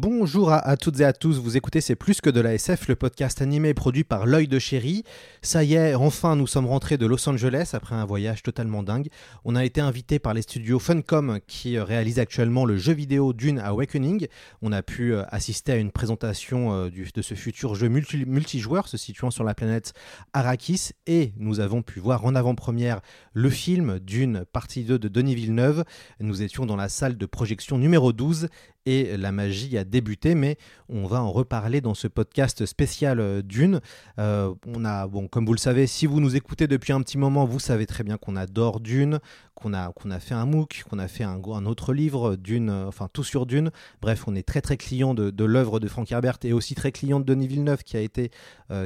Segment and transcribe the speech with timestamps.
[0.00, 2.94] Bonjour à, toutes et à tous, vous écoutez C'est plus que de la SF, le
[2.94, 5.02] podcast animé produit par L'œil de chéri.
[5.42, 9.08] Ça y est, enfin nous sommes rentrés de Los Angeles après un voyage totalement dingue.
[9.44, 13.32] On a été invité par les studios Funcom qui euh, réalisent actuellement le jeu vidéo
[13.32, 14.28] Dune Awakening.
[14.62, 18.86] On a pu euh, assister à une présentation euh, de ce futur jeu multi- multijoueur
[18.86, 19.94] se situant sur la planète
[20.32, 23.00] Arrakis et nous avons pu voir en avant-première
[23.32, 25.82] le film Dune partie 2 de Denis Villeneuve.
[26.20, 28.46] Nous étions dans la salle de projection numéro 12
[28.86, 30.56] et la magie a débuté, mais
[30.88, 33.80] on va en reparler dans ce podcast spécial euh, Dune.
[34.18, 37.18] Euh, on a, bon, comme vous le savez, si vous nous écoutez depuis un petit
[37.18, 39.20] moment, vous savez très bien qu'on adore Dune,
[39.54, 42.70] qu'on a, qu'on a fait un MOOC, qu'on a fait un, un autre livre, Dune,
[42.70, 43.70] euh, enfin tout sur Dune.
[44.00, 47.20] Bref, on est très très client de, l'œuvre de Frank Herbert et aussi très client
[47.20, 48.30] de Denis Villeneuve qui a été,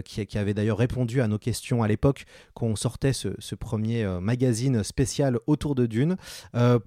[0.04, 4.04] qui, qui avait d'ailleurs répondu à nos questions à l'époque quand on sortait ce, premier
[4.20, 6.16] magazine spécial autour de Dune.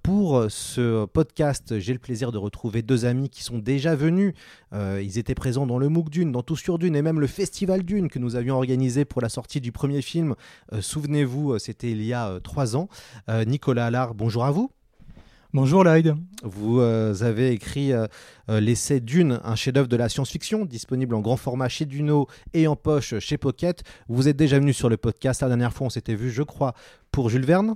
[0.02, 4.34] Pour ce podcast, j'ai le plaisir de retrouver deux amis qui sont déjà venus.
[4.72, 7.28] Euh, ils étaient présents dans le MOOC Dune, dans Tout sur Dune et même le
[7.28, 10.36] Festival Dune que nous avions organisé pour la sortie du premier film.
[10.72, 12.88] Euh, Souvenez-vous, euh, c'était il y a trois ans.
[13.46, 14.72] Nicolas Allard, bonjour à vous.
[15.56, 16.18] Bonjour Lloyd.
[16.44, 18.08] Vous euh, avez écrit euh,
[18.50, 22.68] euh, l'essai Dune, un chef-d'œuvre de la science-fiction, disponible en grand format chez Duno et
[22.68, 23.82] en poche chez Pocket.
[24.10, 26.74] Vous êtes déjà venu sur le podcast la dernière fois, on s'était vu, je crois,
[27.10, 27.76] pour Jules Verne.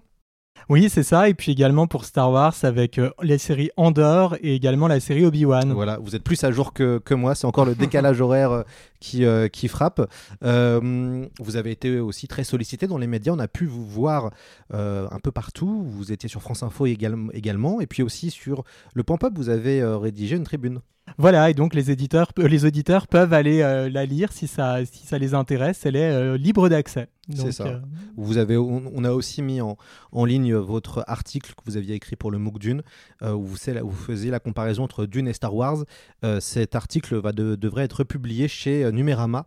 [0.67, 1.29] Oui, c'est ça.
[1.29, 5.25] Et puis également pour Star Wars avec euh, les séries Andor et également la série
[5.25, 5.73] Obi-Wan.
[5.73, 8.63] Voilà, vous êtes plus à jour que, que moi, c'est encore le décalage horaire euh,
[8.99, 10.01] qui, euh, qui frappe.
[10.43, 14.31] Euh, vous avez été aussi très sollicité dans les médias, on a pu vous voir
[14.71, 15.83] un peu partout.
[15.87, 19.49] Vous étiez sur France Info également, également et puis aussi sur le Point Pop, vous
[19.49, 20.81] avez rédigé une tribune.
[21.17, 23.59] Voilà, et donc les éditeurs, les auditeurs peuvent aller
[23.91, 25.85] la lire si ça, si ça les intéresse.
[25.85, 27.07] Elle est libre d'accès.
[27.35, 27.65] C'est ça.
[27.67, 27.79] euh,
[28.17, 29.77] Vous avez, on, on a aussi mis en,
[30.11, 32.81] en ligne votre article que vous aviez écrit pour le MOOC Dune,
[33.21, 35.83] euh, où, vous, où faisiez la comparaison entre Dune et Star Wars.
[36.23, 39.45] Euh, cet article va de- devrait être publié chez Numérama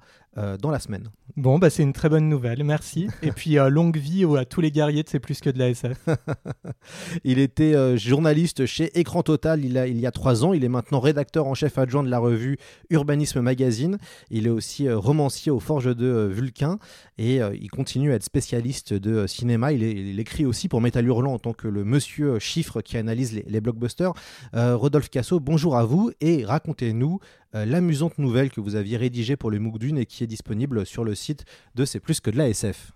[0.63, 1.09] dans la semaine.
[1.37, 2.65] Bon, bah, c'est une très bonne nouvelle.
[2.65, 3.07] Merci.
[3.23, 6.07] et puis longue vie à tous les guerriers de C'est plus que de la SF.
[7.25, 10.55] Il était journaliste chez Écran Total il, a- il y a trois ans.
[10.55, 12.57] Il est maintenant rédacteur en chef adjoint de la revue
[12.91, 13.99] Urbanisme Magazine.
[14.31, 16.79] Il est aussi romancier aux Forges de Vulcain
[17.19, 19.73] et il continue à être spécialiste de euh, cinéma.
[19.73, 23.45] Il, écrit aussi pour Métal Hurlant en tant que le monsieur chiffre qui analyse les,
[23.49, 24.13] les blockbusters.
[24.55, 27.19] Euh, Rodolphe Casso, bonjour à vous et racontez-nous
[27.55, 30.85] euh, l'amusante nouvelle que vous aviez rédigée pour le MOOC Dune et qui est disponible
[30.87, 31.45] sur le site
[31.75, 32.93] de C'est plus que de la SF.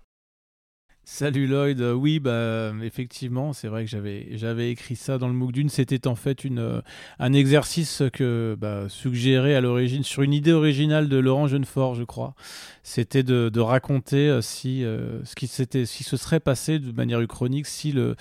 [1.09, 5.53] Salut Lloyd, Euh, oui bah effectivement c'est vrai que j'avais écrit ça dans le MOOC
[5.53, 5.69] d'une.
[5.69, 6.81] C'était en fait une euh,
[7.17, 12.03] un exercice que bah, suggéré à l'origine sur une idée originale de Laurent Jeunefort je
[12.03, 12.35] crois.
[12.83, 17.21] C'était de, raconter euh, si euh, ce qui s'était si se serait passé de manière
[17.21, 18.17] uchronique si le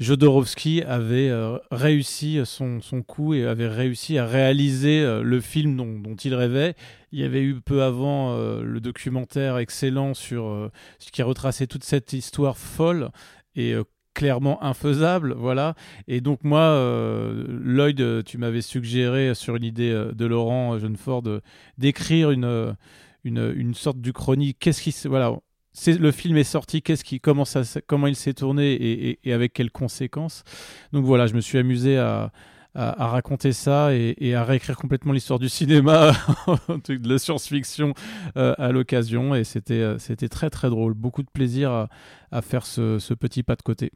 [0.00, 5.76] Jodorowsky avait euh, réussi son, son coup et avait réussi à réaliser euh, le film
[5.76, 6.74] dont, il rêvait.
[7.12, 11.84] Il y avait eu peu avant euh, le documentaire excellent sur ce qui retraçait toute
[11.84, 13.10] cette histoire folle
[13.54, 13.74] et
[14.14, 15.74] clairement infaisable, voilà.
[16.08, 16.74] Et donc moi,
[17.46, 21.22] Lloyd, tu m'avais suggéré sur une idée de Laurent Jeunefort
[21.78, 22.76] d'écrire une,
[23.24, 24.58] une, une sorte du chronique.
[24.60, 25.36] Qu'est-ce qui, voilà,
[25.86, 29.70] le film est sorti, qu'est-ce qui, comment ça, comment il s'est tourné et, avec quelles
[29.70, 30.42] conséquences.
[30.92, 32.32] Donc voilà, je me suis amusé à,
[32.74, 36.12] raconter ça et, à réécrire complètement l'histoire du cinéma,
[36.88, 37.94] de la science-fiction
[38.36, 41.88] euh, à l'occasion et c'était euh, c'était très très drôle, beaucoup de plaisir
[42.30, 43.90] à, faire ce petit pas de côté.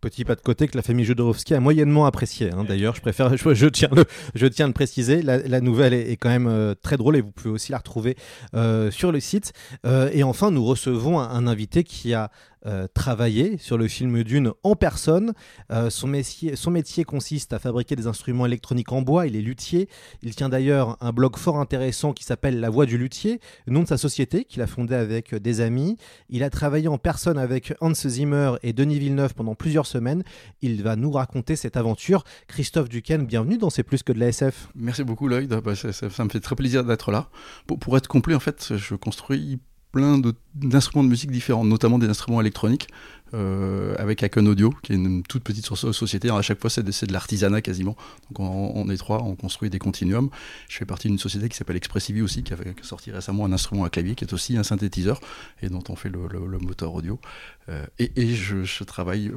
[0.00, 2.52] Petit pas de côté que la famille Jodorowsky a moyennement apprécié.
[2.52, 2.62] hein.
[2.62, 5.22] D'ailleurs, je préfère, je, tiens le, préciser.
[5.22, 8.16] La, nouvelle est, quand même euh, très drôle et vous pouvez aussi la retrouver
[8.54, 9.52] euh, sur le site.
[9.84, 12.30] Euh, et enfin, nous recevons un invité qui a
[12.66, 15.32] euh, travaillé sur le film Dune en personne.
[15.70, 19.26] Euh, son, métier, consiste à fabriquer des instruments électroniques en bois.
[19.26, 19.88] Il est luthier.
[20.22, 23.88] Il tient d'ailleurs un blog fort intéressant qui s'appelle La Voix du Luthier, nom de
[23.88, 25.96] sa société qu'il a fondé avec des amis.
[26.28, 30.22] Il a travaillé en personne avec Hans Zimmer et Denis Villeneuve pendant plusieurs semaines.
[30.60, 32.24] Il va nous raconter cette aventure.
[32.46, 34.68] Christophe Duquesne, bienvenue dans C'est plus que de la SF.
[34.74, 37.30] Merci beaucoup Lloyd, bah, ça, ça, ça, me fait très plaisir d'être là.
[37.66, 39.60] Pour, pour, être complet, en fait, je construis
[39.92, 40.20] plein
[40.54, 42.88] d'instruments de, musique différents, notamment des instruments électroniques,
[43.34, 46.28] euh, avec Acon Audio, qui est une toute petite société.
[46.28, 47.96] Alors à chaque fois, c'est de, de l'artisanat quasiment.
[48.30, 50.30] Donc on, est trois, on construit des continuums.
[50.68, 53.84] Je fais partie d'une société qui s'appelle Expressivi aussi, qui a sorti récemment un instrument
[53.84, 55.20] à clavier, qui est aussi un synthétiseur,
[55.62, 57.20] et dont on fait le, moteur audio.
[57.68, 59.32] Euh, et, je, travaille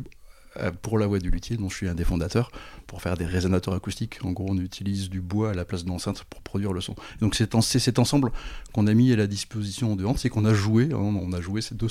[0.81, 2.51] pour la voix du luthier, dont je suis un des fondateurs,
[2.87, 4.19] pour faire des résonateurs acoustiques.
[4.23, 6.95] En gros, on utilise du bois à la place d'enceinte pour produire le son.
[7.21, 8.31] Donc c'est cet ensemble
[8.73, 10.89] qu'on a mis à la disposition de Hans et qu'on a joué.
[10.91, 11.87] Hein, on a joué ces deux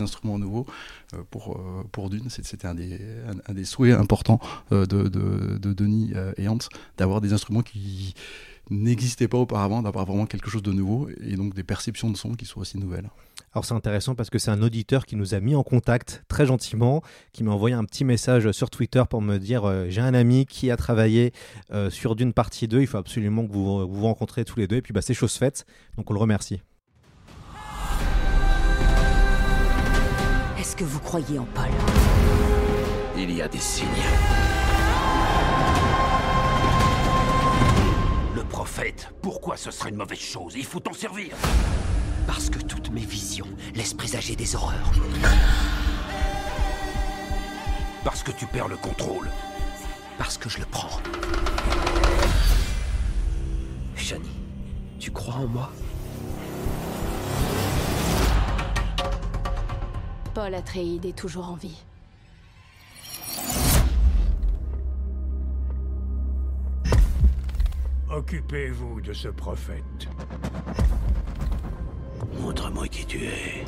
[0.00, 0.66] instruments nouveaux
[1.14, 2.28] euh, pour, euh, pour Dune.
[2.28, 3.00] C'était un des,
[3.48, 6.58] un, souhaits importants de, de, de Denis et Hans,
[6.98, 8.14] d'avoir des instruments qui
[8.70, 12.34] n'existaient pas auparavant, d'avoir vraiment quelque chose de nouveau et donc des perceptions de son
[12.34, 13.10] qui soient aussi nouvelles.
[13.54, 16.46] Alors c'est intéressant parce que c'est un auditeur qui nous a mis en contact très
[16.46, 17.02] gentiment,
[17.32, 20.46] qui m'a envoyé un petit message sur Twitter pour me dire euh, j'ai un ami
[20.46, 21.32] qui a travaillé
[21.70, 24.76] euh, sur d'une partie 2, il faut absolument que vous vous rencontrez tous les deux.
[24.76, 25.66] Et puis bah, c'est chose faite,
[25.98, 26.62] donc on le remercie.
[30.58, 31.70] Est-ce que vous croyez en Paul?
[33.18, 33.86] Il y a des signes.
[38.34, 40.54] Le prophète, pourquoi ce serait une mauvaise chose?
[40.56, 41.36] Il faut t'en servir
[42.26, 44.92] parce que toutes mes visions laissent présager des horreurs.
[48.04, 49.28] Parce que tu perds le contrôle.
[50.18, 51.00] Parce que je le prends.
[53.96, 54.30] Shani,
[54.98, 55.70] tu crois en moi?
[60.34, 61.84] Paul Atreides est toujours en vie.
[68.10, 70.08] Occupez-vous de ce prophète.
[72.40, 73.64] Montre-moi qui tu es.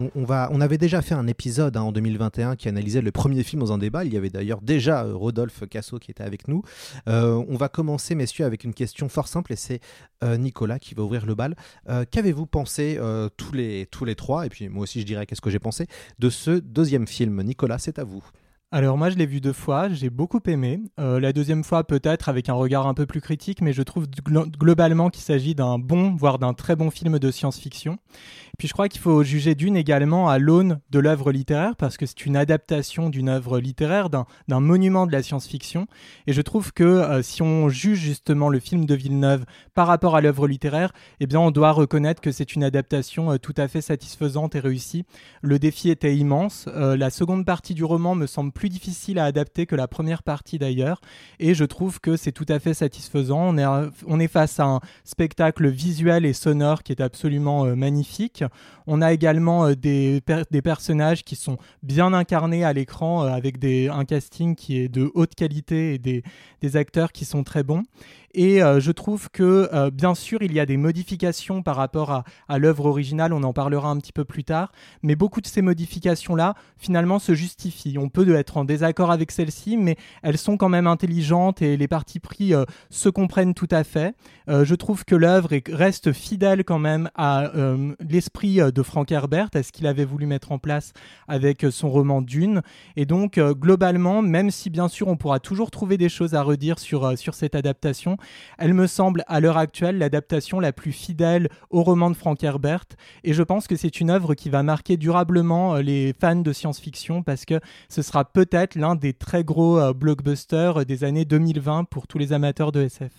[0.00, 3.10] On, on, va, on avait déjà fait un épisode hein, en 2021 qui analysait le
[3.10, 4.04] premier film dans un débat.
[4.04, 6.62] Il y avait d'ailleurs déjà euh, Rodolphe Casso qui était avec nous.
[7.08, 9.80] Euh, on va commencer, messieurs, avec une question fort simple et c'est
[10.22, 11.56] euh, Nicolas qui va ouvrir le bal.
[12.10, 12.98] Qu'avez-vous pensé
[13.36, 15.86] tous, les, tous les trois, et puis moi aussi je dirais qu'est-ce que j'ai pensé,
[16.18, 17.42] de ce deuxième film?
[17.42, 18.22] Nicolas, c'est à vous.
[18.70, 20.82] Alors moi je l'ai vu deux fois, j'ai beaucoup aimé.
[21.00, 24.06] Euh, la deuxième fois peut-être avec un regard un peu plus critique, mais je trouve
[24.22, 27.96] glo globalement qu'il s'agit d'un bon, voire d'un très bon film de science-fiction.
[28.58, 32.04] Puis je crois qu'il faut juger Dune également à l'aune de l'œuvre littéraire, parce que
[32.04, 34.26] c'est une adaptation d'une œuvre littéraire, d'un
[34.60, 35.86] monument de la science-fiction.
[36.26, 40.14] Et je trouve que euh, si on juge justement le film de Villeneuve par rapport
[40.14, 43.66] à l'œuvre littéraire, eh bien on doit reconnaître que c'est une adaptation euh, tout à
[43.66, 45.06] fait satisfaisante et réussie.
[45.40, 46.66] Le défi était immense.
[46.74, 50.58] La seconde partie du roman me semble plus difficile à adapter que la première partie
[50.58, 51.00] d'ailleurs.
[51.38, 53.56] Et je trouve que c'est tout à fait satisfaisant.
[54.06, 58.42] On est, face à un spectacle visuel et sonore qui est absolument euh, magnifique.
[58.88, 63.28] On a également euh, des, per des, personnages qui sont bien incarnés à l'écran euh,
[63.28, 67.62] avec des, un casting qui est de haute qualité et des acteurs qui sont très
[67.62, 67.84] bons.
[68.34, 72.24] Et euh, je trouve que, euh, bien sûr, il y a des modifications par rapport
[72.48, 74.72] à, l'œuvre originale, on en parlera un petit peu plus tard,
[75.02, 77.96] mais beaucoup de ces modifications-là, finalement, se justifient.
[77.98, 81.88] On peut être en désaccord avec celles-ci, mais elles sont quand même intelligentes et les
[81.88, 84.14] partis pris euh, se comprennent tout à fait.
[84.48, 87.50] je trouve que l'œuvre reste fidèle quand même à
[88.00, 90.92] l'esprit de Frank Herbert, à ce qu'il avait voulu mettre en place
[91.26, 92.62] avec son roman Dune.
[92.96, 96.78] Et donc, globalement, même si bien sûr on pourra toujours trouver des choses à redire
[96.78, 98.17] sur, sur cette adaptation,
[98.58, 102.84] elle me semble à l'heure actuelle l'adaptation la plus fidèle au roman de Frank Herbert
[103.24, 107.22] et je pense que c'est une œuvre qui va marquer durablement les fans de science-fiction
[107.22, 112.18] parce que ce sera peut-être l'un des très gros blockbusters des années 2020 pour tous
[112.18, 113.12] les amateurs de SF.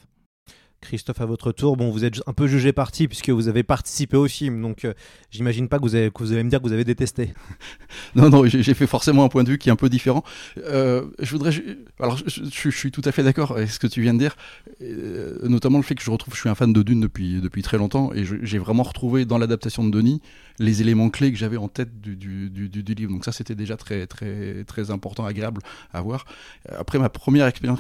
[0.82, 4.18] Christophe, à votre tour, bon, vous êtes un peu jugé parti puisque vous avez participé
[4.18, 4.94] au film, donc euh,
[5.30, 7.34] j'imagine pas que vous, avez, allez me dire que vous avez détesté.
[8.16, 10.24] non, non, j'ai fait forcément un point de vue qui est un peu différent.
[10.58, 11.52] Euh, je voudrais,
[12.00, 14.36] alors, suis tout à fait d'accord avec ce que tu viens de dire,
[14.82, 17.62] euh, notamment le fait que je retrouve, je suis un fan de Dune depuis depuis
[17.62, 20.22] très longtemps et j'ai vraiment retrouvé dans l'adaptation de Denis
[20.60, 23.12] les éléments clés que j'avais en tête du, du, du, livre.
[23.12, 25.62] Donc ça, c'était déjà très très très important, agréable
[25.94, 26.26] à voir.
[26.78, 27.80] Après ma première expérience,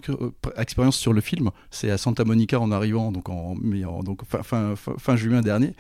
[0.57, 4.43] expérience sur le film, c'est à Santa Monica en arrivant donc en, mais donc fin,
[4.43, 5.75] fin, fin, fin juin dernier,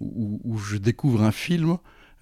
[0.00, 1.76] où, je découvre un film euh,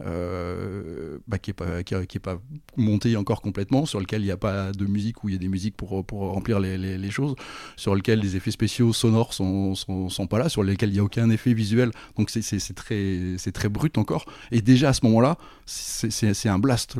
[0.04, 2.40] bah, qui n'est pas, qui, est pas
[2.76, 5.38] monté encore complètement, sur lequel il n'y a pas de musique ou il y a
[5.38, 7.35] des musiques pour, pour remplir les, choses,
[7.76, 10.99] sur lequel les effets spéciaux sonores sont, sont, sont pas là, sur lesquels il n'y
[10.99, 11.90] a aucun effet visuel.
[12.16, 14.25] Donc c'est très, très brut encore.
[14.50, 16.97] Et déjà à ce moment-là, c'est un blast.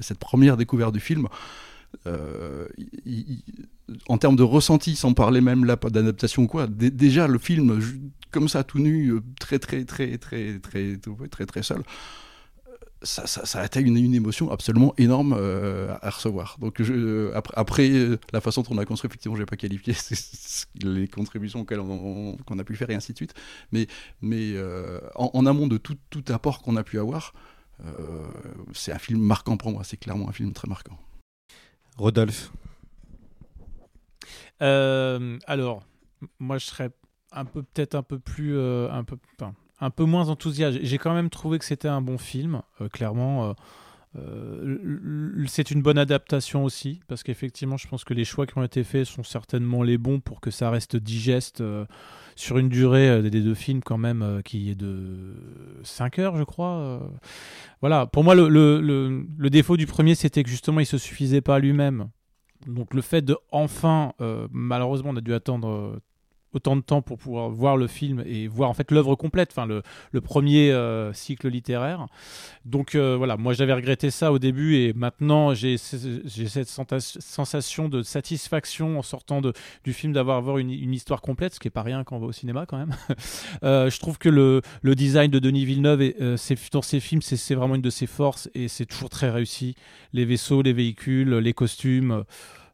[0.00, 1.28] cette première découverte du film,
[2.06, 3.42] euh, il, il,
[4.08, 7.80] en termes de ressenti, sans parler même là d'adaptation ou quoi, déjà le film
[8.30, 11.78] comme ça tout nu, euh, très très très très très très très, très seul.
[11.78, 16.56] Euh, ça, ça, ça, a été une, une émotion absolument énorme euh, à, recevoir.
[16.60, 19.94] Donc je, après, après la façon dont on a construit, effectivement, je n'ai pas qualifié
[20.82, 23.34] les contributions qu'on on, a pu faire et ainsi de suite.
[23.72, 23.86] Mais,
[24.20, 27.32] mais euh, en, en, amont de tout, tout apport qu'on a pu avoir,
[28.72, 30.98] c'est un film marquant pour moi, c'est clairement un film très marquant.
[31.98, 32.52] Rodolphe
[34.62, 35.82] euh, Alors,
[36.38, 36.90] moi je serais
[37.32, 38.88] un peu peut-être un peu plus euh,
[40.00, 40.78] moins enthousiaste.
[40.82, 43.54] J'ai quand même trouvé que c'était un bon film, euh, clairement.
[45.46, 48.84] c'est une bonne adaptation aussi, parce qu'effectivement, je pense que les choix qui ont été
[48.84, 51.62] faits sont certainement les bons pour que ça reste digeste
[52.38, 55.34] sur une durée des deux films quand même qui est de
[55.82, 57.00] 5 heures, je crois.
[57.80, 62.10] Voilà, pour moi, le, défaut du premier, c'était que justement, il se suffisait pas lui-même.
[62.66, 64.12] Donc le fait de enfin,
[64.52, 66.00] malheureusement, on a dû attendre
[66.52, 69.66] autant de temps pour pouvoir voir le film et voir en fait l'œuvre complète, enfin
[69.66, 69.82] le,
[70.20, 72.06] premier euh, cycle littéraire.
[72.64, 78.02] Donc euh, voilà, moi j'avais regretté ça au début et maintenant j'ai cette sensation de
[78.02, 81.82] satisfaction en sortant du film d'avoir avoir une, une, histoire complète, ce qui est pas
[81.82, 82.94] rien quand on va au cinéma quand même.
[83.62, 84.62] euh, je trouve que le,
[84.94, 86.12] design de Denis Villeneuve
[86.72, 89.74] dans ses films, c'est vraiment une de ses forces et c'est toujours très réussi.
[90.12, 92.24] Les vaisseaux, les véhicules, les costumes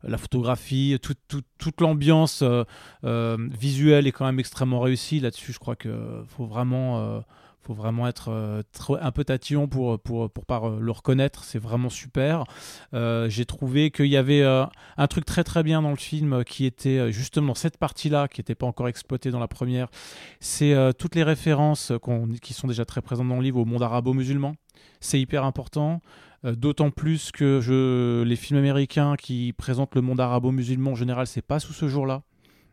[0.06, 2.64] la photographie, toute l'ambiance euh,
[3.04, 5.20] euh, visuelle est quand même extrêmement réussie.
[5.20, 5.92] Là-dessus, je crois qu'il
[6.28, 7.20] faut vraiment euh,
[7.62, 8.62] faut vraiment être
[9.00, 11.44] un peu tatillon pour, pour, pour pas le reconnaître.
[11.44, 12.44] C'est vraiment super.
[12.92, 17.10] J'ai trouvé qu'il y avait un truc très très bien dans le film qui était
[17.10, 19.88] justement cette partie-là, qui n'était pas encore exploitée dans la première.
[20.40, 21.90] C'est toutes les références
[22.42, 24.56] qui sont déjà très présentes dans le livre au monde arabo-musulman.
[25.00, 26.02] C'est hyper important.
[26.44, 31.26] Euh, d'autant plus que je, les films américains qui présentent le monde arabo-musulman en général,
[31.26, 32.22] c'est pas sous ce jour-là.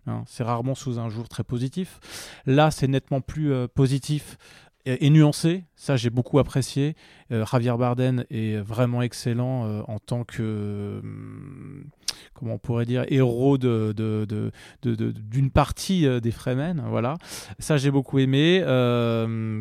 [0.08, 0.24] Hein.
[0.26, 2.00] c'est rarement sous un jour très positif.
[2.46, 4.38] Là, c'est nettement plus euh, positif
[4.86, 5.66] et, nuancé.
[5.76, 6.96] Ça, j'ai beaucoup apprécié.
[7.32, 11.86] Euh, Javier Bardem est vraiment excellent euh, en tant que, hum,
[12.34, 14.52] comment on pourrait dire, héros de, d'une
[14.84, 16.84] de, de, partie euh, des Fremen.
[16.90, 17.18] Voilà.
[17.60, 18.60] Ça, j'ai beaucoup aimé.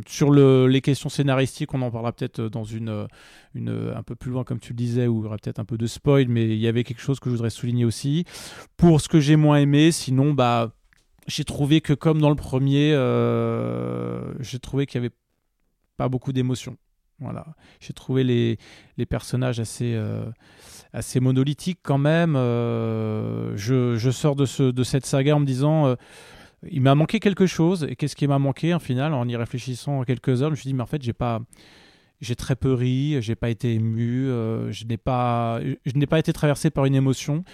[0.07, 3.07] sur le, les questions scénaristiques, on en parlera peut-être dans une,
[3.55, 5.65] une, un peu plus loin, comme tu le disais, où il y aura peut-être un
[5.65, 8.25] peu de spoil, mais il y avait quelque chose que je voudrais souligner aussi.
[8.77, 10.73] Pour ce que j'ai moins aimé, sinon, bah
[11.31, 15.15] j'ai trouvé que comme dans le premier, euh, j'ai trouvé qu'il y avait
[15.97, 16.77] pas beaucoup d'émotions.
[17.21, 17.47] Voilà,
[17.81, 18.59] j'ai trouvé les,
[18.97, 20.25] les, personnages assez euh,
[20.93, 22.35] assez monolithiques quand même.
[22.35, 25.95] Euh, je, je, sors de, ce, de cette saga en me disant
[26.69, 30.03] il m'a manqué quelque chose et qu'est-ce qui m'a manqué en final en y réfléchissant
[30.05, 31.41] quelques heures je me suis dit mais en fait j'ai pas
[32.21, 34.27] j'ai très peu ri j'ai pas été ému
[34.71, 37.45] je n'ai pas je n'ai pas été traversé par une émotion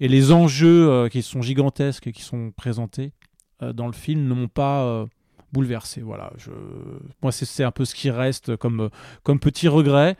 [0.00, 3.12] et les enjeux euh, qui sont gigantesques et qui sont présentés
[3.62, 5.06] euh, dans le film ne m'ont pas euh,
[5.52, 6.00] bouleversé.
[6.00, 6.32] Voilà,
[7.22, 8.90] moi c'est un peu ce qui reste comme,
[9.40, 10.16] petit regret,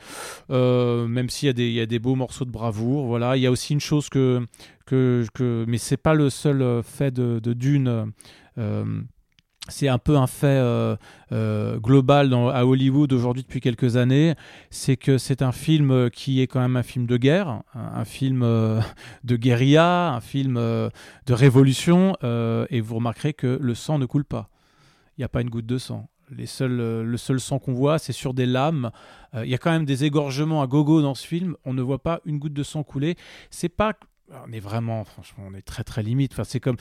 [0.49, 3.07] même s'il y, y, a des beaux morceaux de bravoure.
[3.07, 4.47] Voilà, il y a aussi une chose que,
[4.87, 8.13] que, que mais c'est pas le seul fait de Dune
[9.69, 10.97] c'est un peu un fait euh,
[11.33, 14.35] euh, global à Hollywood aujourd'hui depuis quelques années,
[14.71, 18.43] c'est que c'est un film qui est quand même un film de guerre, un, film
[18.43, 18.81] euh,
[19.25, 24.51] de guérilla, un film de révolution, et vous remarquerez que le sang ne coule pas.
[25.17, 26.09] Il n'y a pas une goutte de sang.
[26.31, 28.91] Les seuls, le seul sang qu'on voit, c'est sur des lames.
[29.35, 31.55] Il y a quand même des égorgements à gogo dans ce film.
[31.65, 33.15] On ne voit pas une goutte de sang couler.
[33.51, 33.93] C'est pas
[34.47, 36.35] on est vraiment, franchement, on est très très limite.
[36.45, 36.77] C'est comme,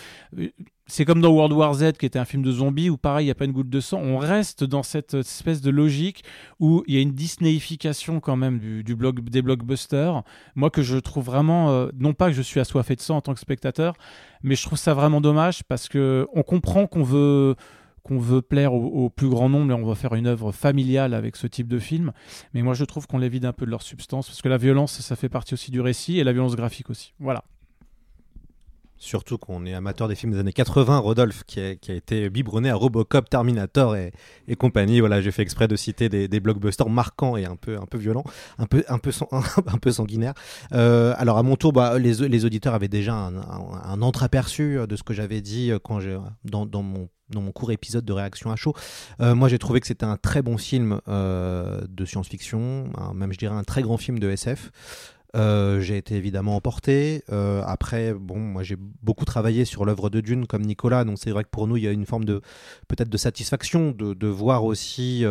[0.86, 3.28] c'est comme dans World War Z qui était un film de zombies où pareil, il
[3.28, 4.00] n'y a pas une goutte de sang.
[4.00, 6.24] On reste dans cette espèce de logique
[6.60, 10.24] où il y a une Disneyification quand même du, des blockbusters.
[10.56, 13.22] Moi, que je trouve vraiment, euh, non pas que je suis assoiffé de sang en
[13.22, 13.96] tant que spectateur,
[14.42, 17.56] mais je trouve ça vraiment dommage parce que on comprend qu'on veut
[18.04, 21.36] qu'on veut plaire au, plus grand nombre et on va faire une œuvre familiale avec
[21.38, 22.12] ce type de film.
[22.54, 24.58] Mais moi, je trouve qu'on les vide un peu de leur substance parce que la
[24.58, 27.14] violence, ça fait partie aussi du récit et la violence graphique aussi.
[27.20, 27.44] Voilà.
[28.98, 32.76] Surtout qu'on est amateur des films des années 80, Rodolphe, qui a, été biberonné à
[32.76, 34.14] Robocop, Terminator et,
[34.58, 35.02] compagnie.
[35.02, 38.24] Voilà, j'ai fait exprès de citer des, blockbusters marquants et un peu, un peu violents,
[38.60, 39.12] un peu, un peu,
[39.68, 40.34] un peu sanguinaires.
[40.72, 45.04] Euh, alors à mon tour, bah, les, auditeurs avaient déjà un, un, entreaperçu de ce
[45.04, 48.56] que j'avais dit quand j'ai dans, dans mon dans mon court épisode de réaction à
[48.56, 48.74] chaud.
[49.22, 53.38] Euh, moi, j'ai trouvé que c'était un très bon film euh, de science-fiction, même je
[53.38, 54.72] dirais un très grand film de SF.
[55.36, 57.24] Euh, j'ai été évidemment emporté.
[57.66, 61.44] Après, bon, moi j'ai beaucoup travaillé sur l'œuvre de Dune comme Nicolas, donc c'est vrai
[61.44, 62.42] que pour nous il y a une forme de
[62.88, 65.26] peut-être de satisfaction de, de voir aussi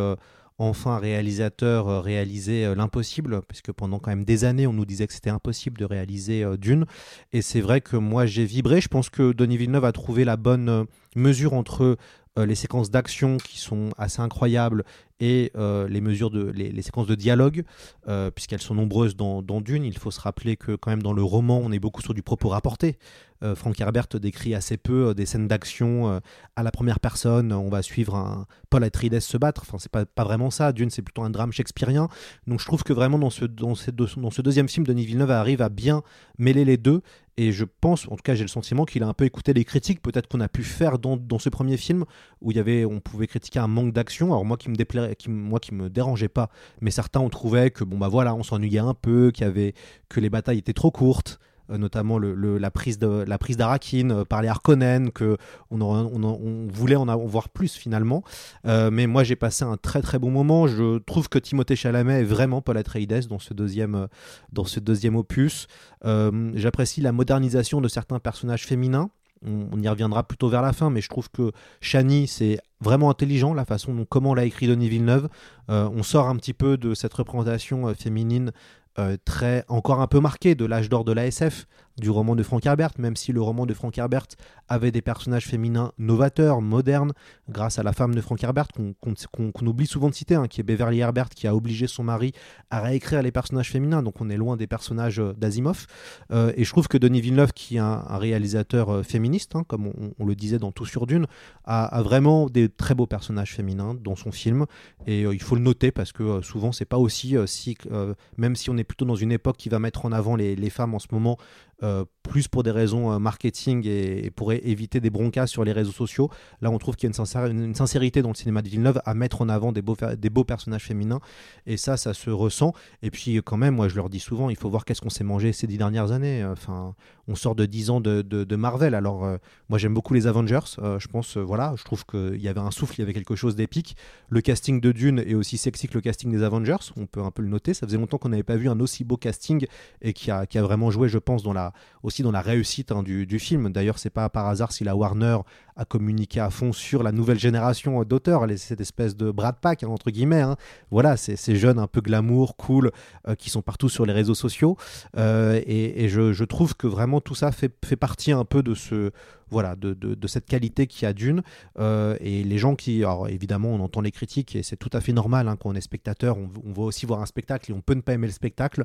[0.59, 5.07] enfin réalisateur euh, réaliser euh, l'impossible, puisque pendant quand même des années on nous disait
[5.07, 6.87] que c'était impossible de réaliser euh, Dune.
[7.33, 8.81] Et c'est vrai que moi j'ai vibré.
[8.81, 11.97] Je pense que Denis Villeneuve a trouvé la bonne mesure entre
[12.39, 14.85] les séquences d'action qui sont assez incroyables
[15.23, 17.63] et euh, les mesures de les, séquences de dialogue,
[18.09, 19.85] euh, puisqu'elles sont nombreuses dans, Dune.
[19.85, 22.23] Il faut se rappeler que quand même dans le roman, on est beaucoup sur du
[22.25, 22.99] propos rapporté.
[23.45, 26.21] Euh, Frank Herbert décrit assez peu des scènes d'action
[26.57, 27.53] à la première personne.
[27.53, 29.63] On va suivre un Paul Atreides se battre.
[29.65, 30.73] Enfin, c'est pas, pas vraiment ça.
[30.73, 32.09] Dune, c'est plutôt un drame shakespearien.
[32.49, 33.75] Donc, je trouve que vraiment dans ce, dans
[34.17, 36.03] dans ce deuxième film, Denis Villeneuve arrive à bien
[36.39, 37.01] mêler les deux.
[37.39, 39.65] Et je pense, en tout cas, j'ai le sentiment qu'il a un peu écouté les
[39.65, 42.05] critiques, peut-être qu'on a pu faire dans, dans, ce premier film
[42.43, 44.27] où il y avait, on pouvait critiquer un manque d'action.
[44.27, 46.51] Alors moi, qui me déplairait, qui, moi, qui me dérangeait pas,
[46.83, 49.73] mais certains ont trouvé que bon bah voilà, on s'ennuyait un peu, qu'il y avait
[50.11, 51.39] que les batailles étaient trop courtes.
[51.71, 55.37] Euh, notamment la prise de la prise d'Arakin euh, par les Harkonnen que
[55.71, 58.25] on, voulait en, en voir plus finalement.
[58.67, 60.67] Euh, mais moi j'ai passé un très très bon moment.
[60.67, 64.09] Je trouve que Timothée Chalamet est vraiment Paul Atreides dans ce deuxième
[64.53, 65.67] dans ce deuxième opus.
[66.05, 69.11] J'apprécie la modernisation de certains personnages féminins.
[69.45, 71.51] On, y reviendra plutôt vers la fin, mais je trouve que
[71.81, 75.29] Shani, c'est vraiment intelligent la façon dont comment l'a écrit Denis Villeneuve.
[75.69, 78.53] On sort un petit peu de cette représentation féminine
[78.99, 81.67] euh, très encore un peu marquée de l'âge d'or de la SF,
[81.99, 84.27] du roman de Frank Herbert, même si le roman de Frank Herbert
[84.69, 87.13] avait des personnages féminins novateurs, modernes,
[87.51, 90.49] grâce à la femme de Frank Herbert, qu'on qu qu oublie souvent de citer, hein,
[90.49, 92.33] qui est Beverly Herbert, qui a obligé son mari
[92.71, 95.87] à réécrire les personnages féminins, donc on est loin des personnages d'Asimov.
[96.31, 99.93] Euh, et je trouve que Denis Villeneuve, qui est un, réalisateur euh, féministe, hein, comme
[100.19, 101.27] on, le disait dans Tout sur Dune,
[101.65, 104.67] a, vraiment des très beaux personnages féminins dans son film,
[105.07, 108.15] et euh, il faut le noter parce que euh, souvent c'est pas aussi si, euh,
[108.37, 110.71] même si on est plutôt dans une époque qui va mettre en avant les, les
[110.71, 111.39] femmes en ce moment,
[111.83, 115.73] euh, plus pour des raisons euh, marketing et, et, pour éviter des broncas sur les
[115.73, 116.31] réseaux sociaux.
[116.61, 119.43] Là, on trouve qu'il y a une, sincérité dans le cinéma de Villeneuve à mettre
[119.43, 121.19] en avant des beaux, des beaux personnages féminins.
[121.67, 122.73] Et ça, ça se ressent.
[123.03, 125.25] Et puis, quand même, moi, je leur dis souvent, il faut voir qu'est-ce qu'on s'est
[125.25, 126.45] mangé ces dix dernières années.
[126.45, 126.95] Enfin,
[127.29, 128.95] on sort de dix ans de, Marvel.
[128.95, 129.37] Alors, euh,
[129.69, 130.61] moi, j'aime beaucoup les Avengers.
[130.79, 133.57] Je pense, voilà, je trouve qu'il y avait un souffle, il y avait quelque chose
[133.57, 133.97] d'épique.
[134.29, 136.77] Le casting de Dune est aussi sexy que le casting des Avengers.
[136.97, 137.75] On peut un peu le noter.
[137.75, 139.67] Ça faisait longtemps qu'on n'avait pas vu un aussi beau casting
[140.01, 141.72] et qui a, qui a vraiment joué, je pense, dans la,
[142.03, 143.73] aussi dans la réussite hein, du, film.
[143.73, 145.39] D'ailleurs, c'est pas par hasard si la Warner
[145.77, 149.89] a communiqué à fond sur la nouvelle génération d'auteurs, cette espèce de Brad Pack, hein,
[149.89, 150.41] entre guillemets.
[150.41, 150.57] Hein.
[150.91, 152.91] Voilà, ces jeunes un peu glamour, cool,
[153.29, 154.77] euh, qui sont partout sur les réseaux sociaux.
[155.17, 159.11] Euh, et, je, trouve que vraiment tout ça fait, fait partie un peu de ce
[159.51, 161.43] voilà, de, de, cette qualité qui a d'une.
[161.79, 165.01] Euh, et les gens qui, alors évidemment, on entend les critiques et c'est tout à
[165.03, 167.83] fait normal hein, quand on est spectateur, on, va aussi voir un spectacle et on
[167.83, 168.85] peut ne pas aimer le spectacle.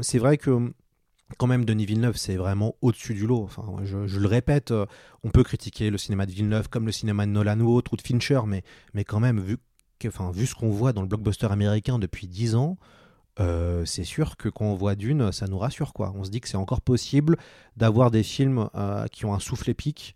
[0.00, 0.72] C'est vrai que
[1.36, 3.48] quand même Denis Villeneuve c'est vraiment au-dessus du lot.
[3.84, 4.86] Je, le répète euh,
[5.22, 7.96] on peut critiquer le cinéma de Villeneuve comme le cinéma de Nolan ou autre ou
[7.96, 9.58] de Fincher mais, quand même vu,
[10.06, 12.76] enfin, vu ce qu'on voit dans le blockbuster américain depuis 10 ans
[13.40, 16.12] euh, c'est sûr que quand on voit Dune ça nous rassure quoi.
[16.16, 17.36] On se dit que c'est encore possible
[17.76, 20.14] d'avoir des films euh, qui ont un souffle épique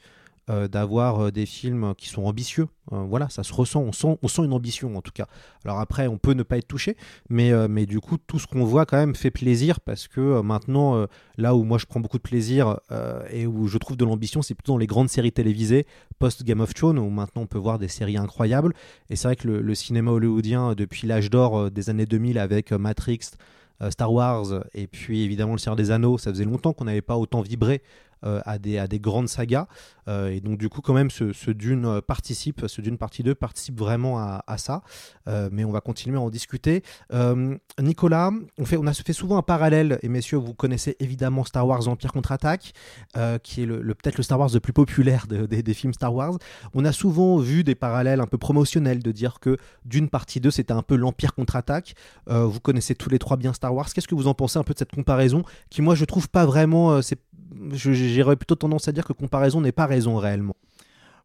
[0.49, 2.69] euh, d'avoir euh, des films qui sont ambitieux.
[2.93, 5.27] Euh, voilà, ça se ressent on, sent, on sent une ambition en tout cas.
[5.65, 6.97] Alors après, on peut ne pas être touché,
[7.29, 11.05] mais, mais du coup, tout ce qu'on voit quand même fait plaisir parce que maintenant,
[11.37, 12.79] là où moi je prends beaucoup de plaisir
[13.33, 15.85] et où je trouve de l'ambition, c'est plutôt dans les grandes séries télévisées
[16.21, 18.73] post-Game of Thrones où maintenant on peut voir des séries incroyables.
[19.11, 22.71] Et c'est vrai que le, le cinéma hollywoodien, depuis l'âge d'or des années 2000 avec
[22.71, 23.33] Matrix,
[23.91, 27.17] Star Wars et puis évidemment le Seigneur des Anneaux, ça faisait longtemps qu'on n'avait pas
[27.17, 27.83] autant vibré
[28.45, 29.67] à, des, à des grandes sagas.
[30.09, 33.79] Euh, et donc, du coup, quand même, ce, Dune participe, ce Dune partie 2 participe
[33.79, 34.83] vraiment à, ça.
[35.29, 36.83] Euh, mais on va continuer à en discuter.
[37.81, 41.67] Nicolas, on, fait, on a fait souvent un parallèle, et messieurs, vous connaissez évidemment Star
[41.67, 42.73] Wars Empire contre-attaque,
[43.43, 46.39] qui est le, peut-être le Star Wars le plus populaire de, des films Star Wars.
[46.75, 50.51] On a souvent vu des parallèles un peu promotionnels de dire que Dune partie 2,
[50.51, 51.95] c'était un peu l'Empire contre-attaque.
[52.27, 53.93] vous connaissez tous les trois bien Star Wars.
[53.93, 56.47] Qu'est-ce que vous en pensez un peu de cette comparaison qui, moi, je trouve pas
[56.47, 57.03] vraiment.
[57.03, 57.19] c'est
[57.73, 60.57] j'aurais plutôt tendance à dire que comparaison n'est pas raison réellement.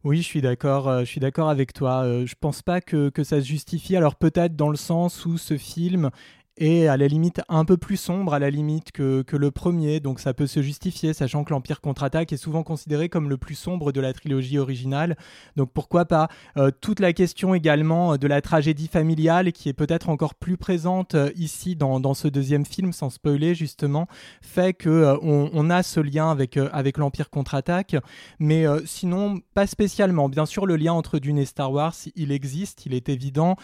[0.04, 0.88] Oui, je suis d'accord.
[0.88, 2.02] Euh, je suis d'accord avec toi.
[2.02, 3.96] Euh, je pense pas que, que ça se justifie.
[3.96, 6.10] Alors peut-être dans le sens où ce film
[6.58, 10.00] est à la limite un peu plus sombre à la limite que, que le premier,
[10.00, 13.54] donc ça peut se justifier, sachant que l'Empire contre-attaque est souvent considéré comme le plus
[13.54, 15.16] sombre de la trilogie originale.
[15.56, 20.08] Donc pourquoi pas euh, toute la question également de la tragédie familiale qui est peut-être
[20.08, 24.06] encore plus présente euh, ici dans, dans, ce deuxième film, sans spoiler justement,
[24.42, 27.96] fait que euh, a ce lien avec, avec l'Empire contre-attaque,
[28.38, 30.28] mais sinon pas spécialement.
[30.28, 33.56] Bien sûr, le lien entre Dune et Star Wars, il existe, il est évident.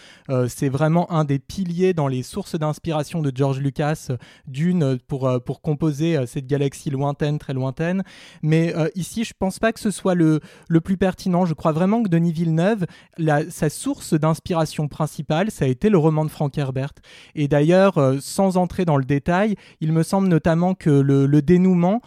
[0.47, 4.83] c'est vraiment un des piliers dans les sources d'inspiration inspiration de George Lucas euh, d'une
[4.83, 8.03] euh, pour, euh, pour composer cette galaxie lointaine, très lointaine.
[8.41, 10.39] Mais ici, je pense pas que ce soit le,
[10.69, 11.45] le plus pertinent.
[11.45, 12.85] Je crois vraiment que Denis Villeneuve,
[13.17, 16.93] la, sa source d'inspiration principale, ça a été le roman de Frank Herbert.
[17.35, 22.01] Et d'ailleurs, sans entrer dans le détail, il me semble notamment que le, le dénouement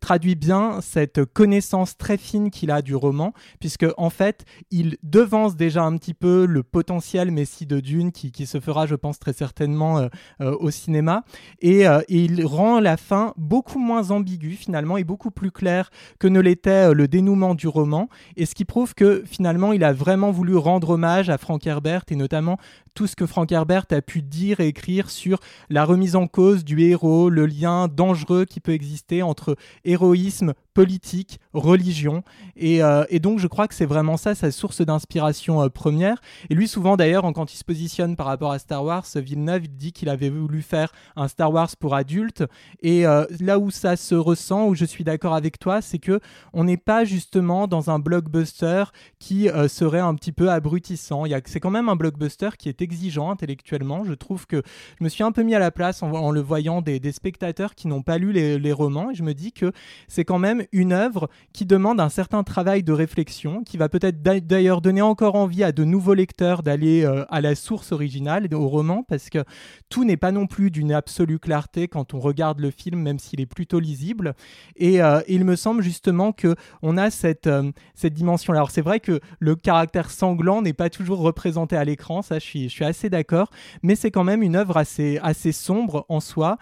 [0.00, 5.56] traduit bien cette connaissance très fine qu'il a du roman, puisque en fait, il devance
[5.56, 9.18] déjà un petit peu le potentiel Messie de Dune qui, qui se fera, je pense,
[9.18, 10.08] très certainement euh,
[10.40, 11.24] euh, au cinéma.
[11.64, 16.28] Euh, et, il rend la fin beaucoup moins ambiguë finalement et beaucoup plus claire que
[16.28, 18.08] ne l'était le dénouement du roman.
[18.36, 22.04] Et ce qui prouve que finalement il a vraiment voulu rendre hommage à Frank Herbert
[22.10, 22.58] et notamment
[22.94, 25.38] tout ce que Frank Herbert a pu dire et écrire sur
[25.68, 31.40] la remise en cause du héros, le lien dangereux qui peut exister entre héroïsme, politique,
[31.54, 32.22] religion.
[32.56, 36.20] Et, euh, et, donc je crois que c'est vraiment ça sa source d'inspiration euh, première.
[36.50, 39.92] Et lui souvent d'ailleurs, quand il se positionne par rapport à Star Wars, Villeneuve dit
[39.92, 42.44] qu'il avait voulu faire un Star Wars pour adultes.
[42.82, 46.20] Et euh, là où ça se ressent, où je suis d'accord avec toi, c'est que
[46.52, 48.84] on n'est pas justement dans un blockbuster
[49.18, 51.24] qui serait un petit peu abrutissant.
[51.46, 54.04] C'est quand même un blockbuster qui est exigeant intellectuellement.
[54.04, 54.62] Je trouve que
[54.98, 57.74] je me suis un peu mis à la place en, le voyant des, des spectateurs
[57.74, 59.10] qui n'ont pas lu les, les romans.
[59.10, 59.72] Et je me dis que
[60.08, 64.22] c'est quand même une œuvre qui demande un certain travail de réflexion, qui va peut-être
[64.22, 68.68] d'ailleurs donner encore envie à de nouveaux lecteurs d'aller euh, à la source originale, au
[68.68, 69.44] roman, parce que
[69.88, 73.40] tout n'est pas non plus d'une absolue clarté quand on regarde le film, même s'il
[73.40, 74.34] est plutôt lisible.
[74.76, 78.52] Et, euh, il me semble justement que on a cette, euh, cette dimension.
[78.52, 78.56] -là.
[78.56, 82.44] Alors c'est vrai que le caractère sanglant n'est pas toujours représenté à l'écran, ça je
[82.44, 83.50] suis, je suis assez d'accord,
[83.82, 86.58] mais c'est quand même une œuvre assez, assez sombre en soi.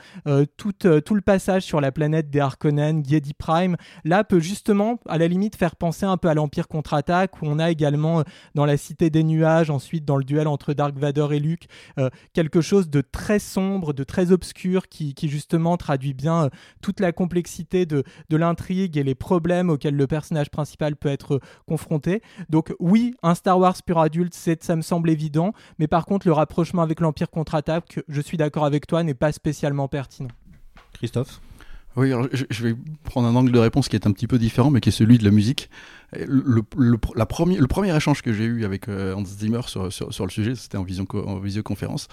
[0.57, 4.72] tout, tout le passage sur la planète des Harkonnen, Giedi Prime, là peut justement
[5.07, 8.23] à la limite faire penser un peu à l'Empire contre-attaque où on a également euh,
[8.55, 11.67] dans la Cité des Nuages, ensuite dans le duel entre Dark Vador et Luke,
[11.99, 16.49] euh, quelque chose de très sombre, de très obscur qui, justement traduit bien euh,
[16.81, 21.41] toute la complexité de, de l'intrigue et les problèmes auxquels le personnage principal peut être
[21.67, 22.23] confronté.
[22.49, 26.33] Donc oui, un Star Wars pur adulte, ça me semble évident, mais par contre le
[26.33, 30.31] rapprochement avec l'Empire contre-attaque, je suis d'accord avec toi, n'est pas spécialement pertinent.
[30.93, 31.41] Christophe?
[31.97, 32.75] Oui, alors je, vais
[33.05, 35.19] prendre un angle de réponse qui est un petit peu différent, mais qui est celui
[35.19, 35.69] de la musique.
[36.27, 36.63] Le,
[37.15, 40.31] la premier, le premier échange que j'ai eu avec euh, Hans Zimmer sur, sur, le
[40.31, 42.09] sujet, c'était en visioconférence.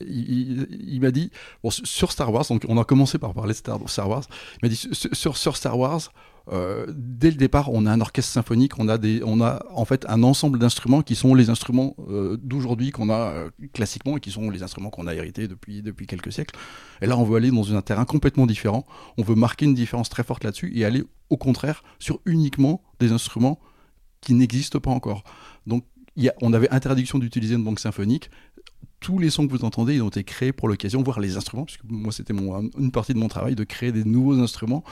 [0.00, 1.30] Il, m'a dit,
[1.70, 4.24] sur Star Wars, donc on a commencé par parler de Star, Wars,
[4.62, 6.10] il m'a dit, sur, Star Wars,
[6.52, 9.84] euh, dès le départ, on a un orchestre symphonique, on a, des, on a en
[9.84, 14.20] fait un ensemble d'instruments qui sont les instruments euh, d'aujourd'hui qu'on a euh, classiquement et
[14.20, 16.54] qui sont les instruments qu'on a hérités depuis, depuis quelques siècles.
[17.02, 18.86] Et là, on veut aller dans un terrain complètement différent.
[19.18, 23.10] On veut marquer une différence très forte là-dessus et aller au contraire sur uniquement des
[23.10, 23.58] instruments
[24.20, 25.24] qui n'existent pas encore.
[25.66, 25.84] Donc,
[26.40, 28.30] on avait interdiction d'utiliser une banque symphonique
[29.00, 31.64] tous les sons que vous entendez, ils ont été créés pour l'occasion, voire les instruments,
[31.64, 34.84] puisque moi c'était une partie de mon travail de créer des nouveaux instruments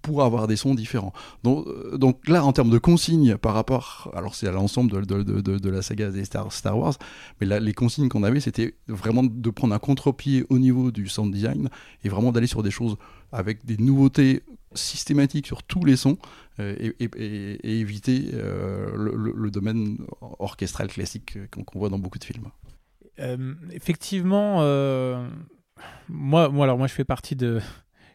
[0.00, 1.12] pour avoir des sons différents.
[1.42, 5.82] Donc, euh, là, en termes de consignes par rapport, alors c'est à l'ensemble de, la
[5.82, 6.94] saga des Star, Wars,
[7.40, 11.32] mais les consignes qu'on avait, c'était vraiment de prendre un contre-pied au niveau du sound
[11.32, 11.68] design
[12.04, 12.96] et vraiment d'aller sur des choses
[13.32, 14.42] avec des nouveautés
[14.74, 16.16] systématiques sur tous les sons
[16.60, 19.98] euh, et, éviter euh, le, domaine
[20.38, 22.48] orchestral classique qu'on voit dans beaucoup de films.
[23.72, 24.60] Effectivement,
[26.08, 27.60] moi, moi, alors moi, je fais partie de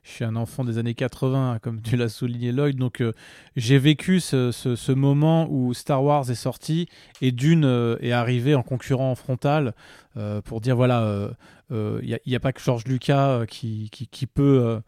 [0.08, 3.12] je suis un enfant des années 80, comme tu l'as souligné Lloyd, donc euh,
[3.58, 6.88] j'ai vécu ce, moment où Star Wars est sorti
[7.22, 9.74] et Dune euh, est arrivé en concurrent frontal
[10.15, 11.30] euh, pour dire voilà,
[11.70, 13.91] il n'y a, pas que George Lucas qui
[14.32, 14.82] peut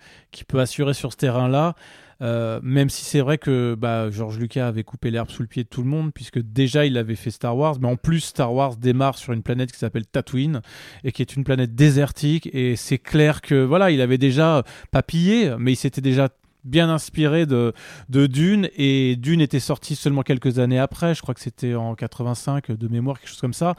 [0.53, 1.75] assurer sur ce terrain-là.
[2.21, 5.63] Euh, même si c'est vrai que bah, George Lucas avait coupé l'herbe sous le pied
[5.63, 8.53] de tout le monde, puisque déjà il avait fait Star Wars, mais en plus Star
[8.53, 10.61] Wars démarre sur une planète qui s'appelle Tatooine,
[11.03, 15.53] et qui est une planète désertique, et c'est clair que voilà, il avait déjà papillé,
[15.57, 16.29] mais il s'était déjà
[16.65, 17.73] bien inspiré de,
[18.09, 21.95] de Dune et Dune était sorti seulement quelques années après, je crois que c'était en
[21.95, 23.75] 85 de mémoire, quelque chose comme ça.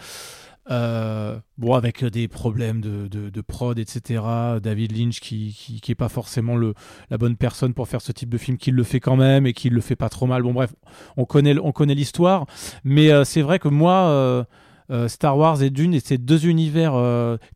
[0.71, 4.23] Euh, bon, avec des problèmes de, prod, etc.
[4.63, 6.75] David Lynch qui, qui, pas forcément le,
[7.11, 9.53] la bonne personne pour faire ce type de film, qui le fait quand même et
[9.53, 10.43] qui le fait pas trop mal.
[10.43, 10.75] Bon, bref,
[11.17, 12.47] on connaît, on connaît l'histoire.
[12.85, 14.47] Mais euh, c'est vrai que moi,
[14.91, 16.95] euh, Star Wars et Dune, et c'est deux univers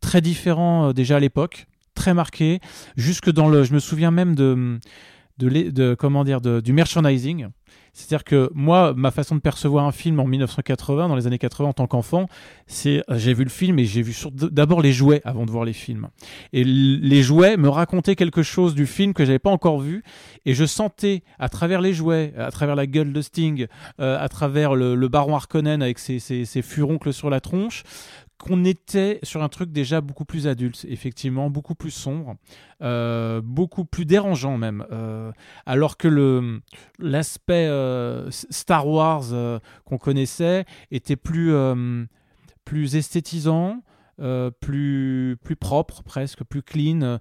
[0.01, 2.59] très différents déjà à l'époque, très marqués,
[2.97, 3.63] jusque dans le.
[3.63, 4.79] Je me souviens même de,
[5.37, 7.47] de, de comment dire, du merchandising.
[7.95, 11.69] C'est-à-dire que moi, ma façon de percevoir un film en 1980, dans les années 80
[11.69, 12.27] en tant qu'enfant,
[12.67, 15.63] c'est euh, j'ai vu le film et j'ai vu d'abord les jouets avant de voir
[15.63, 16.09] les films.
[16.51, 20.03] Et les jouets me racontaient quelque chose du film que j'avais pas encore vu
[20.45, 23.67] et je sentais à travers les jouets, à travers la gueule de Sting,
[24.01, 27.83] euh, à travers le, baron Harkonnen avec ses furoncles sur la tronche,
[28.45, 32.35] qu'on était sur un truc déjà beaucoup plus adulte, effectivement, beaucoup plus sombre,
[32.83, 34.85] euh, beaucoup plus dérangeant même.
[34.91, 35.31] Euh,
[35.65, 36.61] alors que
[36.99, 39.23] l'aspect euh, Star Wars
[39.83, 41.51] qu'on connaissait était plus
[42.65, 43.81] plus esthétisant.
[44.61, 47.19] plus plus propre presque plus clean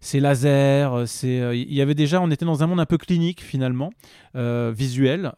[0.00, 3.42] c'est laser c'est il y avait déjà on était dans un monde un peu clinique
[3.42, 3.90] finalement
[4.34, 5.32] visuel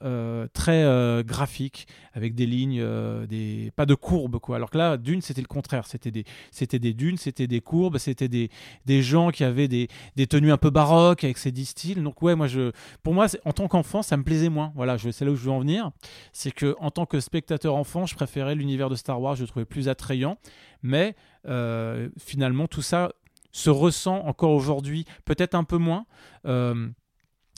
[0.53, 1.89] très graphique
[2.19, 4.57] avec des lignes euh, des pas de courbes quoi.
[4.57, 5.87] Alors que là Dune c'était le contraire.
[5.87, 8.51] C'était des c'était des dunes c'était des courbes c'était des
[8.85, 12.03] des gens qui avaient des, des tenues un peu baroques avec ces dix styles.
[12.03, 14.73] Donc ouais moi je pour moi en tant qu'enfant ça me plaisait moins.
[14.75, 15.91] Voilà je c'est là où je veux en venir.
[16.33, 19.49] C'est que en tant que spectateur enfant je préférais l'univers de Star Wars je le
[19.49, 20.39] trouvais plus attrayant.
[20.83, 21.15] Mais
[21.47, 23.13] euh, finalement tout ça
[23.53, 26.05] se ressent encore aujourd'hui peut-être un peu moins.
[26.47, 26.89] Euh,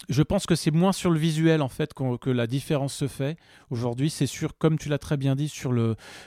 [0.09, 3.37] je pense que c'est moins sur le visuel en fait que la différence se fait
[3.71, 4.11] aujourd'hui.
[4.11, 5.73] C'est sur, comme tu l'as très bien dit, sur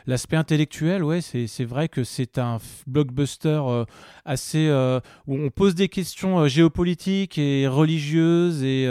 [0.05, 1.03] l'aspect intellectuel.
[1.03, 3.85] Ouais, c'est vrai que c'est un blockbuster euh,
[4.25, 8.87] assez euh, où on pose des questions euh, géopolitiques et religieuses et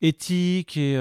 [0.00, 0.96] éthiques et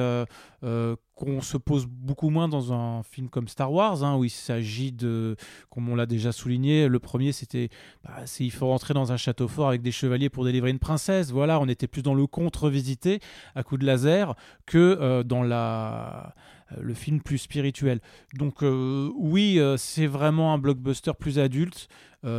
[0.64, 4.30] euh, qu'on se pose beaucoup moins dans un film comme Star Wars, hein, où il
[4.30, 5.36] s'agit de,
[5.70, 7.70] comme on l'a déjà souligné, le premier c'était,
[8.04, 11.32] bah, il faut rentrer dans un château fort avec des chevaliers pour délivrer une princesse.
[11.32, 13.20] Voilà, on était plus dans le contre visité
[13.56, 16.34] à coup de laser que euh, dans la
[16.72, 18.00] euh, le film plus spirituel.
[18.34, 21.88] Donc oui, c'est vraiment un blockbuster plus adulte,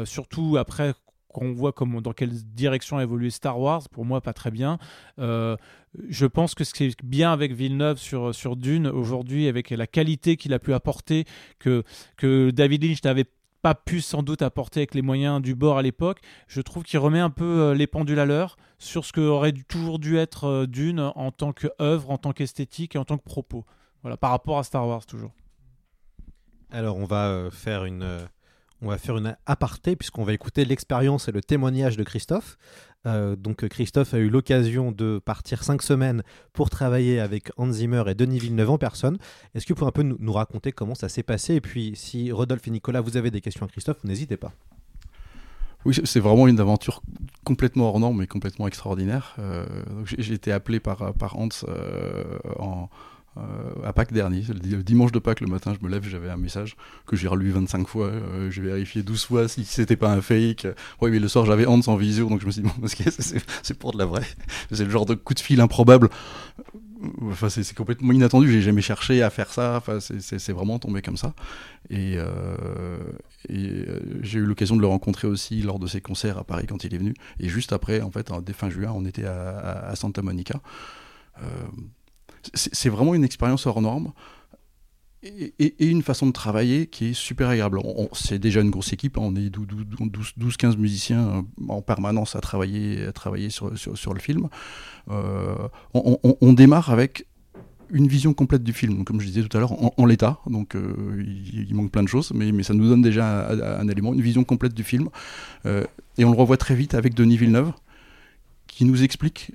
[0.04, 0.94] surtout après
[1.32, 4.78] qu'on voit comment, dans quelle direction a évolué Star Wars, pour moi pas très bien.
[5.18, 5.56] Euh,
[6.08, 9.86] je pense que ce qui est bien avec Villeneuve sur, sur Dune aujourd'hui, avec la
[9.86, 11.24] qualité qu'il a pu apporter,
[11.58, 11.82] que,
[12.16, 13.26] que David Lynch n'avait
[13.62, 16.98] pas pu sans doute apporter avec les moyens du bord à l'époque, je trouve qu'il
[16.98, 20.16] remet un peu euh, les pendules à l'heure sur ce que aurait dû- toujours dû
[20.16, 23.64] être euh, Dune en tant qu'œuvre, en tant qu'esthétique et en tant que propos.
[24.02, 25.30] Voilà, par rapport à Star Wars toujours.
[26.72, 28.02] Alors on va faire une
[28.82, 32.58] on va faire une aparté puisqu'on va écouter l'expérience et le témoignage de Christophe.
[33.06, 37.70] Euh, donc euh, Christophe a eu l'occasion de partir cinq semaines pour travailler avec Hans
[37.70, 39.18] Zimmer et Denis Villeneuve en personne.
[39.54, 41.54] Est-ce que vous pouvez un peu nous, raconter comment ça s'est passé?
[41.54, 44.52] Et puis si Rodolphe et Nicolas, vous avez des questions à Christophe, n'hésitez pas.
[45.84, 47.02] Oui, c'est vraiment une aventure
[47.42, 49.34] complètement hors norme et complètement extraordinaire.
[49.40, 49.66] Euh,
[50.04, 51.48] j'ai été appelé par, par Hans
[52.60, 52.88] en,
[53.84, 54.42] à Pâques dernier.
[54.48, 57.16] Le di- le dimanche de Pâques, le matin, je me lève, j'avais un message que
[57.16, 58.06] j'ai relu 25 fois.
[58.06, 60.66] euh, j'ai vérifié 12 fois si c'était pas un fake.
[61.00, 62.86] Oui, mais le soir, j'avais Hans en visio, donc je me suis dit, bon,
[63.62, 64.26] c'est pour de la vraie.
[64.70, 66.08] C'est le genre de coup de fil improbable.
[67.22, 68.50] Enfin, c'est complètement inattendu.
[68.52, 69.76] J'ai jamais cherché à faire ça.
[69.76, 71.34] Enfin, c'est- vraiment tombé comme ça.
[71.90, 72.26] Et, euh,
[73.50, 76.84] euh, j'ai eu l'occasion de le rencontrer aussi lors de ses concerts à Paris quand
[76.84, 77.14] il est venu.
[77.40, 80.60] Et juste après, en fait, dès fin juin, on était à, Santa Monica.
[81.42, 81.44] Euh,
[82.54, 84.12] c'est vraiment une expérience hors norme.
[85.24, 87.78] Et, une façon de travailler qui est super agréable.
[88.12, 89.22] C'est déjà une grosse équipe, hein.
[89.22, 94.48] on est 12-15 musiciens euh, en permanence à travailler, à travailler sur, le film.
[95.12, 95.54] Euh,
[95.94, 97.28] on, démarre avec
[97.90, 100.40] une vision complète du film, comme je disais tout à l'heure, en, l'état.
[100.48, 104.22] Donc euh, il, manque plein de choses, mais, ça nous donne déjà un, élément, une
[104.22, 105.08] vision complète du film.
[105.64, 107.72] Et on le revoit très vite avec Denis Villeneuve,
[108.66, 109.52] qui nous explique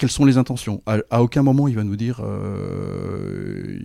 [0.00, 0.82] quelles sont les intentions?
[0.86, 3.78] À, aucun moment il va nous dire euh,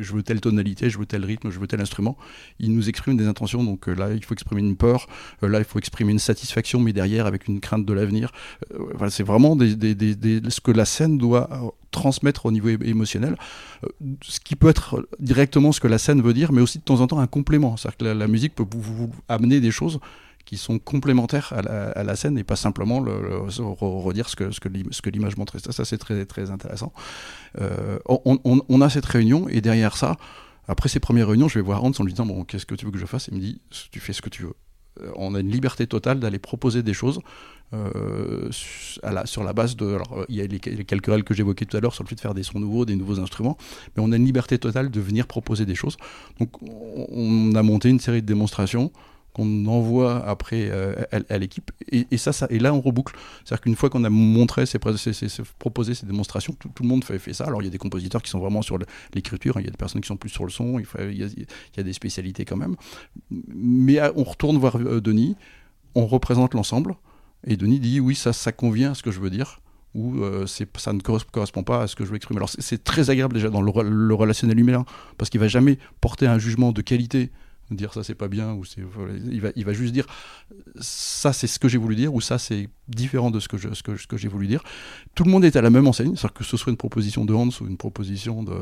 [0.00, 2.16] je veux telle tonalité, je veux tel rythme, je veux tel instrument.
[2.60, 3.64] Il nous exprime des intentions.
[3.64, 5.08] Donc euh, là, il faut exprimer une peur.
[5.42, 8.30] euh, là, il faut exprimer une satisfaction, mais derrière avec une crainte de l'avenir.
[8.72, 13.36] Euh, c'est vraiment ce que la scène doit transmettre au niveau émotionnel.
[14.22, 17.00] Ce qui peut être directement ce que la scène veut dire, mais aussi de temps
[17.00, 17.76] en temps un complément.
[17.76, 19.98] C'est-à-dire que la, musique peut vous amener des choses
[20.46, 25.08] qui sont complémentaires à la, scène et pas simplement le, le- re- redire ce que,
[25.08, 25.58] l'image montrait.
[25.58, 26.92] Ça, c'est très, intéressant.
[27.60, 30.16] Euh, on, a cette réunion et derrière ça,
[30.68, 32.86] après ces premières réunions, je vais voir Hans en lui disant bon, qu'est-ce que tu
[32.86, 33.28] veux que je fasse?
[33.28, 34.54] Il me dit tu fais ce que tu veux.
[35.02, 37.18] Euh, On a une liberté totale d'aller proposer des choses
[37.74, 39.98] euh, sur la base de.
[40.28, 42.14] Il y a les, les quelques règles que j'évoquais tout à l'heure sur le fait
[42.14, 43.58] de faire des sons nouveaux, des nouveaux instruments,
[43.96, 45.96] mais on a une liberté totale de venir proposer des choses.
[46.38, 48.92] Donc, on, on a monté une série de démonstrations
[49.36, 50.94] qu'on envoie après euh,
[51.28, 51.70] à, l'équipe.
[51.92, 53.14] Et, ça, et là, on reboucle.
[53.44, 57.34] C'est-à-dire qu'une fois qu'on a montré, ces, proposé ces démonstrations, tout, le monde fait, fait,
[57.34, 57.44] ça.
[57.44, 58.78] Alors, il y a des compositeurs qui sont vraiment sur
[59.12, 59.60] l'écriture, hein.
[59.60, 60.86] il y a des personnes qui sont plus sur le son, il,
[61.18, 62.76] y, a, des spécialités quand même.
[63.30, 65.36] Mais on retourne voir Denis,
[65.94, 66.94] on représente l'ensemble,
[67.46, 69.60] et Denis dit oui, ça, ça convient à ce que je veux dire
[69.94, 72.38] ou euh, ça ne correspond pas à ce que je veux exprimer.
[72.38, 74.84] Alors c'est très agréable déjà dans le, le relationnel humain,
[75.16, 77.30] parce qu'il va jamais porter un jugement de qualité
[77.70, 78.82] dire ça c'est pas bien ou c'est
[79.30, 80.06] il va il va juste dire
[80.80, 84.28] ça c'est ce que j'ai voulu dire ou ça c'est différent de ce que j'ai
[84.28, 84.62] voulu dire.
[85.14, 87.34] Tout le monde est à la même enseigne c'est-à-dire que ce soit une proposition de
[87.34, 88.52] Hans ou une proposition de,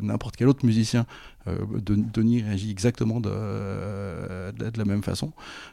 [0.00, 1.06] n'importe quel autre musicien
[1.46, 5.32] euh, Denis réagit exactement de, de, la même façon.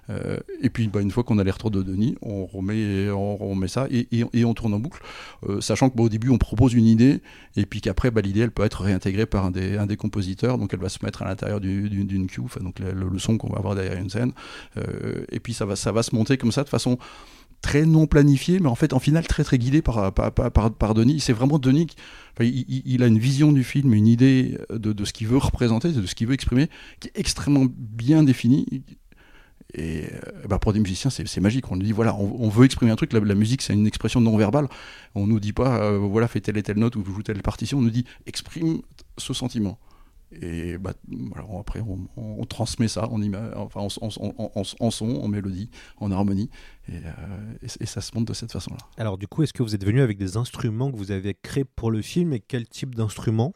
[0.09, 3.87] Euh, et puis bah, une fois qu'on a les retours de Denis on remet ça
[3.89, 5.01] et, on tourne en boucle
[5.47, 7.21] euh, sachant que bah, début on propose une idée
[7.55, 10.57] et puis qu'après bah, l'idée elle peut être réintégrée par un des, compositeurs.
[10.57, 13.49] Donc elle va se mettre à l'intérieur du, du une cue, donc le, son qu'on
[13.49, 14.31] va avoir derrière une scène.
[14.77, 16.97] Euh, et puis ça va se monter comme ça de façon
[17.61, 21.19] très non planifiée, mais en fait en finale très très guidée par, par, par, Denis.
[21.19, 25.13] C'est vraiment Denis, qui, il, a une vision du film, une idée de, de ce
[25.13, 28.83] qu'il veut représenter, de ce qu'il veut exprimer, qui est extrêmement bien définie.
[29.73, 30.05] Et
[30.47, 31.69] bah pour des musiciens, c'est magique.
[31.71, 33.11] On nous dit, voilà, on, veut exprimer un truc.
[33.11, 34.67] La, musique, c'est une expression non verbale.
[35.13, 37.79] On nous dit pas, euh, voilà, fais telle et telle note ou joue telle partition.
[37.79, 38.81] On nous dit, exprime
[39.17, 39.77] ce sentiment.
[40.31, 40.93] Et bah,
[41.59, 43.21] après, on, transmet ça en,
[43.55, 43.89] enfin, en,
[44.91, 46.49] son, en mélodie, en harmonie,
[46.89, 48.79] et, euh, et, ça se monte de cette façon-là.
[48.97, 51.63] Alors du coup, est-ce que vous êtes venu avec des instruments que vous avez créés
[51.65, 53.53] pour le film, et quel type d'instruments?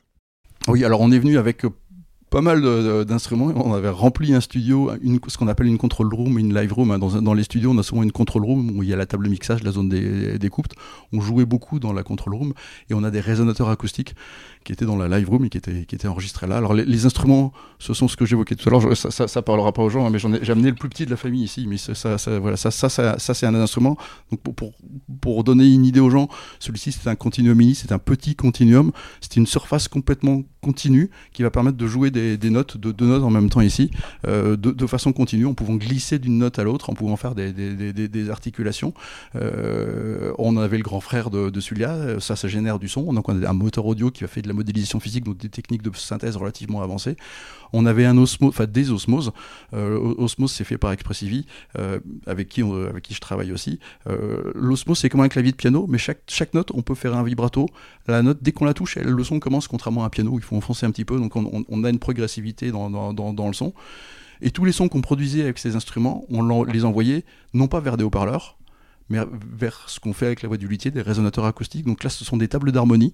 [0.67, 1.65] Oui, alors on est venu avec
[2.32, 2.62] pas mal
[3.06, 3.52] d'instruments.
[3.56, 4.89] On avait rempli un studio,
[5.28, 6.91] ce qu'on appelle une control room une live room.
[6.91, 6.98] Hein.
[6.98, 9.26] Dans, les studios, on a souvent une control room où il y a la table
[9.26, 10.67] de mixage, la zone des, coupes.
[11.12, 12.54] On jouait beaucoup dans la control room
[12.89, 14.15] et on a des résonateurs acoustiques
[14.63, 16.56] qui étaient dans la live room et qui étaient, qui étaient enregistrés là.
[16.56, 18.96] Alors les, instruments, ce sont ce que j'évoquais tout à l'heure.
[18.96, 21.17] Ça, ça, parlera pas aux gens, hein, mais j'ai amené le plus petit de la
[21.17, 21.67] famille ici.
[21.67, 22.89] Mais ça, ça, voilà, ça, ça,
[23.20, 23.98] c'est un instrument.
[24.32, 24.72] Donc pour, pour,
[25.20, 28.94] pour, donner une idée aux gens, celui-ci c'est un continuum mini, c'est un petit continuum.
[29.20, 33.24] C'est une surface complètement continue qui va permettre de jouer des, notes, de deux notes
[33.24, 33.91] en même temps ici,
[34.28, 38.30] euh, de, façon continue, en pouvant glisser d'une note à l'autre, en pouvant faire des,
[38.30, 38.93] articulations.
[39.36, 43.13] Euh, on avait le grand frère de, de celui-là, ça, ça génère du son.
[43.13, 45.50] Donc on a un moteur audio qui va faire de la modélisation physique, donc des
[45.50, 47.15] techniques de synthèse relativement avancées.
[47.74, 49.32] On avait un osmose, enfin des osmoses.
[49.74, 51.45] Euh, osmose, c'est fait par Expressivi,
[51.78, 53.80] euh, avec, qui avec qui je travaille aussi.
[54.08, 57.15] Euh, L'osmose, c'est comme un clavier de piano, mais chaque, chaque note, on peut faire
[57.15, 57.67] un vibrato.
[58.08, 60.50] La note, dès qu'on la touche, le son commence, contrairement à un piano, il faut
[60.57, 63.73] enfoncer un petit peu, donc on, a une progressivité dans, le son.
[64.41, 67.97] Et tous les sons qu'on produisait avec ces instruments, on les envoyait non pas vers
[67.97, 68.57] des haut-parleurs,
[69.09, 69.19] mais
[69.51, 71.85] vers ce qu'on fait avec la voix du luthier, des résonateurs acoustiques.
[71.85, 73.13] Donc là, ce sont des tables d'harmonie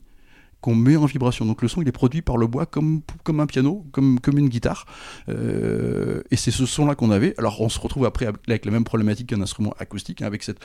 [0.61, 1.45] qu'on met en vibration.
[1.45, 4.49] Donc le son, il est produit par le bois comme, un piano, comme, comme une
[4.49, 4.85] guitare.
[5.29, 7.35] Euh, et c'est ce son-là qu'on avait.
[7.37, 10.59] Alors on se retrouve après avec la même problématique qu'un instrument acoustique, hein, avec cette,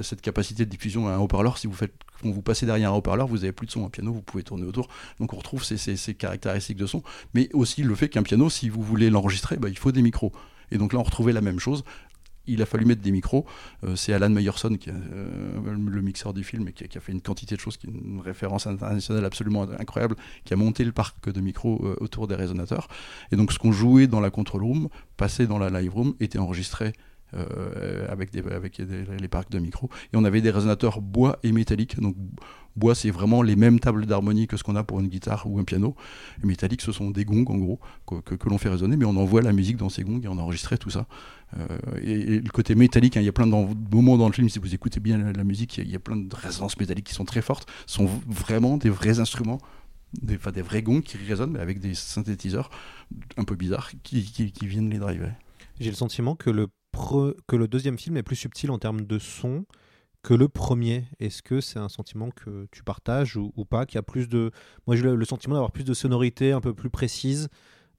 [0.00, 1.58] cette capacité de diffusion à un haut-parleur.
[1.58, 1.76] Si vous
[2.22, 3.84] vous passez derrière un haut-parleur, vous avez plus de son.
[3.84, 4.88] Un piano, vous pouvez tourner autour.
[5.20, 7.02] Donc on retrouve ces, ces, caractéristiques de son.
[7.34, 10.32] Mais aussi le fait qu'un piano, si vous voulez l'enregistrer, bah, il faut des micros.
[10.70, 11.84] Et donc là, on retrouvait la même chose
[12.46, 13.46] il a fallu mettre des micros.
[13.84, 17.60] Euh, c'est Alan Meyerson, euh, le mixeur du film, qui, a fait une quantité de
[17.60, 21.80] choses, qui est une référence internationale absolument incroyable, qui a monté le parc de micros
[21.84, 22.88] euh, autour des résonateurs.
[23.30, 26.38] Et donc ce qu'on jouait dans la control room, passé dans la live room, était
[26.38, 26.92] enregistré
[28.08, 29.88] avec, des, avec les parcs de micros.
[30.12, 31.98] Et on avait des résonateurs bois et métalliques.
[32.00, 32.16] Donc
[32.76, 35.58] bois, c'est vraiment les mêmes tables d'harmonie que ce qu'on a pour une guitare ou
[35.58, 35.94] un piano.
[36.42, 39.42] Et métalliques, ce sont des gongs en gros que, l'on fait résonner, mais on envoie
[39.42, 41.06] la musique dans ces gongs et on enregistrait tout ça.
[41.58, 41.66] Euh,
[42.02, 44.58] et, le côté métallique, hein, il y a plein de moments dans le film, si
[44.58, 47.42] vous écoutez bien la, musique, il y, a plein de résonances métalliques qui sont très
[47.42, 49.58] fortes, sont vraiment des vrais instruments
[50.20, 52.70] des, des vrais gongs qui résonnent, mais avec des synthétiseurs
[53.38, 55.32] un peu bizarres qui, qui, viennent les driver.
[55.80, 59.18] J'ai le sentiment que le, que le deuxième film est plus subtil en termes de
[59.18, 59.64] son
[60.22, 61.04] que le premier.
[61.18, 64.50] Est-ce que c'est un sentiment que tu partages ou, pas Qu'il y a plus de.
[64.86, 67.48] Moi, j'ai le, sentiment d'avoir plus de sonorité un peu plus précise,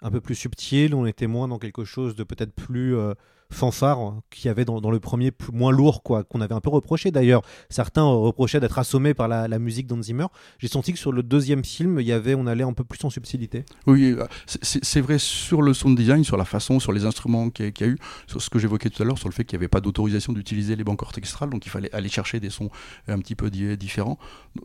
[0.01, 0.95] un peu plus subtile.
[0.95, 2.95] On était moins dans quelque chose de peut-être plus.
[2.95, 3.13] Euh,
[3.54, 7.12] fanfare qu'il y avait dans, le premier, moins lourd, quoi, qu'on avait un peu reproché
[7.12, 7.42] d'ailleurs.
[7.70, 10.28] Certains reprochaient d'être assommés par la, musique d'Anzimer Zimmer.
[10.60, 13.04] J'ai senti que sur le deuxième film, il y avait, on allait un peu plus
[13.06, 13.66] en subtilité.
[13.88, 17.74] Oui, euh, c'est vrai sur le sound design, sur la façon, sur les instruments qu'il
[17.80, 19.62] y, a eu, sur ce que j'évoquais tout à l'heure, sur le fait qu'il n'y
[19.62, 22.70] avait pas d'autorisation d'utiliser les banques orchestrales, donc il fallait aller chercher des sons
[23.08, 24.18] un petit peu différents.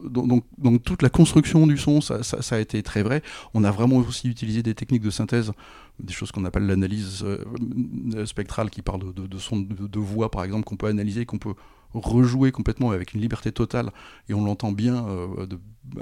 [0.04, 3.22] Donc, donc, toute la construction du son, ça a été très vrai.
[3.54, 5.52] On a vraiment aussi utilisé des techniques de synthèse
[6.00, 10.64] des choses qu'on appelle l'analyse euh, spectrale qui parle de, son de, voix par exemple
[10.64, 11.54] qu'on peut analyser qu'on peut
[11.92, 13.90] rejouer complètement avec une liberté totale
[14.28, 15.58] et on l'entend bien euh, de,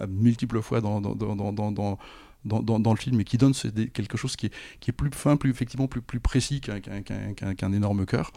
[0.09, 1.99] multiples fois dans, dans, dans,
[2.45, 3.55] dans, le film et qui donne
[3.93, 8.05] quelque chose qui est, qui est plus fin, plus effectivement plus, plus précis qu'un énorme
[8.05, 8.33] cœur.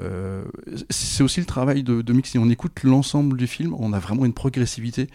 [0.00, 0.44] Euh,
[0.90, 2.34] c'est aussi le travail de, de Mix.
[2.36, 5.08] On écoute l'ensemble du film, on a vraiment une progressivité.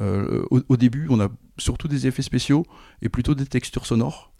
[0.00, 2.64] Au début, on a surtout des effets spéciaux
[3.02, 4.32] et plutôt des textures sonores.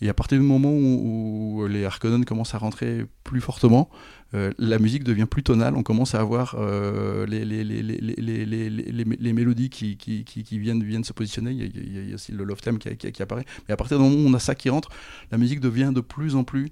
[0.00, 3.88] Et à partir du moment où, les Harkonnen commencent à rentrer plus fortement,
[4.34, 9.32] euh, la musique devient plus tonale, on commence à avoir euh, les, les, les, les,
[9.32, 12.32] mélodies qui, qui, qui, viennent, viennent se positionner, il y, a, il y a aussi
[12.32, 14.68] le love theme qui, apparaît, mais à partir du moment où on a ça qui
[14.68, 14.90] rentre,
[15.30, 16.70] la musique devient de plus en plus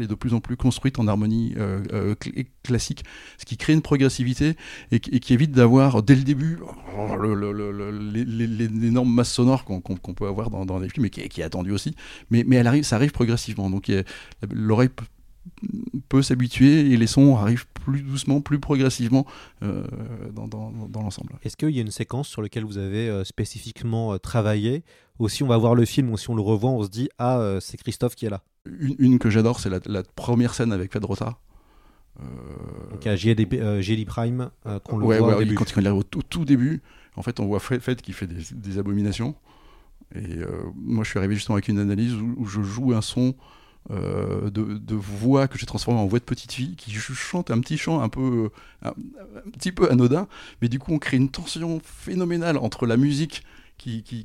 [0.00, 3.04] et de plus en plus construite en harmonie euh, euh, cl- classique,
[3.38, 4.56] ce qui crée une progressivité
[4.90, 6.58] et, qui- évite d'avoir dès le début
[8.14, 11.44] l'énorme masse sonore qu'on peut avoir dans, dans les films et qui, est- qui est
[11.44, 11.94] attendu aussi.
[12.30, 12.44] Mais,
[12.82, 13.70] ça arrive progressivement.
[13.70, 13.90] Donc
[14.50, 14.90] l'oreille
[16.08, 19.26] peut, s'habituer et les sons arrivent plus doucement, plus progressivement
[19.62, 19.84] euh,
[20.32, 20.72] dans,
[21.02, 21.34] l'ensemble.
[21.42, 24.84] Est-ce qu'il y a une séquence sur laquelle vous avez spécifiquement travaillé?
[25.18, 27.08] Ou si on va voir le film ou si on le revoit, on se dit
[27.18, 30.72] Ah, c'est Christophe qui est là Une, une que j'adore, c'est la, la première scène
[30.72, 31.38] avec Fedrota.
[32.90, 35.54] Donc à JD, euh, JD Prime, euh, qu'on le ouais, voit ouais, au début.
[35.54, 36.80] quand il arrive au tout, tout début,
[37.16, 39.34] en fait, on voit Fred, Fred qui fait des, des abominations.
[40.14, 40.46] Et euh,
[40.76, 43.34] moi, je suis arrivé justement avec une analyse où, où je joue un son
[43.90, 47.60] euh, de, de voix que j'ai transformé en voix de petite fille, qui chante un
[47.60, 48.50] petit chant un peu,
[48.82, 50.28] un, un petit peu anodin,
[50.62, 53.42] mais du coup, on crée une tension phénoménale entre la musique
[53.84, 54.24] qui,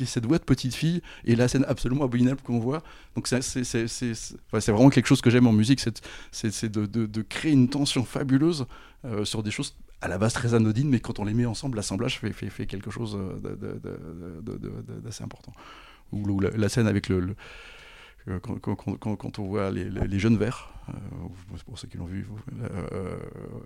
[0.00, 2.82] est cette voix de petite fille et la scène absolument abominable qu'on voit.
[3.14, 5.80] Donc c'est vraiment quelque chose que j'aime en musique,
[6.30, 8.66] c'est de, de, de créer une tension fabuleuse
[9.04, 11.76] euh, sur des choses à la base très anodines, mais quand on les met ensemble,
[11.76, 13.80] l'assemblage fait, fait, fait quelque chose euh,
[15.02, 15.52] d'assez important.
[16.12, 17.34] Ou, la, scène avec le...
[18.42, 18.58] quand,
[19.16, 20.92] quand- on voit les, jeunes verts, euh,
[21.64, 22.26] pour ceux qui l'ont vu,
[22.62, 23.16] euh,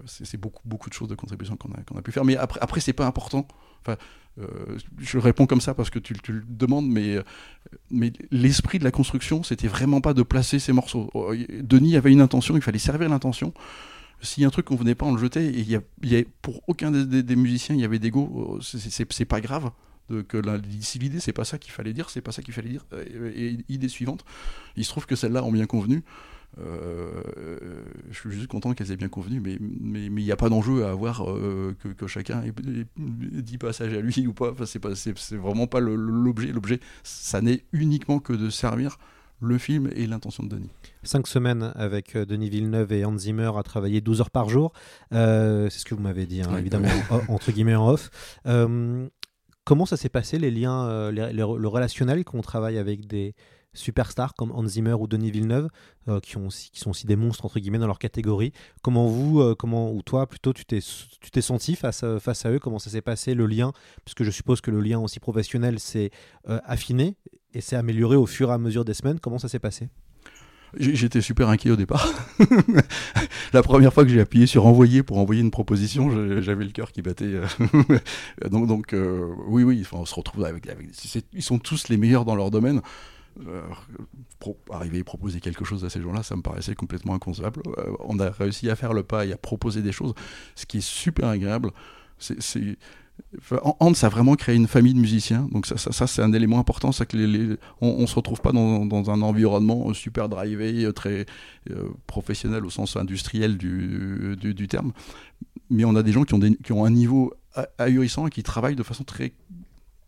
[0.06, 2.24] c'est beaucoup, de choses de contribution qu'on a, pu faire.
[2.24, 3.46] Mais après, c'est pas important.
[3.80, 3.96] Enfin,
[4.40, 8.90] euh, je réponds comme ça parce que tu, le demandes, mais, euh, l'esprit de la
[8.90, 11.10] construction, c'était vraiment pas de placer ces morceaux.
[11.14, 11.32] Oh,
[11.62, 13.52] Denis avait une intention, il fallait servir l'intention.
[14.20, 15.52] S'il y a un truc qu'on venait pas, on le jetait.
[15.52, 18.30] Et pour aucun des, des- musiciens, il y avait d'ego.
[18.32, 19.70] Oh, c'est pas grave.
[20.11, 22.53] De, que la- si l'idée c'est pas ça qu'il fallait dire, c'est pas ça qu'il
[22.55, 22.84] fallait dire.
[23.07, 24.24] Et, et idée suivante,
[24.76, 26.03] il se trouve que celles-là ont bien convenu.
[26.59, 27.22] Euh,
[28.11, 30.90] je suis juste content qu'elles aient bien convenu, mais il n'y a pas d'enjeu à
[30.90, 32.53] avoir euh, que, que chacun ait,
[32.98, 34.50] 10 passages à lui ou pas.
[34.53, 36.48] Enfin, c'est pas c'est vraiment pas l'objet.
[36.53, 38.98] L'objet, ça n'est uniquement que de servir
[39.40, 40.70] le film et l'intention de Denis.
[41.03, 44.72] Cinq semaines avec euh, Denis Villeneuve et Hans Zimmer à travailler 12 heures par jour.
[45.12, 46.61] Euh, c'est ce que vous m'avez dit, hein, Ouais.
[46.61, 48.11] évidemment, en- entre guillemets en off.
[48.46, 49.09] Euh,
[49.64, 53.34] comment ça s'est passé, les liens, euh, le relationnel quand on travaille avec des
[53.74, 55.68] superstars comme Hans Zimmer ou Denis Villeneuve,
[56.08, 58.52] euh, qui, sont aussi des monstres, entre guillemets, dans leur catégorie?
[58.82, 62.58] Comment vous, euh, comment, ou toi plutôt, tu t'es senti face à, face à eux?
[62.58, 63.72] Comment ça s'est passé, le lien?
[64.04, 66.10] Puisque je suppose que le lien aussi professionnel s'est
[66.46, 67.16] affiné
[67.54, 69.20] et s'est amélioré au fur et à mesure des semaines.
[69.20, 69.88] Comment ça s'est passé?
[70.78, 72.08] J'étais super inquiet au départ.
[73.52, 76.92] la première fois que j'ai appuyé sur envoyer pour envoyer une proposition, j'avais le cœur
[76.92, 77.26] qui battait.
[77.26, 77.46] euh.
[78.50, 80.66] donc, euh, oui, oui, enfin, on se retrouve avec.
[81.32, 82.80] ils sont tous les meilleurs dans leur domaine.
[83.46, 83.62] Euh,
[84.70, 87.62] arriver et proposer quelque chose à ces gens-là, ça me paraissait complètement inconcevable.
[88.00, 90.14] On a réussi à faire le pas et à proposer des choses,
[90.54, 91.70] ce qui est super agréable.
[92.18, 92.76] C'est-
[93.80, 96.58] Hans a vraiment créé une famille de musiciens, donc ça, ça, ça, c'est un élément
[96.58, 100.92] important, c'est que les, on, on se retrouve pas dans, dans un environnement super drivé,
[100.92, 101.24] très
[101.70, 104.92] euh, professionnel au sens industriel du, du, terme,
[105.70, 107.32] mais on a des gens qui ont, des, qui ont un niveau
[107.78, 109.32] ahurissant et qui travaillent de façon très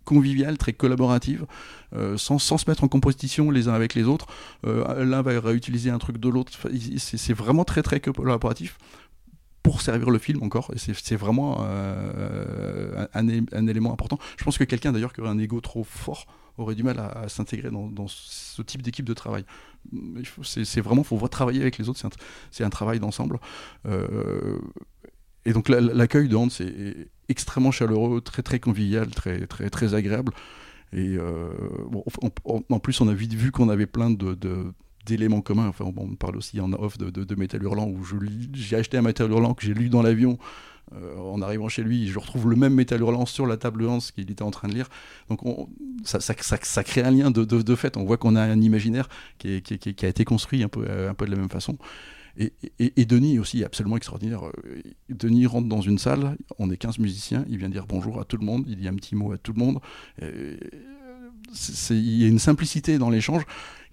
[0.04, 1.46] conviviale, très collaborative,
[1.94, 4.26] euh, sans, sans se mettre en compétition les uns avec les autres.
[4.66, 6.52] Euh, L'un va réutiliser un truc de l'autre.
[6.98, 8.78] C'est vraiment très très collaboratif
[9.64, 10.70] pour servir le film encore.
[10.76, 14.18] C'est- vraiment euh, un, élément important.
[14.38, 16.26] Je pense que quelqu'un d'ailleurs qui aurait un ego trop fort
[16.58, 19.44] aurait du mal à, s'intégrer dans, ce type d'équipe de travail.
[20.44, 22.00] C'est vraiment, faut voir travailler avec les autres,
[22.50, 23.40] c'est un, travail d'ensemble.
[23.86, 24.58] Euh,
[25.46, 29.94] et donc la- l'accueil de Hans est, extrêmement chaleureux, très très convivial, très très très
[29.94, 30.32] agréable.
[30.92, 31.48] Et euh,
[32.44, 34.34] en, plus, on a vite vu qu'on avait plein de-
[35.04, 35.68] d'éléments communs.
[35.68, 38.00] Enfin, on, parle aussi en off de, de, Métal Hurlant, où
[38.52, 40.38] j'ai acheté un Métal Hurlant que j'ai lu dans l'avion.
[40.94, 43.98] euh, en arrivant chez lui, je retrouve le même Métal Hurlant sur la table Hans
[43.98, 44.88] qu'il était en train de lire.
[45.28, 45.68] Donc on-
[46.04, 47.96] ça, crée un lien de, fait.
[47.96, 49.62] On voit qu'on a un imaginaire qui,
[50.02, 51.78] a été construit un peu, euh, de la même façon.
[52.36, 54.44] Et, et, Denis aussi absolument extraordinaire.
[54.44, 58.24] Euh, Denis rentre dans une salle, on est 15 musiciens, il vient dire bonjour à
[58.24, 59.78] tout le monde, il dit un petit mot à tout le monde.
[61.52, 63.44] C'est- il y a une simplicité dans l'échange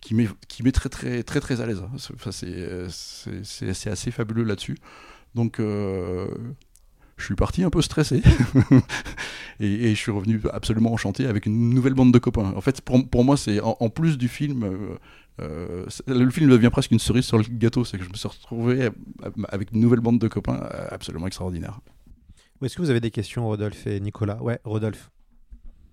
[0.02, 1.84] qui met, qui met très, très, très, très à l'aise.
[1.98, 4.78] C'est- Enfin, c'est, c'est, c'est- c'est assez fabuleux là-dessus.
[5.36, 6.28] Donc, euh,
[7.18, 8.22] je suis parti un peu stressé.
[9.60, 12.52] et, et je suis revenu absolument enchanté avec une nouvelle bande de copains.
[12.56, 14.64] En fait, pour, pour moi, c'est en, en plus du film.
[14.64, 14.98] euh,
[15.40, 18.28] euh, le film devient presque une cerise sur le gâteau, c'est que je me suis
[18.28, 18.90] retrouvé
[19.50, 21.80] avec une nouvelle bande de copains euh, absolument extraordinaire.
[22.62, 24.42] Est-ce que vous avez des questions, Rodolphe et Nicolas?
[24.44, 25.10] Ouais, Rodolphe.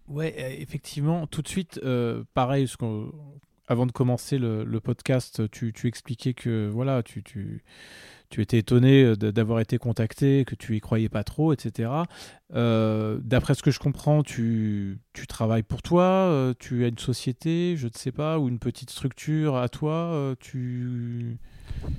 [0.07, 3.13] Ouais, euh, effectivement, tout de suite, euh, pareil, ce qu'on-
[3.69, 7.63] avant de commencer le, le podcast, tu, tu expliquais que voilà, tu, tu,
[8.31, 11.91] tu étais étonné d'avoir été contacté, que tu y croyais pas trop, etc.
[12.55, 16.99] Euh, D'après ce que je comprends, tu, tu travailles pour toi, euh, tu as une
[16.99, 21.39] société, je ne sais pas, ou une petite structure à toi, euh, tu...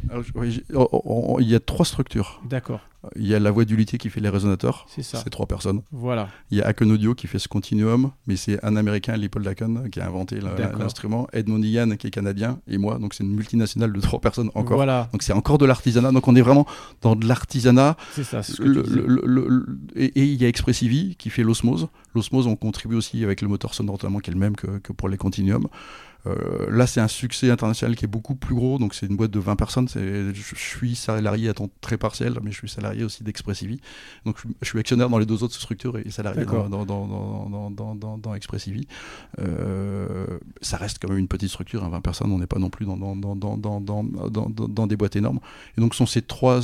[0.09, 2.41] Alors, oui, oh, oh, oh, il y a trois structures.
[2.45, 2.81] D'accord.
[3.15, 4.85] Il y a la voix du luthier qui fait les résonateurs.
[4.89, 5.21] C'est ça.
[5.23, 5.81] C'est trois personnes.
[5.91, 6.27] Voilà.
[6.51, 9.89] Il y a Aken Audio qui fait ce continuum, mais c'est un américain, Leopold Aken,
[9.89, 10.39] qui a inventé
[10.77, 11.27] l'instrument.
[11.31, 12.99] Edmond Ian qui est canadien et moi.
[12.99, 14.75] Donc c'est une multinationale de trois personnes encore.
[14.75, 15.07] Voilà.
[15.13, 16.11] Donc c'est encore de l'artisanat.
[16.11, 16.65] Donc on est vraiment
[17.01, 17.95] dans de l'artisanat.
[18.11, 19.01] C'est ça, c'est ce que Le- tu disais.
[19.07, 21.87] le- le- le- et, et il y a Expressivi qui fait l'osmose.
[22.15, 24.91] L'osmose, on contribue aussi avec le moteur sonore notamment qui est le même que, que
[24.91, 25.67] pour les continuums.
[26.27, 28.77] Euh, là, c'est un succès international qui est beaucoup plus gros.
[28.77, 29.87] Donc, c'est une boîte de 20 personnes.
[29.87, 33.79] Je, je suis salarié à temps très partiel, mais je suis salarié aussi d'Expressivi.
[34.25, 37.07] Donc, je, je suis actionnaire dans les deux autres structures et salarié dans, dans, dans,
[37.07, 38.87] dans, dans, dans, dans- dans Expressivi.
[39.39, 40.25] Euh,
[40.61, 42.31] ça reste quand même une petite structure, hein, 20 personnes.
[42.31, 45.39] On n'est pas non plus dans, des boîtes énormes.
[45.77, 46.61] Et donc, ce sont ces trois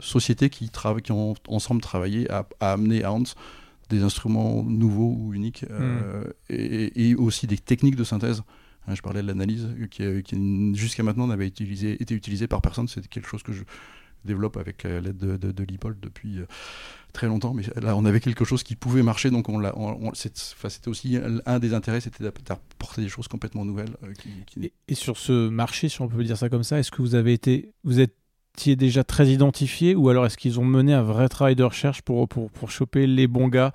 [0.00, 0.70] sociétés qui,
[1.10, 3.22] ont ensemble travaillé à, à amener à Hans
[3.90, 8.42] des instruments nouveaux ou uniques euh, et, et aussi des techniques de synthèse.
[8.88, 11.64] Hein, je parlais de l'analyse qui, euh, qui, jusqu'à maintenant n'avait été
[12.14, 12.88] utilisée par personne.
[12.88, 13.62] C'est quelque chose que je
[14.24, 16.46] développe avec euh, l'aide de, de, de Lipold depuis euh,
[17.12, 17.54] très longtemps.
[17.54, 19.46] Mais là, on avait quelque chose qui pouvait marcher, donc
[20.14, 23.96] c'était aussi un des intérêts, c'était d'apporter des choses complètement nouvelles.
[24.02, 24.12] euh,
[24.60, 27.14] Et, et sur ce marché, si on peut dire ça comme ça, est-ce que vous
[27.14, 28.00] avez été, vous
[28.58, 32.02] étiez déjà très identifié ou alors est-ce qu'ils ont mené un vrai travail de recherche
[32.02, 33.72] pour, pour, pour choper les bons gars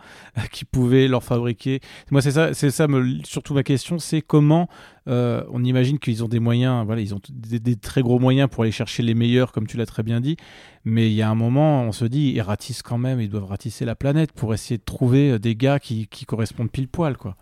[0.52, 1.80] qui pouvaient leur fabriquer?
[2.12, 4.68] Moi, c'est ça, c'est ça me- surtout ma question, c'est comment
[5.08, 8.64] euh, on imagine qu'ils ont des moyens, voilà, ils ont des, très gros moyens pour
[8.64, 10.36] aller chercher les meilleurs, comme tu l'as très bien dit,
[10.84, 13.46] mais il y a un moment, on se dit, ils ratissent quand même, ils doivent
[13.46, 17.38] ratisser la planète pour essayer de trouver des gars qui, qui correspondent pile poil, quoi.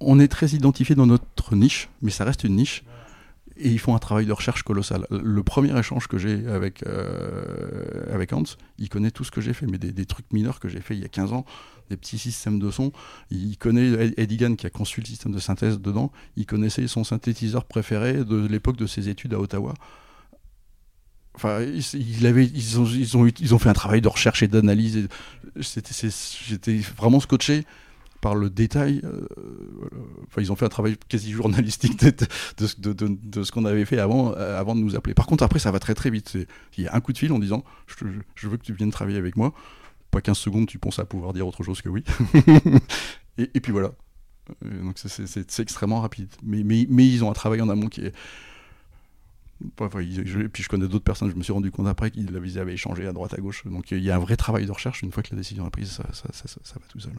[0.00, 2.84] on est très identifié dans notre niche, mais ça reste une niche.
[3.60, 5.06] Et ils font un travail de recherche colossal.
[5.10, 8.44] Le premier échange que j'ai avec, euh, avec Hans,
[8.78, 11.00] il connaît tout ce que j'ai fait, mais des, trucs mineurs que j'ai fait il
[11.00, 11.44] y a 15 ans,
[11.90, 12.92] des petits systèmes de son.
[13.30, 16.12] Il connaît Ed- Eddie Gann qui a conçu le système de synthèse dedans.
[16.36, 19.74] Il connaissait son synthétiseur préféré de l'époque de ses études à Ottawa.
[21.34, 25.08] Enfin, ils, ont, ils, ont, ils ont fait un travail de recherche et d'analyse.
[25.56, 27.64] J'étais vraiment scotché
[28.20, 29.00] par le détail.
[29.04, 29.26] euh,
[30.38, 32.12] ils ont fait un travail quasi journalistique de,
[32.78, 35.14] de, de- ce qu'on avait fait avant, euh, avant de nous appeler.
[35.14, 36.36] Par contre, après, ça va très très vite.
[36.76, 39.18] Il y a un coup de fil en disant je, veux que tu viennes travailler
[39.18, 39.52] avec moi.
[40.10, 42.02] Pas 15 secondes, tu penses à pouvoir dire autre chose que oui.
[43.38, 43.92] et, puis voilà.
[44.64, 46.28] Euh, Donc c'est- extrêmement rapide.
[46.42, 48.14] Mais, mais, mais ils ont un travail en amont qui est.
[49.76, 53.12] Puis je connais d'autres personnes, je me suis rendu compte après qu'ils avaient échangé à
[53.12, 53.64] droite à gauche.
[53.66, 55.02] Donc il y a un vrai travail de recherche.
[55.02, 57.12] Une fois que la décision est prise, ça va tout seul.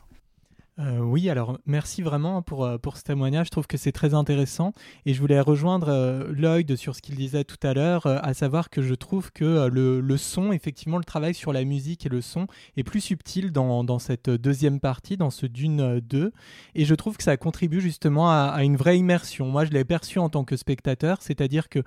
[0.80, 3.48] Euh, oui, alors merci vraiment pour, euh, pour ce témoignage.
[3.48, 4.72] Je trouve que c'est très intéressant
[5.06, 8.70] et je voulais rejoindre euh, Lloyd sur ce qu'il disait tout à l'heure, à savoir
[8.70, 12.22] que je trouve que le, le son, effectivement, le travail sur la musique et le
[12.22, 16.32] son est plus subtil dans, dans cette deuxième partie, dans ce Dune euh, 2.
[16.76, 19.48] Et je trouve que ça contribue justement à, à une vraie immersion.
[19.48, 21.80] Moi, je l'ai perçu en tant que spectateur, c'est-à-dire que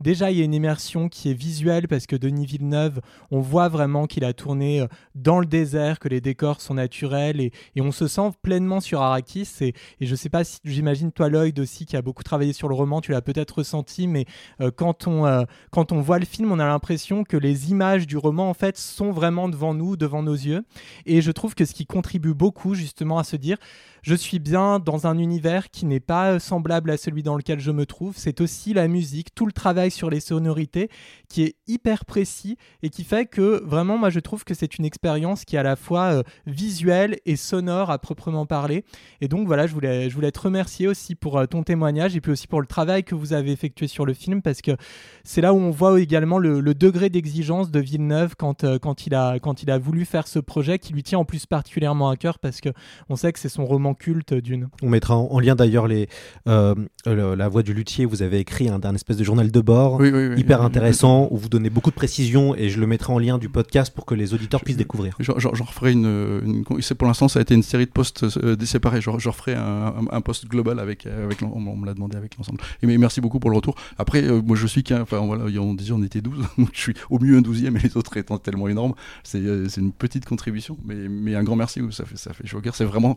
[0.00, 3.00] déjà, il y a une immersion qui est visuelle parce que Denis Villeneuve,
[3.32, 4.86] on voit vraiment qu'il a tourné
[5.16, 9.02] dans le désert, que les décors sont naturels et, et on se sent pleinement sur
[9.02, 9.48] Arrakis.
[9.60, 12.68] Et, et je sais pas si j'imagine toi, Lloyd aussi, qui a beaucoup travaillé sur
[12.68, 14.26] le roman, tu l'as peut-être ressenti, mais
[14.60, 18.06] euh, quand, on, euh, quand on voit le film, on a l'impression que les images
[18.06, 20.64] du roman, en fait, sont vraiment devant nous, devant nos yeux.
[21.06, 23.58] Et je trouve que ce qui contribue beaucoup, justement, à se dire
[24.06, 27.58] je suis bien dans un univers qui n'est pas euh, semblable à celui dans lequel
[27.58, 28.14] je me trouve.
[28.16, 30.90] C'est aussi la musique, tout le travail sur les sonorités
[31.28, 34.84] qui est hyper précis et qui fait que vraiment, moi, je trouve que c'est une
[34.84, 38.84] expérience qui est à la fois euh, visuelle et sonore à proprement parler.
[39.20, 42.20] Et donc, voilà, je voulais, je voulais te remercier aussi pour euh, ton témoignage et
[42.20, 44.76] puis aussi pour le travail que vous avez effectué sur le film parce que
[45.24, 49.40] c'est là où on voit également le, degré d'exigence de Villeneuve quand, quand, il a,
[49.40, 52.38] quand il a voulu faire ce projet qui lui tient en plus particulièrement à cœur
[52.38, 52.68] parce que
[53.08, 54.68] on sait que c'est son roman culte d'une.
[54.82, 56.08] On mettra en, en lien d'ailleurs les
[56.46, 56.74] euh,
[57.04, 58.04] le- la voix du luthier.
[58.04, 60.40] Vous avez écrit un, un espèce de journal de bord Oui, oui, oui.
[60.40, 63.38] hyper Oui, intéressant où vous donnez beaucoup de précisions et je le mettrai en lien
[63.38, 65.16] du podcast pour que les auditeurs puissent découvrir.
[65.20, 65.34] J'en
[65.64, 66.04] referai une,
[66.44, 69.00] une- c'est- Pour l'instant, ça a été une série de, pos- post euh, séparé.
[69.00, 72.16] Je, je referai un, un, un post global avec, avec on, on me l'a demandé
[72.16, 72.60] avec l'ensemble.
[72.82, 73.74] Et mais merci beaucoup pour le retour.
[73.98, 76.80] Après, euh, moi je suis qu'un, enfin voilà, on disait on était 12, donc je
[76.80, 78.94] suis au mieux un douzième et les autres étant tellement énormes.
[79.24, 81.80] C'est euh, une petite contribution, mais, mais un grand merci.
[81.90, 82.44] Ça fait, ça fait.
[82.72, 83.16] C'est vraiment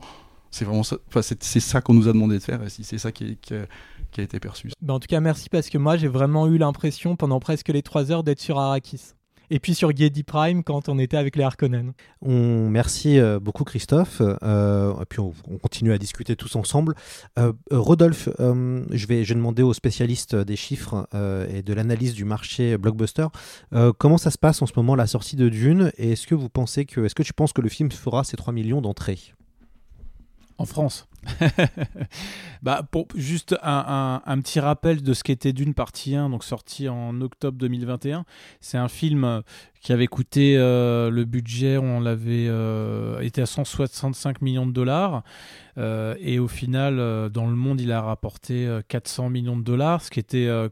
[0.51, 2.83] c'est vraiment ça, enfin, c'est, c'est ça qu'on nous a demandé de faire et si
[2.83, 3.65] c'est ça qui, est, qui, a,
[4.11, 4.69] qui, a, été perçu.
[4.81, 7.81] Ben en tout cas, merci parce que moi j'ai vraiment eu l'impression pendant presque les
[7.81, 9.13] 3 heures d'être sur Arrakis
[9.49, 11.93] et puis sur Gedi Prime quand on était avec les Harkonnen.
[12.21, 16.95] On merci euh, beaucoup Christophe, euh, et puis on, on, continue à discuter tous ensemble.
[17.37, 21.73] Euh, Rodolphe, euh, je, vais, je vais demander aux spécialistes des chiffres euh, et de
[21.73, 23.27] l'analyse du marché blockbuster,
[23.73, 26.35] euh, comment ça se passe en ce moment la sortie de Dune, et est-ce que
[26.35, 29.33] vous pensez que, est-ce que tu penses que le film fera ses 3 millions d'entrées?
[30.59, 31.07] En France.
[32.61, 36.87] bah, pour juste un, un, petit rappel de ce qu'était Dune partie 1, donc sorti
[36.89, 38.25] en octobre 2021.
[38.59, 39.41] C'est un film
[39.81, 45.23] qui avait coûté euh, le budget, on l'avait euh, été à 165 millions de dollars.
[45.77, 50.01] Euh, et au final, euh, dans le monde, il a rapporté 400 millions de dollars,
[50.01, 50.67] ce qui était euh,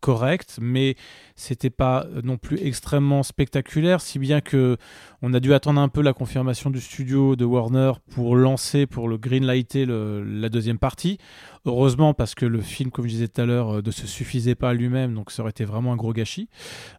[0.00, 0.96] correct, mais
[1.36, 4.76] c'était pas non plus extrêmement spectaculaire, si bien que
[5.22, 9.08] on a dû attendre un peu la confirmation du studio de Warner pour lancer, pour
[9.08, 11.18] le greenlighter la deuxième partie.
[11.66, 14.70] Heureusement, parce que le film, comme je disais tout à l'heure, ne se suffisait pas
[14.70, 16.48] à lui-même, donc ça aurait été vraiment un gros gâchis.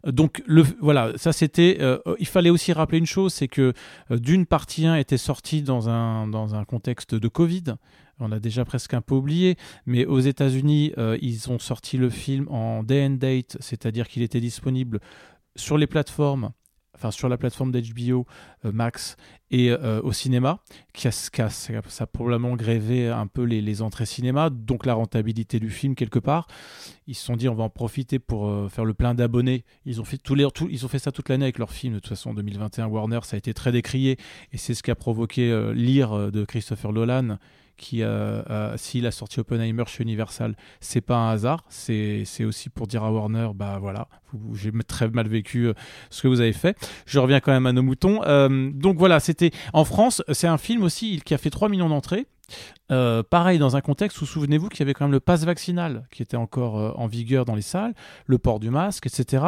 [0.06, 1.78] Donc le, voilà, ça c'était.
[1.80, 3.72] Euh, il fallait aussi rappeler une chose, c'est que
[4.10, 7.74] euh, d'une partie 1 était sortie dans un, dans un contexte de Covid
[8.22, 9.56] on a déjà presque un peu oublié,
[9.86, 14.22] mais aux États-Unis, euh, ils ont sorti le film en day and date, c'est-à-dire qu'il
[14.22, 15.00] était disponible
[15.56, 16.52] sur les plateformes,
[16.94, 18.26] enfin sur la plateforme d'HBO
[18.64, 19.16] euh, Max
[19.50, 20.60] et euh, au cinéma,
[20.94, 25.58] qui a, qui ça a probablement grévé un peu les, entrées cinéma, donc la rentabilité
[25.58, 26.46] du film quelque part.
[27.06, 29.64] Ils se sont dit on va en profiter pour faire le plein d'abonnés.
[29.84, 31.94] Ils ont fait ils ont fait ça toute l'année avec leur film.
[31.94, 34.16] De toute façon, en 2021, Warner, ça a été très décrié
[34.52, 37.36] et c'est ce qui a provoqué l'ire de Christopher Nolan
[37.76, 42.68] qui, euh, euh, s'il a sorti Oppenheimer chez Universal, c'est pas un hasard, c'est aussi
[42.68, 44.08] pour dire à Warner, bah voilà,
[44.54, 45.74] j'ai très mal vécu euh,
[46.10, 46.76] ce que vous avez fait.
[47.06, 48.20] Je reviens quand même à nos moutons.
[48.72, 52.26] Donc voilà, c'était en France, c'est un film aussi qui a fait 3 millions d'entrées.
[52.92, 56.06] Euh, pareil, dans un contexte où souvenez-vous qu'il y avait quand même le pass vaccinal
[56.10, 57.94] qui était encore euh, en vigueur dans les salles,
[58.26, 59.46] le port du masque, etc.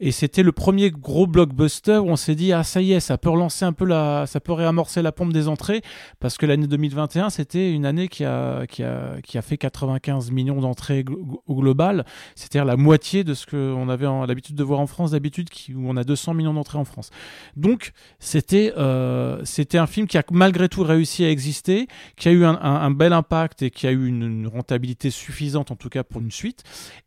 [0.00, 3.18] Et c'était le premier gros blockbuster où on s'est dit ah ça y est, ça
[3.18, 5.82] peut relancer un peu la, ça peut réamorcer la pompe des entrées
[6.18, 10.30] parce que l'année 2021 c'était une année qui a qui a qui a fait 95
[10.30, 11.04] millions d'entrées
[11.46, 15.48] au global, c'est-à-dire la moitié de ce qu'on avait l'habitude de voir en France d'habitude
[15.74, 17.10] où on a 200 millions d'entrées en France.
[17.56, 21.86] Donc c'était euh, c'était un film qui a malgré tout réussi à exister,
[22.16, 25.88] qui a eu un, bel impact et qui a eu une, rentabilité suffisante en tout
[25.88, 26.62] cas pour une suite.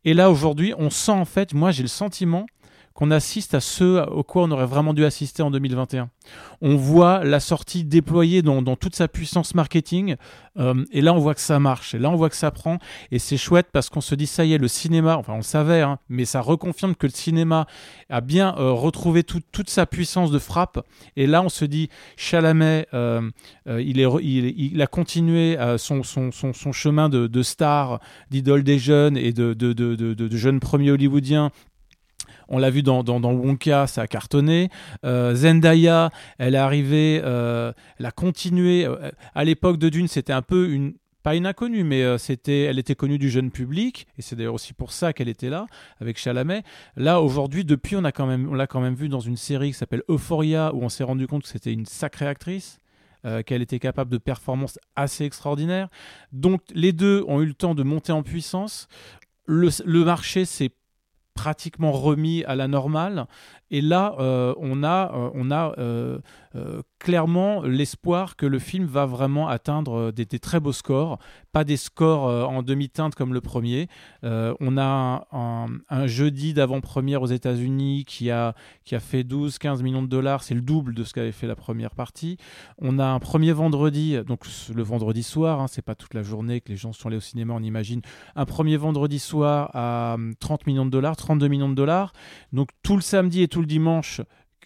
[0.05, 2.45] Et là aujourd'hui, on sent en fait, moi j'ai le sentiment
[2.93, 6.09] qu'on assiste à ce au quoi on aurait vraiment dû assister en 2021.
[6.61, 10.15] On voit la sortie déployée dans, toute sa puissance marketing,
[10.57, 12.77] euh, et là on voit que ça marche, et là on voit que ça prend,
[13.11, 15.41] et c'est chouette parce qu'on se dit ça y est, le cinéma, enfin on le
[15.41, 17.65] savait, hein, mais ça reconfirme que le cinéma
[18.09, 20.85] a bien euh, retrouvé tout, toute sa puissance de frappe,
[21.15, 23.21] et là on se dit Chalamet, euh,
[23.67, 26.03] il, a continué son,
[26.71, 31.51] chemin de, star, d'idole des jeunes et de, de jeunes premiers hollywoodiens
[32.51, 34.69] on l'a vu dans, dans, dans, Wonka, ça a cartonné.
[35.05, 38.85] Euh, Zendaya, elle est arrivée, euh, elle a continué.
[38.85, 40.93] Euh, à l'époque de Dune, c'était un peu une
[41.23, 44.73] pas une inconnue, mais c'était, elle était connue du jeune public, et c'est d'ailleurs aussi
[44.73, 45.67] pour ça qu'elle était là
[45.99, 46.63] avec Chalamet.
[46.95, 49.67] Là aujourd'hui, depuis, on a quand même, on l'a quand même vu dans une série
[49.67, 52.79] qui s'appelle Euphoria, où on s'est rendu compte que c'était une sacrée actrice.
[53.45, 55.89] Qu'elle était capable de performances assez extraordinaires.
[56.31, 58.87] Donc les deux ont eu le temps de monter en puissance.
[59.45, 60.71] Le, le marché s'est
[61.33, 63.25] pratiquement remis à la normale.
[63.69, 65.73] Et là, euh, on a, euh, on a
[66.55, 71.17] euh, clairement l'espoir que le film va vraiment atteindre des, des, très beaux scores,
[71.51, 73.87] pas des scores en demi-teinte comme le premier.
[74.23, 78.53] on a un jeudi d'avant-première aux États-Unis qui a,
[78.85, 81.55] qui a fait 12-15 millions de dollars, c'est le double de ce qu'avait fait la
[81.55, 82.37] première partie.
[82.77, 86.61] On a un premier vendredi, donc le vendredi soir, hein, c'est pas toute la journée
[86.61, 88.01] que les gens sont allés au cinéma, on imagine,
[88.35, 92.13] un premier vendredi soir à 30 millions de dollars, 32 millions de dollars.
[92.53, 94.21] Donc tout le samedi et tout le dimanche,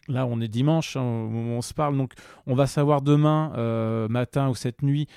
[0.07, 2.13] là on est dimanche hein, on se parle, donc
[2.45, 5.07] on va savoir demain euh, matin ou cette nuit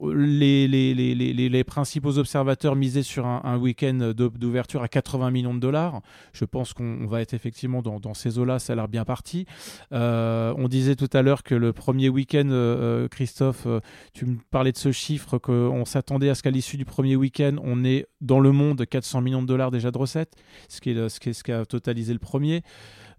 [0.00, 6.00] les, principaux observateurs misaient sur un, week-end d'ouverture à 80 millions de dollars.
[6.32, 9.46] Je pense qu'on va être effectivement dans, ces eaux-là, ça a l'air bien parti.
[9.92, 13.66] Euh, on disait tout à l'heure que le premier week-end, euh, Christophe,
[14.12, 17.56] tu me parlais de ce chiffre, qu'on s'attendait à ce qu'à l'issue du premier week-end,
[17.62, 20.34] on ait dans le monde 400 millions de dollars déjà de recettes,
[20.68, 22.62] ce qui, est, ce qui, ce qui a totalisé le premier.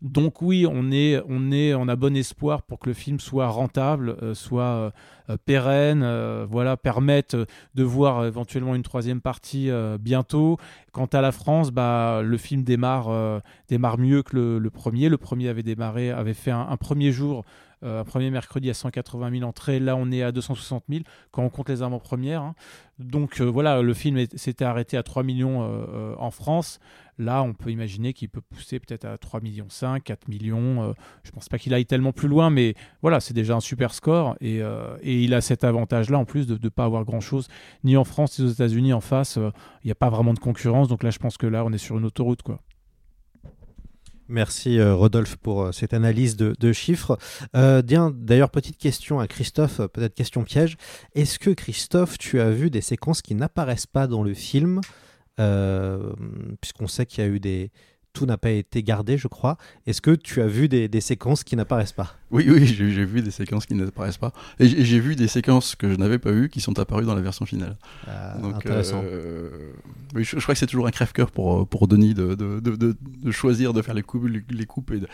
[0.01, 3.47] Donc oui, on est, on est, on a bon espoir pour que le film soit
[3.47, 4.93] rentable, euh, soit
[5.29, 7.35] euh, pérenne, euh, voilà, permette
[7.75, 9.69] de voir éventuellement une troisième partie
[9.99, 10.57] bientôt.
[10.91, 15.09] Quant à la France, bah, le film démarre, démarre mieux que le, premier.
[15.09, 17.45] Le premier avait démarré, avait fait un premier jour
[17.81, 21.43] euh, un premier mercredi à 180 000 entrées, là on est à 260 000 quand
[21.43, 22.41] on compte les avant-premières.
[22.41, 22.55] Hein.
[22.99, 26.79] Donc euh, voilà, le film s'était arrêté à 3 millions euh, en France.
[27.17, 30.93] Là, on peut imaginer qu'il peut pousser peut-être à 3 millions 5, 4 millions.
[31.23, 34.37] je pense pas qu'il aille tellement plus loin, mais voilà, c'est déjà un super score.
[34.39, 34.61] Et,
[35.03, 37.49] il a cet avantage-là, en plus de ne pas avoir grand-chose,
[37.83, 39.35] ni en France, ni aux États-Unis en face.
[39.35, 40.87] Il n'y a pas vraiment de concurrence.
[40.87, 42.41] Donc là, je pense que là, on est sur une autoroute.
[42.41, 42.61] quoi.
[44.29, 47.17] Merci euh, Rodolphe pour euh, cette analyse de, chiffres.
[47.55, 50.77] Euh, D'ailleurs, petite question à Christophe, peut-être question piège.
[51.15, 54.81] Est-ce que Christophe, tu as vu des séquences qui n'apparaissent pas dans le film?
[56.61, 57.71] Puisqu'on sait qu'il y a eu des,
[58.11, 59.57] tout n'a pas été gardé, je crois.
[59.87, 62.15] Est-ce que tu as vu des, séquences qui n'apparaissent pas?
[62.31, 64.33] Oui, oui, j'ai vu des séquences qui n'apparaissent pas.
[64.59, 67.21] Et j'ai vu des séquences que je n'avais pas vues qui sont apparues dans la
[67.21, 67.75] version finale.
[68.07, 69.01] Ah, intéressant.
[69.03, 69.71] Euh,
[70.15, 73.81] je, crois que c'est toujours un crève-cœur pour, pour Denis de, de, de, choisir de
[73.81, 75.07] faire les coupes, les, coupes et de,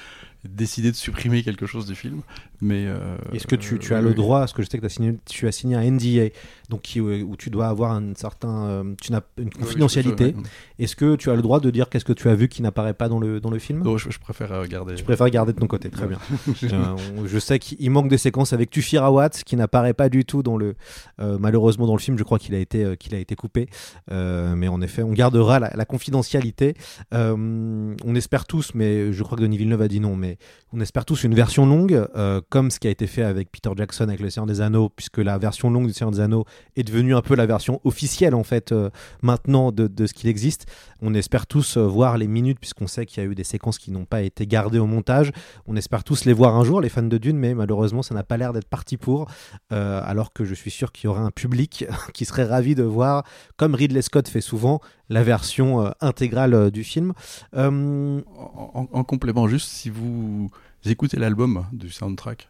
[0.44, 2.22] décider de supprimer quelque chose du film.
[2.60, 4.90] Mais euh, est-ce que tu, tu as le droit, parce que je sais que as
[4.90, 6.34] signé, tu as signé un NDA,
[6.70, 10.36] donc qui, euh, où tu dois avoir un certain, tu n'as une confidentialité.
[10.80, 12.94] Est-ce que tu as le droit de dire qu'est-ce que tu as vu qui n'apparaît
[12.94, 13.84] pas dans le, dans le film?
[13.84, 14.98] Non, je, préfère garder.
[14.98, 16.20] Je préfère garder de ton côté, très bien.
[17.26, 20.76] je sais qu'il manque des séquences avec Tufirawat qui n'apparaît pas du tout dans le,
[21.20, 22.18] malheureusement dans le film.
[22.18, 23.68] Je crois qu'il a été, qu'il a été coupé,
[24.10, 26.74] mais en effet, on gardera la, confidentialité.
[27.12, 30.38] on espère tous, mais je crois que Denis Villeneuve a dit non, mais
[30.74, 33.70] on espère tous une version longue, euh, comme ce qui a été fait avec Peter
[33.78, 36.46] Jackson avec Le Seigneur des Anneaux, puisque la version longue du Seigneur des Anneaux
[36.76, 38.90] est devenue un peu la version officielle en fait euh,
[39.22, 40.66] maintenant de, ce qu'il existe.
[41.02, 43.78] On espère tous euh, voir les minutes, puisqu'on sait qu'il y a eu des séquences
[43.78, 45.32] qui n'ont pas été gardées au montage.
[45.66, 48.24] On espère tous les voir un jour, les fans de Dune, mais malheureusement ça n'a
[48.24, 49.30] pas l'air d'être parti pour,
[49.70, 53.24] alors que je suis sûr qu'il y aura un public qui serait ravi de voir,
[53.58, 57.14] comme Ridley Scott fait souvent, la version intégrale du film.
[57.54, 60.50] en, complément, juste si vous
[60.86, 62.50] écoutez l'album du soundtrack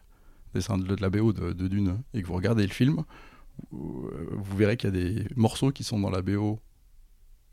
[0.56, 3.04] de la BO de, Dune et que vous regardez le film,
[3.70, 4.10] vous,
[4.56, 6.60] verrez qu'il y a des morceaux qui sont dans la BO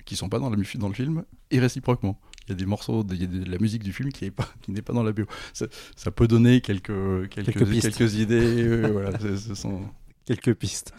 [0.06, 2.20] qui sont pas dans, dans le film et réciproquement.
[2.48, 4.48] Il y a des morceaux, de, de, la musique du film qui n'est pas,
[4.86, 5.24] pas dans la BO.
[5.54, 8.64] Ça, peut donner quelques, quelques, quelques, idées.
[8.64, 9.82] Euh, voilà, ce sont...
[10.26, 10.94] Quelques pistes.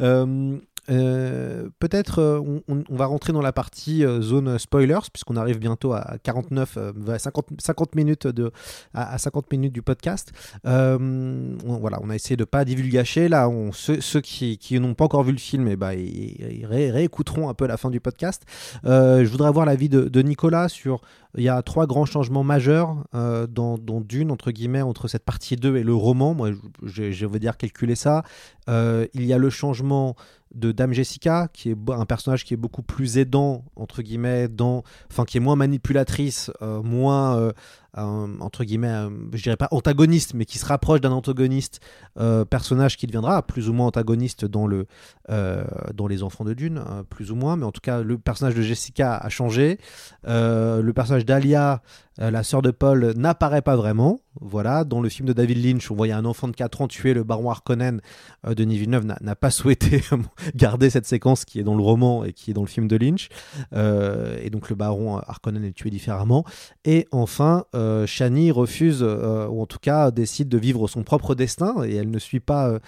[0.00, 0.58] Euh,
[0.90, 5.92] euh, peut-être euh, on, va rentrer dans la partie euh, zone spoilers puisqu'on arrive bientôt
[5.92, 6.78] à 49
[7.18, 8.50] 50, 50 minutes de
[8.94, 10.32] à, 50 minutes du podcast.
[10.64, 13.28] Voilà on a essayé de pas divulgacher.
[13.28, 17.66] Là ceux, qui, n'ont pas encore vu le film eh ben, ils, réécouteront un peu
[17.66, 18.44] la fin du podcast.
[18.84, 21.00] Je voudrais avoir l'avis de, Nicolas sur
[21.36, 25.76] il y a trois grands changements majeurs dans, Dune entre guillemets entre cette partie 2
[25.76, 26.34] et le roman.
[26.34, 26.50] Moi
[26.84, 28.22] je, je veux dire calculer ça.
[28.68, 30.16] Il y a le changement
[30.54, 34.82] de Dame Jessica, qui est un personnage qui est beaucoup plus aidant, entre guillemets, dans,
[35.10, 37.52] enfin, qui est moins manipulatrice, euh, moins euh,
[37.94, 41.80] entre guillemets, je dirais pas antagoniste, mais qui se rapproche d'un antagoniste,
[42.18, 44.86] euh, personnage qui deviendra plus ou moins antagoniste dans, le,
[45.30, 45.64] euh,
[45.94, 48.54] dans Les Enfants de Dune, hein, plus ou moins, mais en tout cas, le personnage
[48.54, 49.78] de Jessica a changé.
[50.26, 51.82] Euh, le personnage d'Alia,
[52.18, 54.18] la sœur de Paul, n'apparaît pas vraiment.
[54.40, 57.14] Voilà, dans le film de David Lynch, on voyait un enfant de 4 ans tuer
[57.14, 58.00] le baron Harkonnen.
[58.44, 60.02] Denis Villeneuve n'a pas souhaité
[60.56, 62.96] garder cette séquence qui est dans le roman et qui est dans le film de
[62.96, 63.28] Lynch.
[63.72, 66.44] et donc le baron Harkonnen est tué différemment.
[66.84, 71.34] Et enfin, euh, Shani refuse, euh, ou en tout cas décide de vivre son propre
[71.34, 72.78] destin, et elle ne suit pas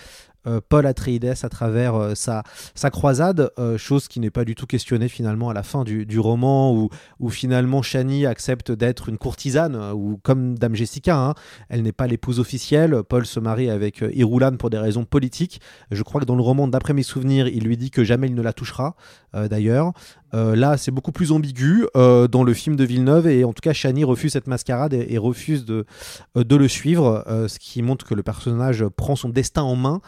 [0.46, 2.42] euh, Paul Atreides à travers sa,
[2.74, 6.74] sa croisade, chose qui n'est pas du tout questionnée finalement à la fin du, roman,
[6.74, 6.88] où,
[7.18, 11.34] où finalement Shani accepte d'être une courtisane, ou comme Dame Jessica, hein,
[11.68, 15.60] elle n'est pas l'épouse officielle, Paul se marie avec Irulan pour des raisons politiques,
[15.90, 18.34] je crois que dans le roman, d'après mes souvenirs, il lui dit que jamais il
[18.34, 18.96] ne la touchera,
[19.34, 19.92] d'ailleurs.
[20.32, 24.04] Là, c'est beaucoup plus ambigu dans le film de Villeneuve, et en tout cas, Shani
[24.04, 25.84] refuse cette mascarade et, refuse de,
[26.34, 30.00] de le suivre, ce qui montre que le personnage prend son destin en main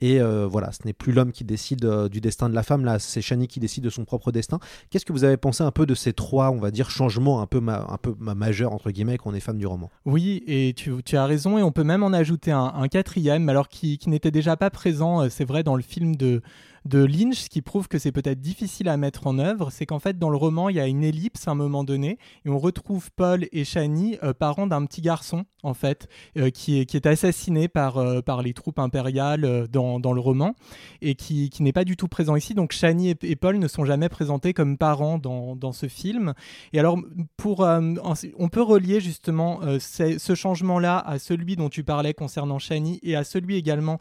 [0.00, 2.84] et euh, voilà, ce n'est plus l'homme qui décide euh, du destin de la femme,
[2.84, 4.58] là c'est Shani qui décide de son propre destin.
[4.88, 7.46] Qu'est-ce que vous avez pensé un peu de ces trois, on va dire, changements un
[7.46, 9.90] peu, un peu majeurs, entre guillemets, qu'on est fan du roman?
[10.06, 13.98] Oui, et tu, as raison, et on peut même en ajouter un, quatrième, alors qui,
[14.06, 16.40] n'était déjà pas présent, euh, c'est vrai, dans le film de,
[16.84, 19.98] de Lynch, ce qui prouve que c'est peut-être difficile à mettre en œuvre, c'est qu'en
[19.98, 22.58] fait dans le roman il y a une ellipse à un moment donné et on
[22.58, 26.08] retrouve Paul et Shani, euh, parents d'un petit garçon en fait,
[26.38, 30.20] euh, qui, est, qui est assassiné par, euh, par les troupes impériales dans, dans, le
[30.20, 30.54] roman
[31.02, 32.54] et qui, qui n'est pas du tout présent ici.
[32.54, 36.32] Donc Shani et, Paul ne sont jamais présentés comme parents dans, dans ce film.
[36.72, 36.98] Et alors
[37.36, 43.16] pour, on peut relier justement ce changement-là à celui dont tu parlais concernant Shani et
[43.16, 43.98] à celui également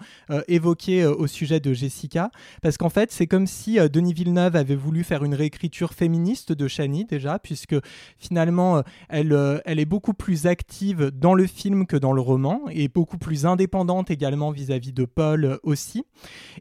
[0.47, 5.03] évoqué au sujet de Jessica, parce qu'en fait c'est comme si Denis Villeneuve avait voulu
[5.03, 7.76] faire une réécriture féministe de Shani déjà, puisque
[8.17, 12.22] finalement, euh, elle, euh, elle est beaucoup plus active dans le film que dans le
[12.22, 16.03] roman, et beaucoup plus indépendante également vis-à-vis de Paul euh, aussi.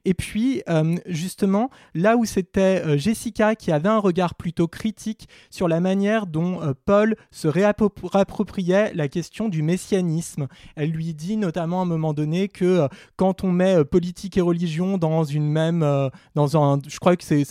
[0.05, 0.63] Et puis,
[1.07, 6.61] justement, là où c'était Jessica qui avait un regard plutôt critique sur la manière dont
[6.85, 10.47] Paul se réappropriait la question du messianisme.
[10.77, 12.87] Elle lui dit notamment à un moment donné que
[13.17, 15.83] quand on met politique et religion dans une même,
[16.35, 17.45] dans un, je crois que c'est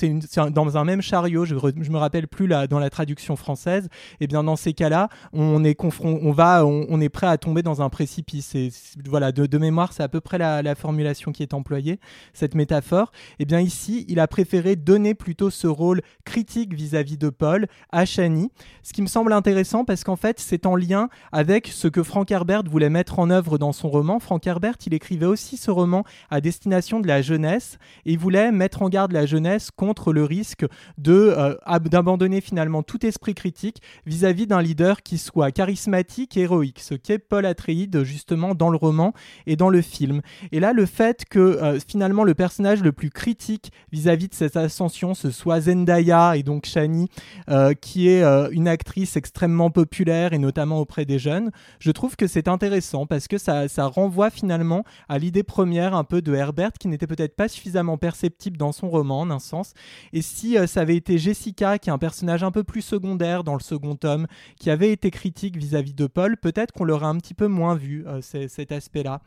[0.51, 4.25] dans un même chariot, je, je me rappelle plus là dans la traduction française, et
[4.25, 7.81] eh bien dans ces cas-là, on est on va, on, est prêt à tomber dans
[7.81, 8.55] un précipice.
[8.55, 8.71] Et
[9.05, 11.99] voilà, de, mémoire, c'est à peu près la, formulation qui est employée,
[12.33, 13.11] cette métaphore.
[13.39, 17.67] Et eh bien ici, il a préféré donner plutôt ce rôle critique vis-à-vis de Paul
[17.91, 18.51] à Shani,
[18.83, 22.29] ce qui me semble intéressant parce qu'en fait, c'est en lien avec ce que Frank
[22.29, 24.19] Herbert voulait mettre en œuvre dans son roman.
[24.19, 28.36] Frank Herbert, il écrivait aussi ce roman à destination de la jeunesse et il voulait
[28.51, 30.65] mettre en garde la jeunesse contre le risque
[31.07, 36.95] euh, d'abandonner finalement tout esprit critique vis-à-vis d'un leader qui soit charismatique et héroïque, ce
[36.95, 39.13] qu'est Paul Atreides justement dans le roman
[39.45, 40.21] et dans le film.
[40.51, 44.57] Et là, le fait que euh, finalement le personnage le plus critique vis-à-vis de cette
[44.57, 47.09] ascension, ce soit Zendaya et donc Shani,
[47.49, 52.27] euh, qui est une actrice extrêmement populaire et notamment auprès des jeunes, je trouve que
[52.27, 56.73] c'est intéressant parce que ça, ça renvoie finalement à l'idée première un peu de Herbert
[56.79, 57.97] qui n'était peut-être pas suffisamment
[58.57, 59.73] dans son roman en un sens.
[60.13, 63.53] Et si ça avait été Jessica, qui est un personnage un peu plus secondaire dans
[63.53, 64.27] le second tome,
[64.59, 68.05] qui avait été critique vis-à-vis de Paul, peut-être qu'on l'aurait un petit peu moins vu,
[68.07, 69.21] euh, cet aspect-là.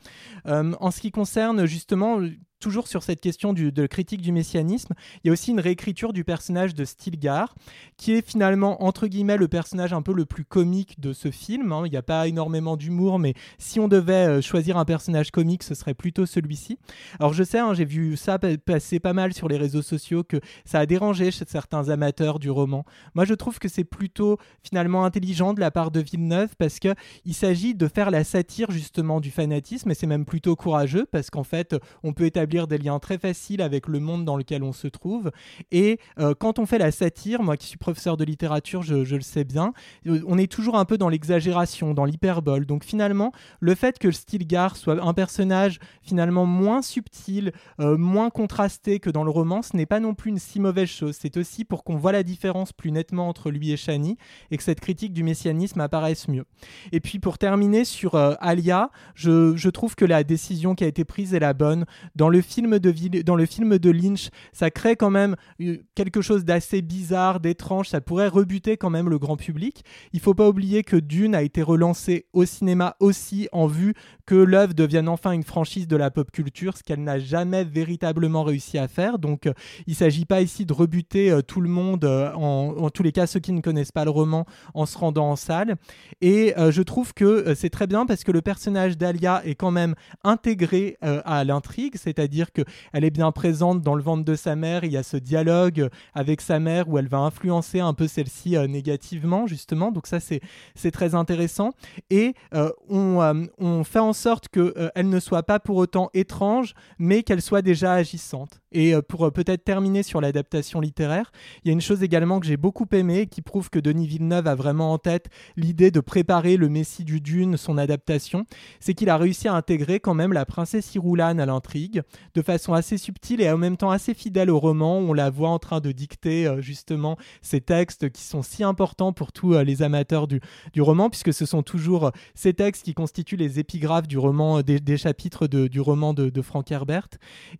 [0.46, 2.20] Euh, en ce qui concerne justement
[2.60, 4.94] toujours sur cette question de critique du messianisme,
[5.24, 7.54] il y a aussi une réécriture du personnage de Stilgar,
[7.96, 11.72] qui est finalement, entre guillemets, le personnage un peu le plus comique de ce film.
[11.72, 11.82] Hein.
[11.86, 15.62] Il n'y a pas énormément d'humour, mais si on devait euh, choisir un personnage comique,
[15.62, 16.78] ce serait plutôt celui-ci.
[17.18, 20.38] Alors je sais, hein, j'ai vu ça passer pas mal sur les réseaux sociaux, que
[20.64, 22.84] ça a dérangé certains amateurs du roman.
[23.14, 27.34] Moi, je trouve que c'est plutôt finalement intelligent de la part de Villeneuve, parce qu'il
[27.34, 31.44] s'agit de faire la satire justement du fanatisme, et c'est même plutôt courageux, parce qu'en
[31.44, 34.88] fait, on peut établir des liens très faciles avec le monde dans lequel on se
[34.88, 35.30] trouve.
[35.70, 39.20] Et euh, quand on fait la satire, moi qui suis professeur de littérature, je, le
[39.20, 39.72] sais bien,
[40.06, 42.66] euh, on est toujours un peu dans l'exagération, dans l'hyperbole.
[42.66, 49.00] Donc finalement, le fait que Stilgar soit un personnage finalement moins subtil, euh, moins contrasté
[49.00, 51.16] que dans le roman, ce n'est pas non plus une si mauvaise chose.
[51.18, 54.16] C'est aussi pour qu'on voit la différence plus nettement entre lui et Shani
[54.50, 56.44] et que cette critique du messianisme apparaisse mieux.
[56.92, 61.04] Et puis pour terminer sur Alia, je, je, trouve que la décision qui a été
[61.04, 61.84] prise est la bonne.
[62.16, 66.20] Dans le film de, dans le film de Lynch, ça crée quand même euh, quelque
[66.20, 67.88] chose d'assez bizarre, d'étrange.
[67.88, 69.84] Ça pourrait rebuter quand même le grand public.
[70.12, 73.94] Il faut pas oublier que Dune a été relancé au cinéma aussi en vue
[74.30, 78.42] que l'œuvre devienne enfin une franchise de la pop culture, ce qu'elle n'a jamais véritablement
[78.42, 79.18] réussi à faire.
[79.18, 79.52] Donc, euh,
[79.86, 83.12] il ne s'agit pas ici de rebuter euh, tout le monde, en, en, tous les
[83.12, 85.76] cas ceux qui ne connaissent pas le roman, en se rendant en salle.
[86.22, 89.94] Et je trouve que c'est très bien parce que le personnage d'Alia est quand même
[90.24, 94.84] intégré à l'intrigue, c'est-à-dire dire qu'elle est bien présente dans le ventre de sa mère.
[94.84, 98.56] Il y a ce dialogue avec sa mère où elle va influencer un peu celle-ci
[98.56, 99.92] euh, négativement, justement.
[99.92, 101.72] Donc ça, c'est très intéressant.
[102.08, 106.74] Et euh, on, euh, on, fait en sorte qu'elle ne soit pas pour autant étrange,
[106.98, 108.60] mais qu'elle soit déjà agissante.
[108.72, 111.32] Et pour peut-être terminer sur l'adaptation littéraire,
[111.64, 114.46] il y a une chose également que j'ai beaucoup aimé, qui prouve que Denis Villeneuve
[114.46, 118.44] a vraiment en tête l'idée de préparer le Messie du Dune, son adaptation,
[118.78, 122.02] c'est qu'il a réussi à intégrer quand même la princesse Irulan à l'intrigue,
[122.34, 124.98] de façon assez subtile et en même temps assez fidèle au roman.
[124.98, 129.12] On la voit en train de dicter euh, justement ces textes qui sont si importants
[129.12, 130.40] pour tous euh, les amateurs du,
[130.72, 134.60] du, roman, puisque ce sont toujours euh, ces textes qui constituent les épigraphes du roman,
[134.60, 137.08] des, chapitres de, du roman de, Frank Herbert.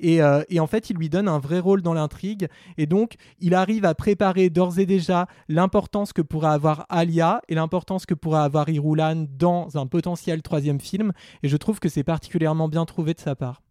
[0.01, 2.49] Et, et, en fait, il lui donne un vrai rôle dans l'intrigue.
[2.77, 7.55] Et donc, il arrive à préparer d'ores et déjà l'importance que pourrait avoir Alia et
[7.55, 11.13] l'importance que pourrait avoir Irulan dans un potentiel troisième film.
[11.43, 13.63] Et je trouve que c'est particulièrement bien trouvé de sa part.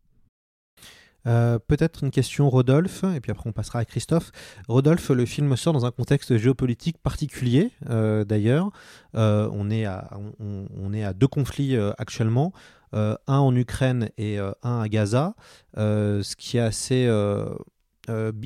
[1.28, 4.32] Euh, peut-être une question Rodolphe, et puis après on passera à Christophe.
[4.67, 8.72] Rodolphe, le film sort dans un contexte géopolitique particulier, euh, d'ailleurs.
[9.15, 10.09] Euh, on, est à,
[10.39, 12.53] on, est à deux conflits actuellement,
[12.93, 15.36] un en Ukraine et un à Gaza,
[15.76, 17.09] ce qui est assez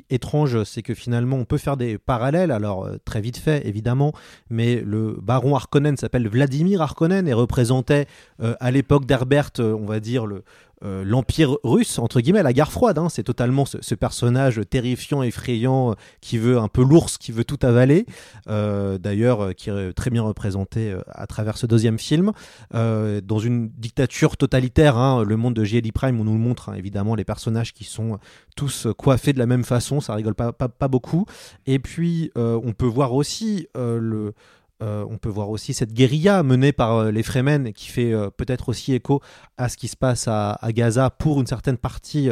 [0.09, 4.13] étrange, c'est que finalement on peut faire des parallèles, alors très vite fait évidemment,
[4.49, 8.07] mais le baron Harkonnen s'appelle Vladimir Harkonnen et représentait
[8.39, 10.43] à l'époque d'Herbert, on va dire, le,
[10.83, 12.97] euh, l'Empire russe, entre guillemets, la guerre froide.
[12.97, 13.07] hein.
[13.09, 18.05] C'est totalement ce, personnage terrifiant, effrayant, qui veut un peu l'ours, qui veut tout avaler.
[18.49, 22.31] Euh, D'ailleurs, euh, qui est très bien représenté à travers ce deuxième film.
[22.73, 25.91] Dans une dictature totalitaire, hein, le monde de J.L.I.
[25.91, 28.17] Prime, on nous le montre, hein, évidemment, les personnages qui sont
[28.55, 30.51] tous coiffés de la même façon, ça rigole pas,
[30.87, 31.25] beaucoup.
[31.65, 34.33] Et puis, on peut voir aussi le...
[34.81, 38.29] Euh, on peut voir aussi cette guérilla menée par euh, les Fremen qui fait euh,
[38.29, 39.21] peut-être aussi écho
[39.57, 42.29] à ce qui se passe à, Gaza pour une certaine partie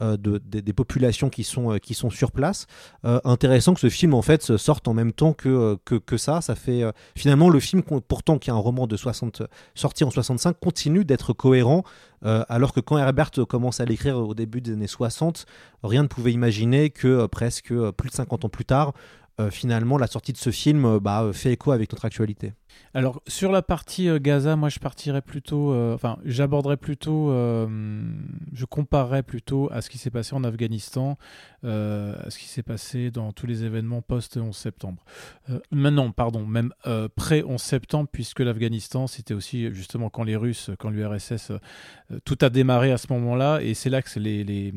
[0.00, 2.66] de, des- populations qui sont, qui sont sur place.
[3.02, 6.40] Intéressant que ce film en fait sorte en même temps que, que, que ça.
[6.40, 6.84] Ça fait
[7.16, 9.42] finalement le film, pourtant qui est un roman de 60,
[9.74, 11.82] sorti en 65, continue d'être cohérent.
[12.22, 15.44] alors que quand Herbert commence à l'écrire au début des années 60,
[15.82, 18.92] rien ne pouvait imaginer que presque plus de 50 ans plus tard,
[19.48, 22.52] finalement, la sortie de ce film euh, bah, euh, fait écho avec notre actualité.
[22.92, 27.68] Alors sur la partie euh, Gaza, moi je partirais plutôt, euh, enfin j'aborderais plutôt, euh,
[28.52, 31.16] je comparerais plutôt à ce qui s'est passé en Afghanistan,
[31.62, 35.04] à ce qui s'est passé dans tous les événements post 11 septembre.
[35.70, 36.72] Maintenant, pardon, même
[37.14, 41.52] pré 11 septembre, puisque l'Afghanistan c'était aussi justement quand les Russes, quand l'URSS,
[42.24, 44.72] tout a démarré à ce moment-là, et c'est là que les, les,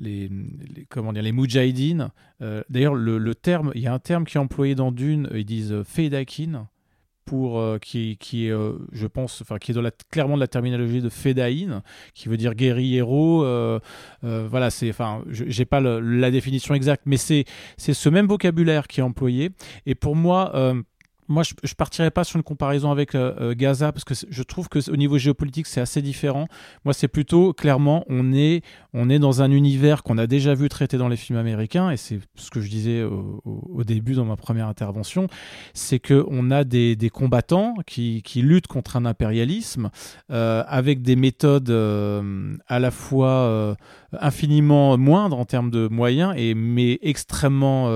[0.00, 2.10] les, les- comment dire, les Moudjahidines.
[2.40, 5.44] euh, D'ailleurs, le, terme, il y a un terme qui est employé dans Dune, ils
[5.44, 6.68] disent Feidakin
[7.24, 10.40] pour euh, qui, qui est, euh, je pense, enfin qui est dans la, clairement de
[10.40, 11.82] la terminologie de Fedaïn,
[12.14, 13.44] qui veut dire guerriero.
[13.44, 13.78] euh,
[14.24, 17.44] euh, voilà, c'est, enfin, j'ai pas le- la définition exacte, mais c'est
[17.76, 19.50] c'est ce même vocabulaire qui est employé.
[19.86, 20.52] Et pour moi.
[21.32, 24.42] Moi, je, je partirais pas sur une comparaison avec euh, euh, Gaza parce que je
[24.42, 26.46] trouve que au niveau géopolitique, c'est assez différent.
[26.84, 28.62] Moi, c'est plutôt clairement, on est,
[28.92, 31.96] on est dans un univers qu'on a déjà vu traité dans les films américains, et
[31.96, 35.26] c'est ce que je disais au, début dans ma première intervention,
[35.72, 39.90] c'est que on a des, combattants qui, qui luttent contre un impérialisme
[40.30, 41.70] euh, avec des méthodes
[42.68, 43.76] à la fois
[44.20, 47.86] infiniment moindres en termes de moyens, et mais extrêmement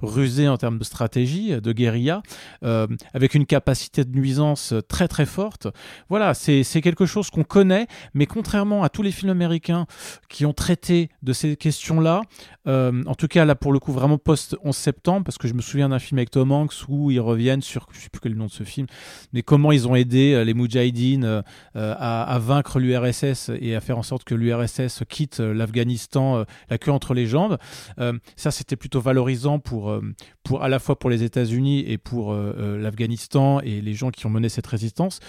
[0.00, 2.22] rusées en termes de stratégie, de guérilla,
[2.62, 5.68] euh, avec une capacité de nuisance très très forte.
[6.08, 9.86] Voilà, c'est quelque chose qu'on connaît, mais contrairement à tous les films américains
[10.28, 12.22] qui ont traité de ces questions-là,
[12.66, 15.54] euh, en tout cas là pour le coup vraiment post 11 septembre, parce que je
[15.54, 18.32] me souviens d'un film avec Tom Hanks où ils reviennent sur, je sais plus quel
[18.32, 18.86] est le nom de ce film,
[19.32, 21.42] mais comment ils ont aidé euh, les Moudjahidines euh,
[21.76, 26.44] euh, à, vaincre l'URSS et à faire en sorte que l'URSS quitte euh, l'Afghanistan euh,
[26.68, 27.56] la queue entre les jambes.
[27.98, 30.02] Euh, ça c'était plutôt valorisant pour, euh,
[30.42, 34.10] pour à la fois pour les États-Unis et pour euh, euh, l'Afghanistan et les gens
[34.10, 35.20] qui ont mené cette résistance.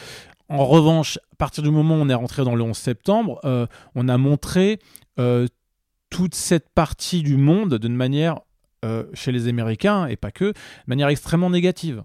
[0.51, 3.67] En revanche, à partir du moment où on est rentré dans le 11 septembre, euh,
[3.95, 4.79] on a montré
[5.17, 5.47] euh,
[6.09, 8.41] toute cette partie du monde d'une manière,
[8.83, 10.53] euh, chez les Américains, et pas que, de
[10.87, 12.03] manière extrêmement négative.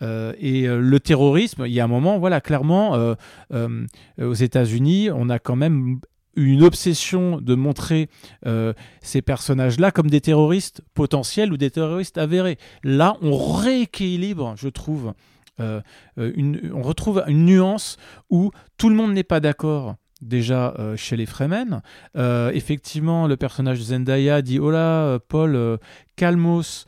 [0.00, 3.14] Euh, et euh, le terrorisme, il y a un moment, voilà, clairement, euh,
[3.52, 3.86] euh,
[4.18, 6.00] aux États-Unis, on a quand même
[6.34, 8.08] une obsession de montrer
[8.46, 12.58] euh, ces personnages-là comme des terroristes potentiels ou des terroristes avérés.
[12.82, 15.14] Là, on rééquilibre, je trouve,
[15.60, 15.80] euh,
[16.18, 17.96] euh, on retrouve une nuance
[18.30, 21.82] où tout le monde n'est pas d'accord déjà chez les Fremen.
[22.14, 25.78] Effectivement, le personnage de Zendaya dit Oh là, Paul,
[26.14, 26.86] calmos.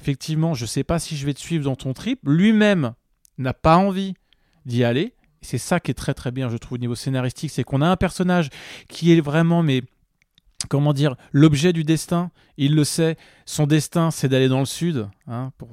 [0.00, 2.20] Effectivement, je sais pas si je vais te suivre dans ton trip.
[2.24, 2.92] Lui-même
[3.38, 4.14] n'a pas envie
[4.66, 5.14] d'y aller.
[5.42, 7.88] C'est ça qui est très très bien, je trouve, au niveau scénaristique, c'est qu'on a
[7.88, 8.48] un personnage
[8.88, 9.82] qui est vraiment, mais
[10.68, 12.30] comment dire, l'objet du destin.
[12.56, 13.16] Il le sait.
[13.46, 15.68] Son destin, c'est d'aller dans le sud, hein, pour,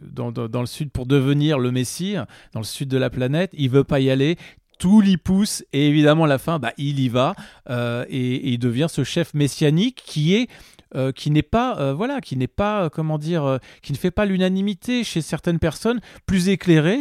[0.00, 2.16] dans, le sud pour devenir le Messie,
[2.52, 3.50] dans le sud de la planète.
[3.54, 4.36] Il veut pas y aller.
[4.78, 7.34] Tout l'y pousse et évidemment à la fin, bah, il y va
[7.70, 10.48] euh, et, et il devient ce chef messianique qui est
[10.94, 14.12] euh, qui n'est pas euh, voilà qui n'est pas euh, comment dire qui ne fait
[14.12, 17.00] pas l'unanimité chez certaines personnes plus éclairées.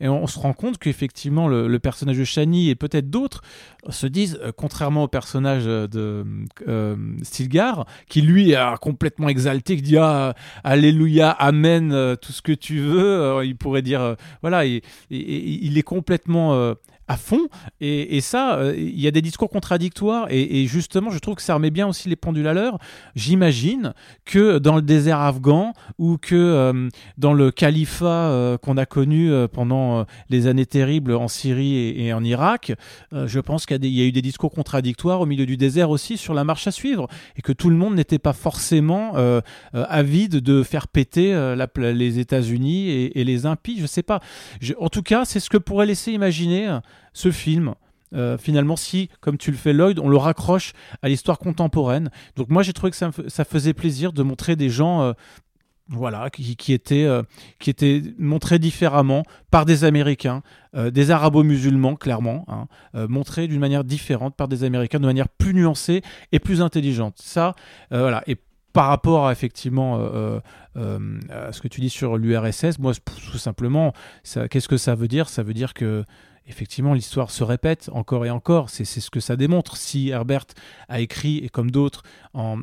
[0.00, 3.42] Et on, se rend compte qu'effectivement le, personnage de Shani et peut-être d'autres
[3.90, 6.24] se disent contrairement au personnage de
[7.22, 10.34] Stilgar qui lui est complètement exalté qui dit ah,
[10.64, 14.80] alléluia amen tout ce que tu veux il pourrait dire voilà il,
[15.10, 16.74] il- il est complètement
[17.08, 17.48] à fond.
[17.80, 21.42] Et, et ça euh, il y a des discours contradictoires et, justement je trouve que
[21.42, 22.78] ça remet bien aussi les pendules à l'heure.
[23.14, 23.94] J'imagine
[24.24, 26.88] que dans le désert afghan ou que euh,
[27.18, 32.24] dans le califat euh, qu'on a connu pendant les années terribles en Syrie et, en
[32.24, 32.72] Irak
[33.12, 36.34] je pense qu'il y, a eu des discours contradictoires au milieu du désert aussi sur
[36.34, 39.14] la marche à suivre et que tout le monde n'était pas forcément
[39.72, 41.34] avide de faire péter
[41.76, 44.20] les États-Unis et, les impies je sais pas.
[44.78, 46.78] En tout cas c'est ce que pourrait laisser imaginer
[47.12, 47.74] ce film
[48.14, 50.72] euh, finalement, si, comme tu le fais, Lloyd, on le raccroche
[51.02, 52.10] à l'histoire contemporaine.
[52.36, 55.12] Donc moi, j'ai trouvé que ça, faisait plaisir de montrer des gens euh,
[55.88, 57.22] voilà, qui, étaient, euh,
[57.58, 60.42] qui étaient montrés différemment par des Américains,
[60.74, 62.66] des arabo-musulmans, clairement, hein,
[63.08, 67.14] montrés d'une manière différente par des Américains, de manière plus nuancée et plus intelligente.
[67.18, 67.54] Ça,
[67.90, 68.22] voilà.
[68.26, 68.36] Et
[68.74, 69.96] par rapport à effectivement
[70.74, 72.92] à ce que tu dis sur l'URSS, moi,
[73.30, 73.94] tout simplement,
[74.50, 75.30] qu'est-ce que ça veut dire?
[75.30, 76.04] Ça veut dire que
[76.46, 78.70] effectivement, l'histoire se répète encore et encore.
[78.70, 79.76] C'est ce que ça démontre.
[79.76, 80.46] Si Herbert
[80.88, 82.02] a écrit, et comme d'autres,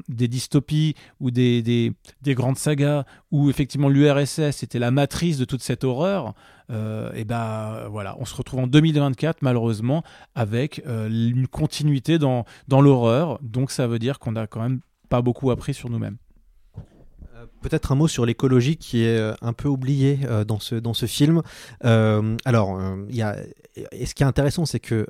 [0.08, 5.62] des dystopies ou des, des, grandes sagas, où effectivement l'URSS était la matrice de toute
[5.62, 6.34] cette horreur,
[6.70, 10.02] euh, et ben voilà, on se retrouve en 2024 malheureusement
[10.34, 13.40] avec euh, une continuité dans, dans l'horreur.
[13.42, 14.80] Donc ça veut dire qu'on n'a quand même
[15.10, 16.18] pas beaucoup appris sur nous-mêmes.
[17.64, 20.94] Peut-être un mot sur l'écologie qui est euh, un peu oublié euh, dans, ce, dans
[20.94, 21.42] ce film.
[21.86, 23.38] Euh, alors, y a,
[23.76, 25.08] ce qui est intéressant, c'est que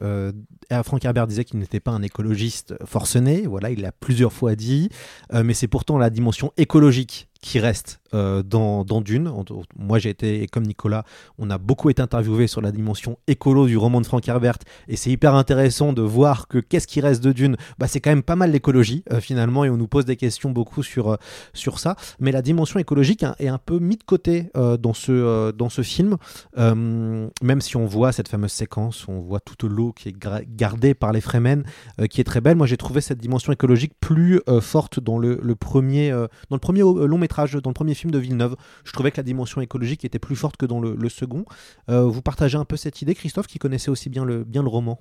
[0.83, 3.47] Frank Herbert disait qu'il n'était pas un écologiste forcené.
[3.47, 4.89] Voilà, il l'a plusieurs fois dit.
[5.33, 9.29] mais c'est pourtant la dimension écologique qui reste euh, dans, dans, Dune.
[9.77, 11.03] Moi, j'ai été, comme Nicolas,
[11.37, 14.95] on a beaucoup été interviewé sur la dimension écolo du roman de Frank Herbert, et
[14.95, 18.23] c'est hyper intéressant de voir que qu'est-ce qui reste de Dune bah, C'est quand même
[18.23, 21.15] pas mal l'écologie, euh, finalement, et on nous pose des questions beaucoup sur, euh,
[21.53, 21.97] sur ça.
[22.19, 26.17] Mais la dimension écologique est un peu mise de côté dans, ce, dans ce film,
[26.55, 30.15] même si on voit cette fameuse séquence, on voit toute l'eau qui est
[30.55, 31.63] gardée par les Fremen,
[32.09, 32.55] qui est très belle.
[32.55, 36.81] Moi, j'ai trouvé cette dimension écologique plus forte dans le, le premier, dans le premier
[36.81, 38.55] long métrage dans le premier film de Villeneuve.
[38.83, 41.45] Je trouvais que la dimension écologique était plus forte que dans le, second.
[41.89, 44.69] Euh, vous partagez un peu cette idée, Christophe, qui connaissait aussi bien le, bien le
[44.69, 44.99] roman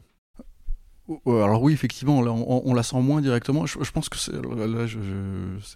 [1.26, 3.66] euh, alors oui, effectivement, on, la sent moins directement.
[3.66, 4.33] Je, pense que c'est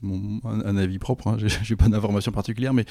[0.03, 1.27] mon un, avis propre.
[1.29, 1.37] Hein.
[1.63, 2.87] J'ai pas d'informations particulières, mais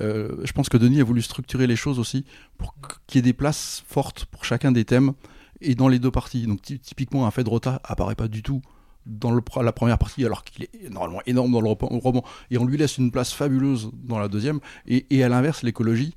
[0.00, 2.24] euh, je pense que Denis a voulu structurer les choses aussi
[2.58, 2.74] pour
[3.06, 5.12] qu'il y ait des places fortes pour chacun des thèmes
[5.60, 6.46] et dans les deux parties.
[6.46, 8.60] Donc typiquement, un fait de rota apparaît pas du tout
[9.06, 12.64] dans le, la première partie, alors qu'il est normalement énorme dans le roman, et on
[12.64, 14.60] lui laisse une place fabuleuse dans la deuxième.
[14.86, 16.14] Et, à l'inverse, l'écologie,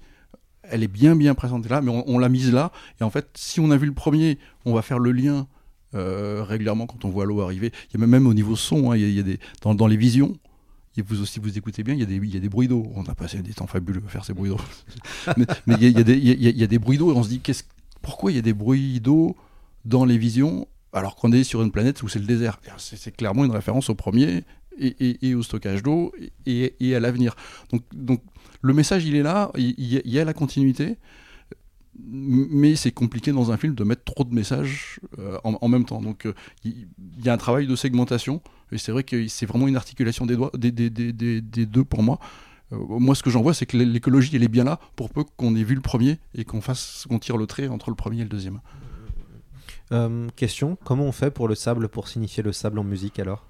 [0.64, 2.72] elle est bien bien présentée là, mais on, l'a mise là.
[3.00, 5.48] Et en fait, si on a vu le premier, on va faire le lien
[5.96, 7.72] euh, régulièrement quand on voit l'eau arriver.
[7.90, 10.38] Il y a même, au niveau son, hein, il, y a, des, dans, les visions,
[10.98, 12.68] et vous aussi vous écoutez bien, il y a des, il y a des bruits
[12.68, 12.92] d'eau.
[12.96, 14.60] On a passé des temps fabuleux à faire ces bruits d'eau.
[15.38, 17.30] mais, mais il, y a, des, il, y a, des bruits d'eau et on se
[17.30, 17.42] dit
[18.02, 19.36] pourquoi il y a des bruits d'eau
[19.86, 22.60] dans les visions alors qu'on est sur une planète où c'est le désert.
[22.78, 24.44] C'est clairement une référence au premier
[24.80, 26.14] et, au stockage d'eau
[26.46, 27.36] et, à l'avenir.
[27.94, 28.22] Donc,
[28.62, 30.98] le message, il est là, il, y, a la continuité,
[31.98, 36.02] mais c'est compliqué dans un film de mettre trop de messages euh, en, même temps.
[36.02, 36.34] Donc euh,
[36.64, 36.88] il
[37.24, 40.36] y, a un travail de segmentation, et c'est vrai que c'est vraiment une articulation des,
[40.36, 40.72] doigts, des,
[41.66, 42.20] deux pour moi.
[42.72, 45.24] Euh, moi, ce que j'en vois, c'est que l'écologie, elle est bien là pour peu
[45.24, 48.20] qu'on ait vu le premier et qu'on fasse, qu'on tire le trait entre le premier
[48.20, 48.60] et le deuxième.
[49.92, 53.46] Euh, question, comment on fait pour le sable, pour signifier le sable en musique alors?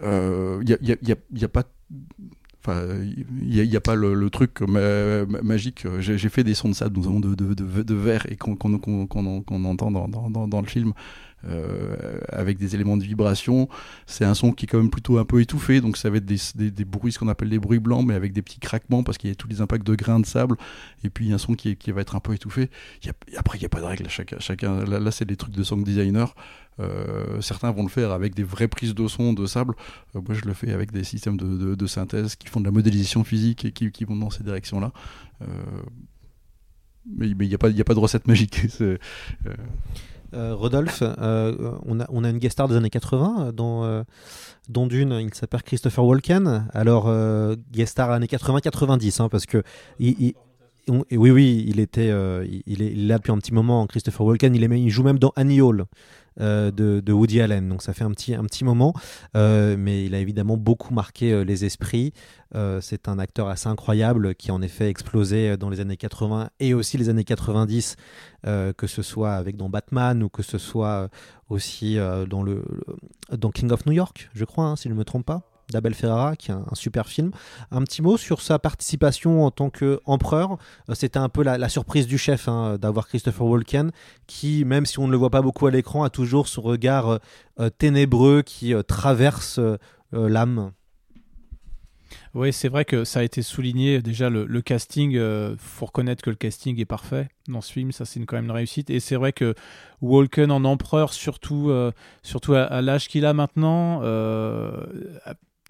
[0.00, 1.64] Il euh, n'y a, y a, pas...
[2.68, 5.86] il n'y a, pas le, truc magique.
[5.98, 10.92] J'ai fait des sons de sable, de, de, verre, et qu'on entend dans, le film.
[11.44, 13.68] Euh, avec des éléments de vibration.
[14.06, 16.24] C'est un son qui est quand même plutôt un peu étouffé, donc ça va être
[16.24, 19.30] des, bruits, ce qu'on appelle des bruits blancs, mais avec des petits craquements parce qu'il
[19.30, 20.56] y a tous les impacts de grains de sable,
[21.04, 22.70] et puis un son qui, va être un peu étouffé.
[23.36, 25.84] après, il n'y a pas de règle, chacun, chacun là, c'est des trucs de sound
[25.84, 26.34] designer.
[26.80, 29.74] Euh, certains vont le faire avec des vraies prises de son de sable.
[30.16, 33.22] Euh, moi, je le fais avec des systèmes de, synthèse qui font de la modélisation
[33.22, 34.92] physique et qui, vont dans ces directions-là.
[37.16, 38.60] mais il n'y a pas de recette magique.
[40.34, 44.02] Euh, Rodolphe, euh, on, a, une guest star des années 80 dans, euh,
[44.68, 46.68] dont d'une, il s'appelle Christopher Walken.
[46.74, 47.10] Alors,
[47.72, 49.62] guest star années 80-90, hein, parce que
[49.98, 50.34] oui,
[51.10, 52.12] oui, il était,
[52.66, 53.86] il, est, là depuis un petit moment.
[53.86, 55.86] Christopher Walken, il, il joue même dans Annie Hall.
[56.40, 57.68] Euh, de, Woody Allen.
[57.68, 58.94] Donc ça fait un petit, un petit moment,
[59.36, 62.12] euh, mais il a évidemment beaucoup marqué euh, les esprits.
[62.80, 66.96] c'est un acteur assez incroyable qui en effet explosé dans les années 80 et aussi
[66.96, 67.96] les années 90,
[68.44, 71.10] que ce soit avec dans Batman ou que ce soit
[71.50, 72.64] aussi dans, le,
[73.36, 75.94] dans King of New York, je crois, hein, si je ne me trompe pas d'Abel
[75.94, 77.30] Ferrara, qui est un, super film.
[77.70, 80.58] Un petit mot sur sa participation en tant qu'empereur.
[80.88, 83.90] Euh, c'était un peu la, surprise du chef hein, d'avoir Christopher Walken,
[84.26, 87.08] qui, même si on ne le voit pas beaucoup à l'écran, a toujours ce regard
[87.08, 87.18] euh,
[87.60, 89.60] euh, ténébreux qui traverse
[90.12, 90.72] l'âme.
[92.34, 94.00] Oui, c'est vrai que ça a été souligné.
[94.00, 97.92] Déjà, le, casting, il faut reconnaître que le casting est parfait dans ce film.
[97.92, 98.90] Ça, c'est quand même une réussite.
[98.90, 99.54] Et c'est vrai que
[100.00, 101.72] Walken en empereur, surtout,
[102.22, 104.00] surtout à, l'âge qu'il a maintenant,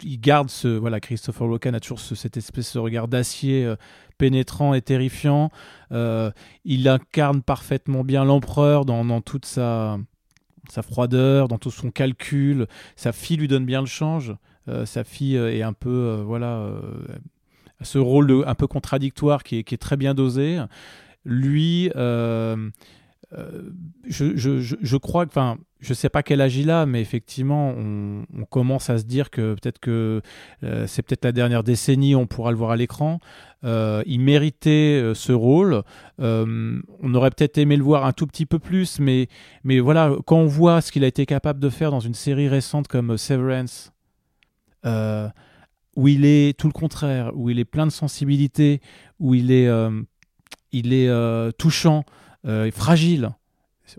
[0.03, 3.76] il garde ce voilà Christopher Walken a toujours ce, cette espèce de regard d'acier euh,
[4.16, 5.51] pénétrant et terrifiant.
[5.92, 6.30] Euh,
[6.64, 9.99] il incarne parfaitement bien l'empereur dans, toute sa
[10.68, 12.66] sa froideur dans tout son calcul.
[12.96, 14.34] Sa fille lui donne bien le change.
[14.68, 16.70] Euh, sa fille est un peu voilà
[17.80, 20.61] ce rôle un peu contradictoire qui est très bien dosé.
[21.24, 21.90] Lui
[23.35, 23.70] euh,
[24.07, 28.89] je, crois que, enfin, je sais pas quel âge il a, mais effectivement, on, commence
[28.89, 30.22] à se dire que peut-être que
[30.62, 33.20] euh, c'est peut-être la dernière décennie, on pourra le voir à l'écran.
[33.64, 35.83] Euh, il méritait ce rôle.
[36.18, 39.29] On aurait peut-être aimé le voir un tout petit peu plus, mais,
[39.62, 42.49] mais voilà, quand on voit ce qu'il a été capable de faire dans une série
[42.49, 43.93] récente comme Severance,
[44.85, 48.81] où il est tout le contraire, où il est plein de sensibilité,
[49.19, 49.69] où il est,
[50.73, 52.05] il est touchant,
[52.47, 53.31] euh, fragile.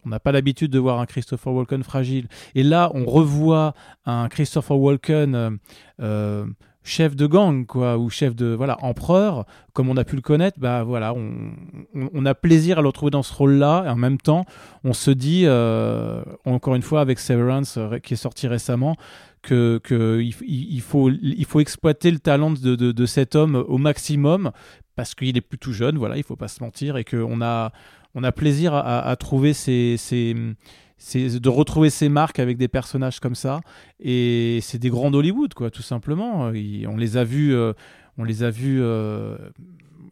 [0.06, 2.28] On n'a pas l'habitude de voir un Christopher Walken fragile.
[2.54, 3.74] Et là, on revoit
[4.06, 5.50] un Christopher Walken euh,
[6.00, 6.46] euh,
[6.84, 10.60] chef de gang, quoi, ou chef de voilà empereur, comme on a pu le connaître.
[10.60, 11.54] Bah voilà, on,
[11.96, 13.86] on, on a plaisir à le retrouver dans ce rôle-là.
[13.88, 14.46] Et en même temps,
[14.84, 15.48] on se dit,
[16.46, 18.96] encore une fois, avec Severance qui est sorti récemment,
[19.42, 20.24] que, que
[20.82, 24.52] faut, il faut exploiter le talent de, de, cet homme au maximum
[24.96, 27.72] parce qu'il est plus tout jeune, voilà, il faut pas se mentir, et qu'on a,
[28.16, 29.98] on a plaisir à, trouver ces,
[30.36, 33.62] de retrouver ces marques avec des personnages comme ça,
[34.00, 36.52] et c'est des grands d'Hollywood, quoi, tout simplement.
[36.52, 37.74] On les a vus, euh,
[38.20, 39.38] euh,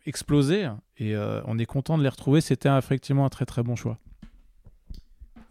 [0.05, 2.41] exploser, et euh, on est content de les retrouver.
[2.41, 3.97] C'était effectivement un très très bon choix.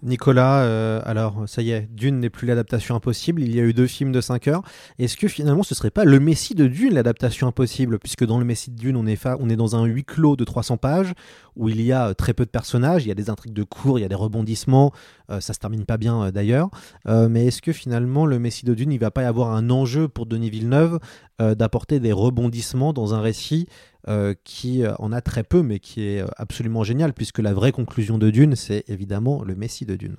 [0.03, 3.73] Nicolas, euh, alors ça y est, Dune n'est plus l'adaptation impossible, il y a eu
[3.73, 4.63] deux films de 5 heures.
[4.99, 7.99] Est-ce que finalement ce serait pas le Messie de Dune l'adaptation impossible?
[7.99, 11.15] Puisque dans le Messie de Dune, on est, dans un huis clos de 300 pages
[11.57, 13.99] où il y a très peu de personnages, il y a des intrigues de cours,
[13.99, 14.93] il y a des rebondissements,
[15.31, 16.69] euh, ça se termine pas bien euh, d'ailleurs.
[17.09, 19.71] Euh, mais est-ce que finalement le Messie de Dune, il va pas y avoir un
[19.71, 20.99] enjeu pour Denis Villeneuve
[21.39, 23.69] d'apporter des rebondissements dans un récit
[24.09, 28.19] euh, qui en a très peu, mais qui est absolument génial, puisque la vraie conclusion
[28.19, 30.17] de Dune, c'est évidemment le Messie de Dune.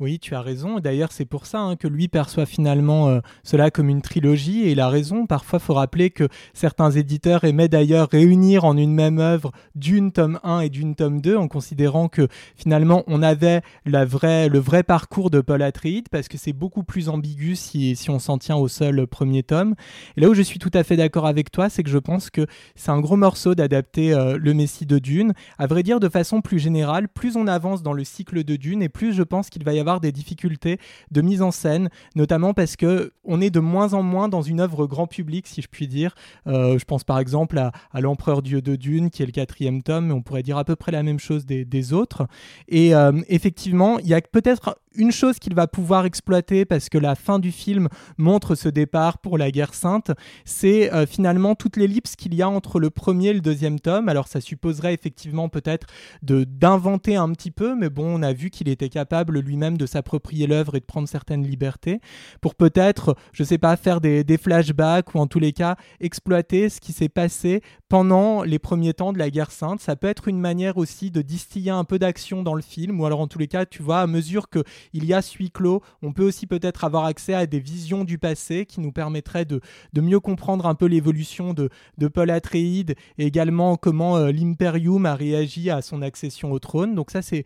[0.00, 0.78] Oui, tu as raison.
[0.78, 4.62] D'ailleurs, c'est pour ça hein, que lui perçoit finalement euh, cela comme une trilogie.
[4.62, 5.26] Et il a raison.
[5.26, 10.38] Parfois, faut rappeler que certains éditeurs aimaient d'ailleurs réunir en une même œuvre d'une tome
[10.44, 14.84] 1 et d'une tome 2, en considérant que finalement, on avait la vraie, le vrai
[14.84, 18.56] parcours de Paul Atreides, parce que c'est beaucoup plus ambigu si, si on s'en tient
[18.56, 19.74] au seul premier tome.
[20.16, 22.30] Et là où je suis tout à fait d'accord avec toi, c'est que je pense
[22.30, 22.46] que
[22.76, 25.32] c'est un gros morceau d'adapter euh, le Messie de Dune.
[25.58, 28.80] À vrai dire, de façon plus générale, plus on avance dans le cycle de Dune,
[28.80, 30.78] et plus je pense qu'il va y avoir des difficultés
[31.10, 34.60] de mise en scène, notamment parce que on est de moins en moins dans une
[34.60, 36.14] œuvre grand public, si je puis dire.
[36.46, 40.06] Euh, je pense par exemple à, l'Empereur Dieu de Dune, qui est le quatrième tome,
[40.06, 42.26] mais on pourrait dire à peu près la même chose des, des autres.
[42.68, 46.98] Et euh, effectivement, il y a peut-être une chose qu'il va pouvoir exploiter parce que
[46.98, 47.88] la fin du film
[48.18, 50.10] montre ce départ pour la guerre sainte,
[50.44, 54.08] c'est euh, finalement toute l'ellipse qu'il y a entre le premier et le deuxième tome.
[54.08, 55.86] Alors ça supposerait effectivement peut-être
[56.22, 59.86] de d'inventer un petit peu, mais bon, on a vu qu'il était capable lui-même de
[59.86, 62.00] s'approprier l'œuvre et de prendre certaines libertés
[62.40, 66.68] pour peut-être, je sais pas, faire des, des flashbacks ou en tous les cas exploiter
[66.68, 69.80] ce qui s'est passé pendant les premiers temps de la guerre sainte.
[69.80, 73.06] Ça peut être une manière aussi de distiller un peu d'action dans le film, ou
[73.06, 75.50] alors en tous les cas, tu vois, à mesure que il y a ce huis
[75.50, 79.44] clos, on peut aussi peut-être avoir accès à des visions du passé qui nous permettraient
[79.44, 79.60] de,
[79.92, 85.06] de mieux comprendre un peu l'évolution de, de Paul Atreides et également comment euh, l'Imperium
[85.06, 86.94] a réagi à son accession au trône.
[86.94, 87.44] Donc ça, c'est,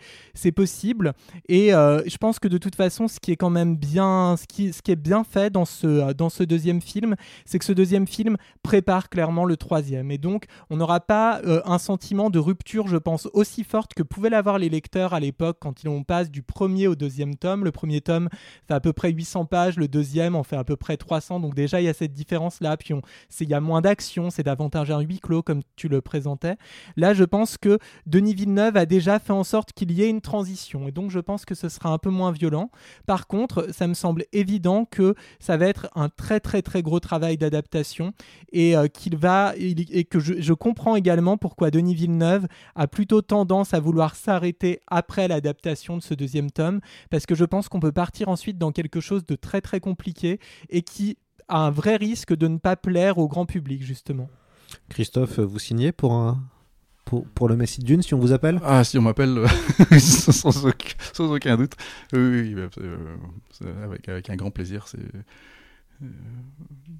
[0.52, 1.14] possible.
[1.48, 4.46] Et euh, je pense que de toute façon, ce qui est quand même bien, ce
[4.46, 7.16] qui, ce qui est bien fait dans ce, dans ce deuxième film,
[7.46, 10.10] c'est que ce deuxième film prépare clairement le troisième.
[10.10, 14.02] Et donc, on n'aura pas euh, un sentiment de rupture, je pense, aussi forte que
[14.02, 17.64] pouvaient l'avoir les lecteurs à l'époque quand on passe du premier au deuxième tome.
[17.64, 18.28] Le premier tome
[18.66, 21.40] fait à peu près 800 pages, le deuxième en fait à peu près 300.
[21.40, 22.76] Donc déjà, il y a cette différence-là.
[22.76, 22.94] Puis
[23.40, 26.56] il y a moins d'action, c'est davantage un huis clos comme tu le présentais.
[26.96, 30.20] Là, je pense que Denis Villeneuve a déjà fait en sorte qu'il y ait une
[30.20, 30.88] transition.
[30.88, 32.70] Et donc, je pense que ce sera un peu moins violent.
[33.06, 37.00] Par contre, ça me semble évident que ça va être un très très très gros
[37.00, 38.12] travail d'adaptation
[38.52, 43.22] et euh, qu'il va et que je, je, comprends également pourquoi Denis Villeneuve a plutôt
[43.22, 46.80] tendance à vouloir s'arrêter après l'adaptation de ce deuxième tome
[47.12, 50.40] parce que je pense qu'on peut partir ensuite dans quelque chose de très très compliqué
[50.70, 54.30] et qui a un vrai risque de ne pas plaire au grand public justement.
[54.88, 56.42] Christophe, vous signez pour un,
[57.04, 58.58] pour, pour, le Messie de Dune, si on vous appelle?
[58.64, 59.44] Ah, si on m'appelle,
[59.98, 61.74] sans, aucun, sans, aucun doute.
[62.14, 64.88] Oui, oui, oui avec, avec, un grand plaisir.
[64.88, 65.04] C'est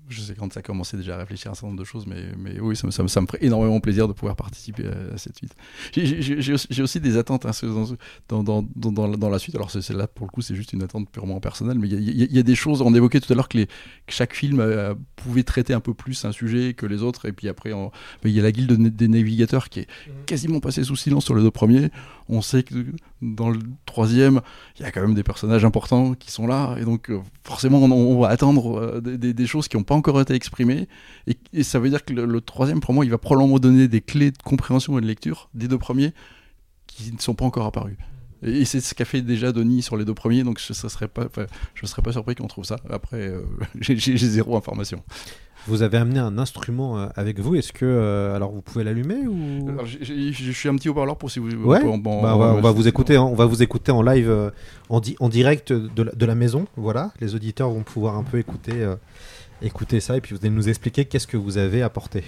[0.09, 2.07] je sais quand ça a commencé déjà à réfléchir à un certain nombre de choses,
[2.07, 4.85] mais, mais oui, ça, me- ça me- ça me ferait énormément plaisir de pouvoir participer
[4.87, 5.55] à, à cette suite.
[5.95, 7.53] J'ai- aussi, des attentes hein,
[8.29, 9.55] dans, dans, dans, dans, dans la suite.
[9.55, 12.23] Alors, c'est- celle-là, pour le coup, c'est juste une attente purement personnelle, mais il y
[12.23, 12.83] a, y y des choses.
[12.83, 13.65] On évoquait tout à l'heure que,
[14.09, 17.49] chaque film euh, pouvait traiter un peu plus un sujet que les autres, et puis
[17.49, 17.73] après,
[18.25, 19.87] il y a la Guilde des navigateurs qui est
[20.27, 21.91] quasiment passée sous silence sur les deux premiers.
[22.29, 22.75] On sait que
[23.23, 24.41] dans le troisième,
[24.79, 27.79] il y a quand même des personnages importants qui sont là, et donc euh, forcément,
[27.79, 30.89] on, va attendre euh, des, choses qui n'ont pas encore été exprimées,
[31.27, 34.33] et, ça veut dire que le, troisième, pour moi, il va probablement donner des clés
[34.33, 36.13] de compréhension et de lecture des deux premiers
[36.89, 37.97] qui ne sont pas encore apparus.
[38.43, 41.09] Et c'est ce qu'a fait déjà Denis sur les deux premiers, donc je ne serais
[41.09, 42.77] pas, enfin, je serais pas surpris qu'on trouve ça.
[42.91, 43.43] Après, euh,
[43.81, 45.03] j'ai zéro information.
[45.69, 47.55] Vous avez amené un instrument euh, avec vous.
[47.55, 49.69] Est-ce que euh, alors vous pouvez l'allumer ou?
[49.69, 51.51] Alors, je suis un petit haut-parleur pour si vous.
[51.53, 51.79] Ouais.
[51.85, 53.15] on peut en- Bah, on va, on va vous écouter.
[53.15, 53.23] hein.
[53.23, 54.51] On va vous écouter en live, euh,
[54.89, 56.67] en, di- en direct de la, de la maison.
[56.77, 58.97] Voilà, les auditeurs vont pouvoir un peu écouter, euh,
[59.63, 62.25] écouter ça et puis vous allez nous expliquer qu'est-ce que vous avez apporté.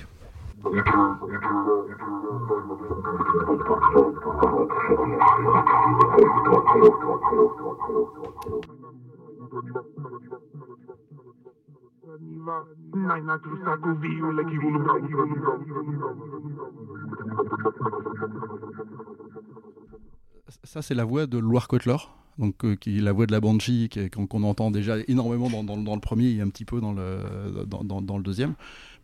[20.65, 21.97] Ça, c'est la voix de Loire Cutler,
[22.39, 23.89] donc euh, qui est la voix de la Banshee
[24.29, 28.23] qu'on entend déjà énormément dans, le premier et un petit peu dans le, dans, le
[28.23, 28.55] deuxième,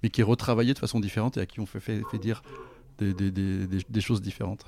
[0.03, 2.43] mais qui est retravaillée de façon différente et à qui on fait, dire
[2.99, 4.65] des choses différentes.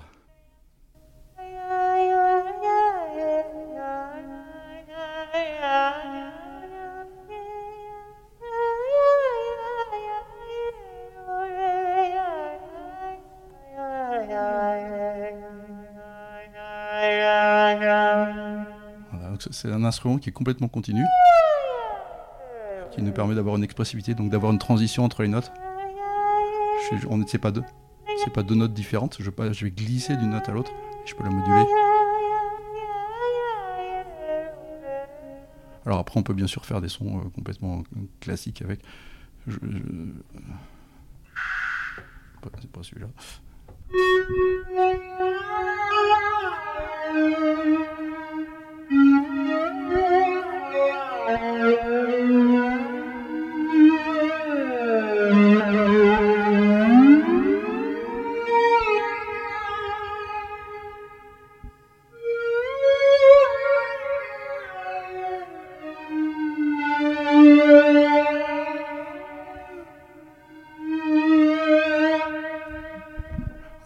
[19.52, 21.04] C'est- un instrument qui est complètement continu,
[22.90, 25.52] qui nous permet d'avoir une expressivité, donc d'avoir une transition entre les notes.
[27.00, 27.62] Je- on ne sait pas deux,
[28.24, 29.16] c'est pas deux notes différentes.
[29.20, 30.72] Je, vais glisser d'une note à l'autre,
[31.04, 31.64] je peux la moduler.
[35.84, 37.82] Alors après, on peut bien sûr faire des sons euh, complètement
[38.20, 38.80] classiques avec.
[39.48, 39.58] C'est
[42.70, 43.08] pas celui-là.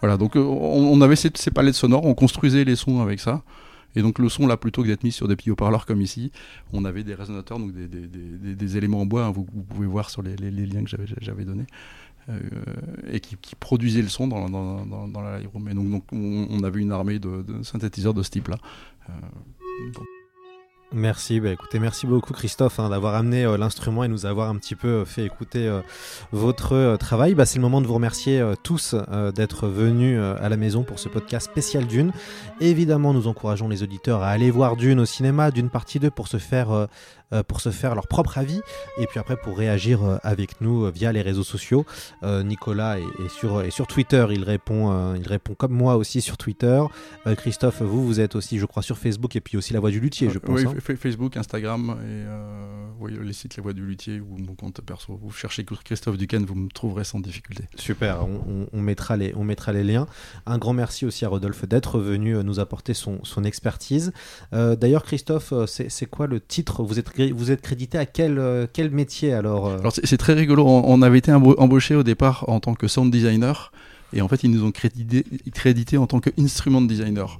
[0.07, 3.43] Voilà, donc euh, on, avait ces, palettes sonores, on construisait les sons avec ça.
[3.93, 6.31] Et donc le son, là, plutôt que d'être mis sur des petits haut-parleurs comme ici,
[6.71, 10.37] on avait des résonateurs, donc des, éléments en bois, hein, vous, pouvez voir sur les,
[10.37, 10.89] liens que
[11.19, 11.65] j'avais- donnés,
[12.29, 12.39] euh,
[13.11, 14.39] et qui, produisaient le son dans,
[15.21, 15.49] la live.
[15.69, 18.59] Et donc, on, avait une armée de, synthétiseurs de ce type-là.
[19.09, 19.11] Euh,
[20.93, 24.55] Merci, bah écoutez, merci beaucoup Christophe hein, d'avoir amené euh, l'instrument et nous avoir un
[24.55, 25.81] petit peu euh, fait écouter euh,
[26.31, 27.35] votre travail.
[27.35, 28.95] Bah, c'est le moment de vous remercier tous
[29.35, 32.13] d'être venus à la maison pour ce podcast spécial Dune.
[32.61, 36.27] Évidemment, nous encourageons les auditeurs à aller voir Dune au cinéma, Dune partie 2 pour
[36.27, 36.87] se faire,
[37.47, 38.61] pour se faire leur propre avis
[38.99, 41.85] et puis après pour réagir euh, avec nous euh, via les réseaux sociaux.
[42.23, 45.95] Euh, Nicolas est, est sur, est sur Twitter, il répond, euh, il répond comme moi
[45.97, 46.81] aussi sur Twitter.
[47.25, 49.91] Euh, Christophe, vous, vous êtes aussi, je crois, sur Facebook et puis aussi La Voix
[49.91, 50.59] du Luthier, je pense.
[50.59, 50.73] Oui, hein.
[50.75, 54.55] fa- fa- Facebook, Instagram et euh, oui, les sites La Voix du Luthier ou mon
[54.55, 55.19] compte perso.
[55.21, 57.65] Vous cherchez Christophe Duquesne, vous me trouverez sans difficulté.
[57.75, 60.07] Super, on, on- on mettra les, on mettra les liens.
[60.45, 64.11] Un grand merci aussi à Rodolphe d'être venu euh, nous apporter son, son expertise.
[64.53, 66.83] Euh, D'ailleurs, Christophe, euh, c'est quoi le titre?
[66.83, 70.33] Vous êtes, vous êtes crédité à quel, euh, quel métier alors euh Alors c'est très
[70.33, 73.71] rigolo, on, on avait été embauché au départ en tant que sound designer
[74.13, 77.39] et en fait ils nous ont crédité, crédité en tant que instrument designer.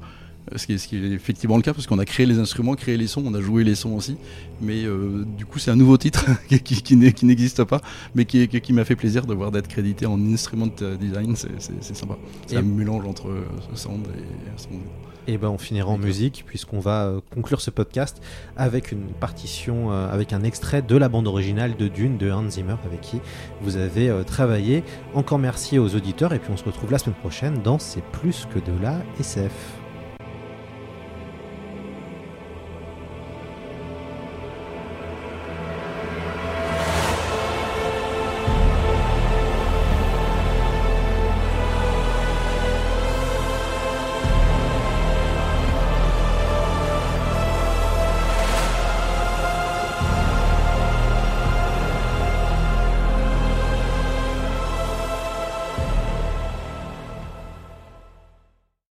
[0.55, 2.75] Ce qui, est, ce qui est effectivement le cas parce qu'on a créé les instruments,
[2.75, 4.15] créé les sons, on a joué les sons aussi.
[4.61, 6.25] Mais euh, du coup c'est un nouveau titre
[6.63, 7.81] qui, n'existe pas
[8.15, 12.17] mais qui, m'a fait plaisir de voir d'être crédité en instrument design, c'est- sympa.
[12.45, 13.29] C'est un mélange entre
[13.73, 14.79] sound et instrument.
[15.27, 18.21] Et ben on finira en musique puisqu'on va euh, conclure ce podcast
[18.55, 22.49] avec une partition, euh, avec un extrait de la bande originale de Dune de Hans
[22.49, 23.19] Zimmer avec qui
[23.61, 24.85] vous avez euh, travaillé.
[25.13, 28.47] Encore merci aux auditeurs et puis on se retrouve la semaine prochaine dans C'est plus
[28.53, 29.51] que de la SF.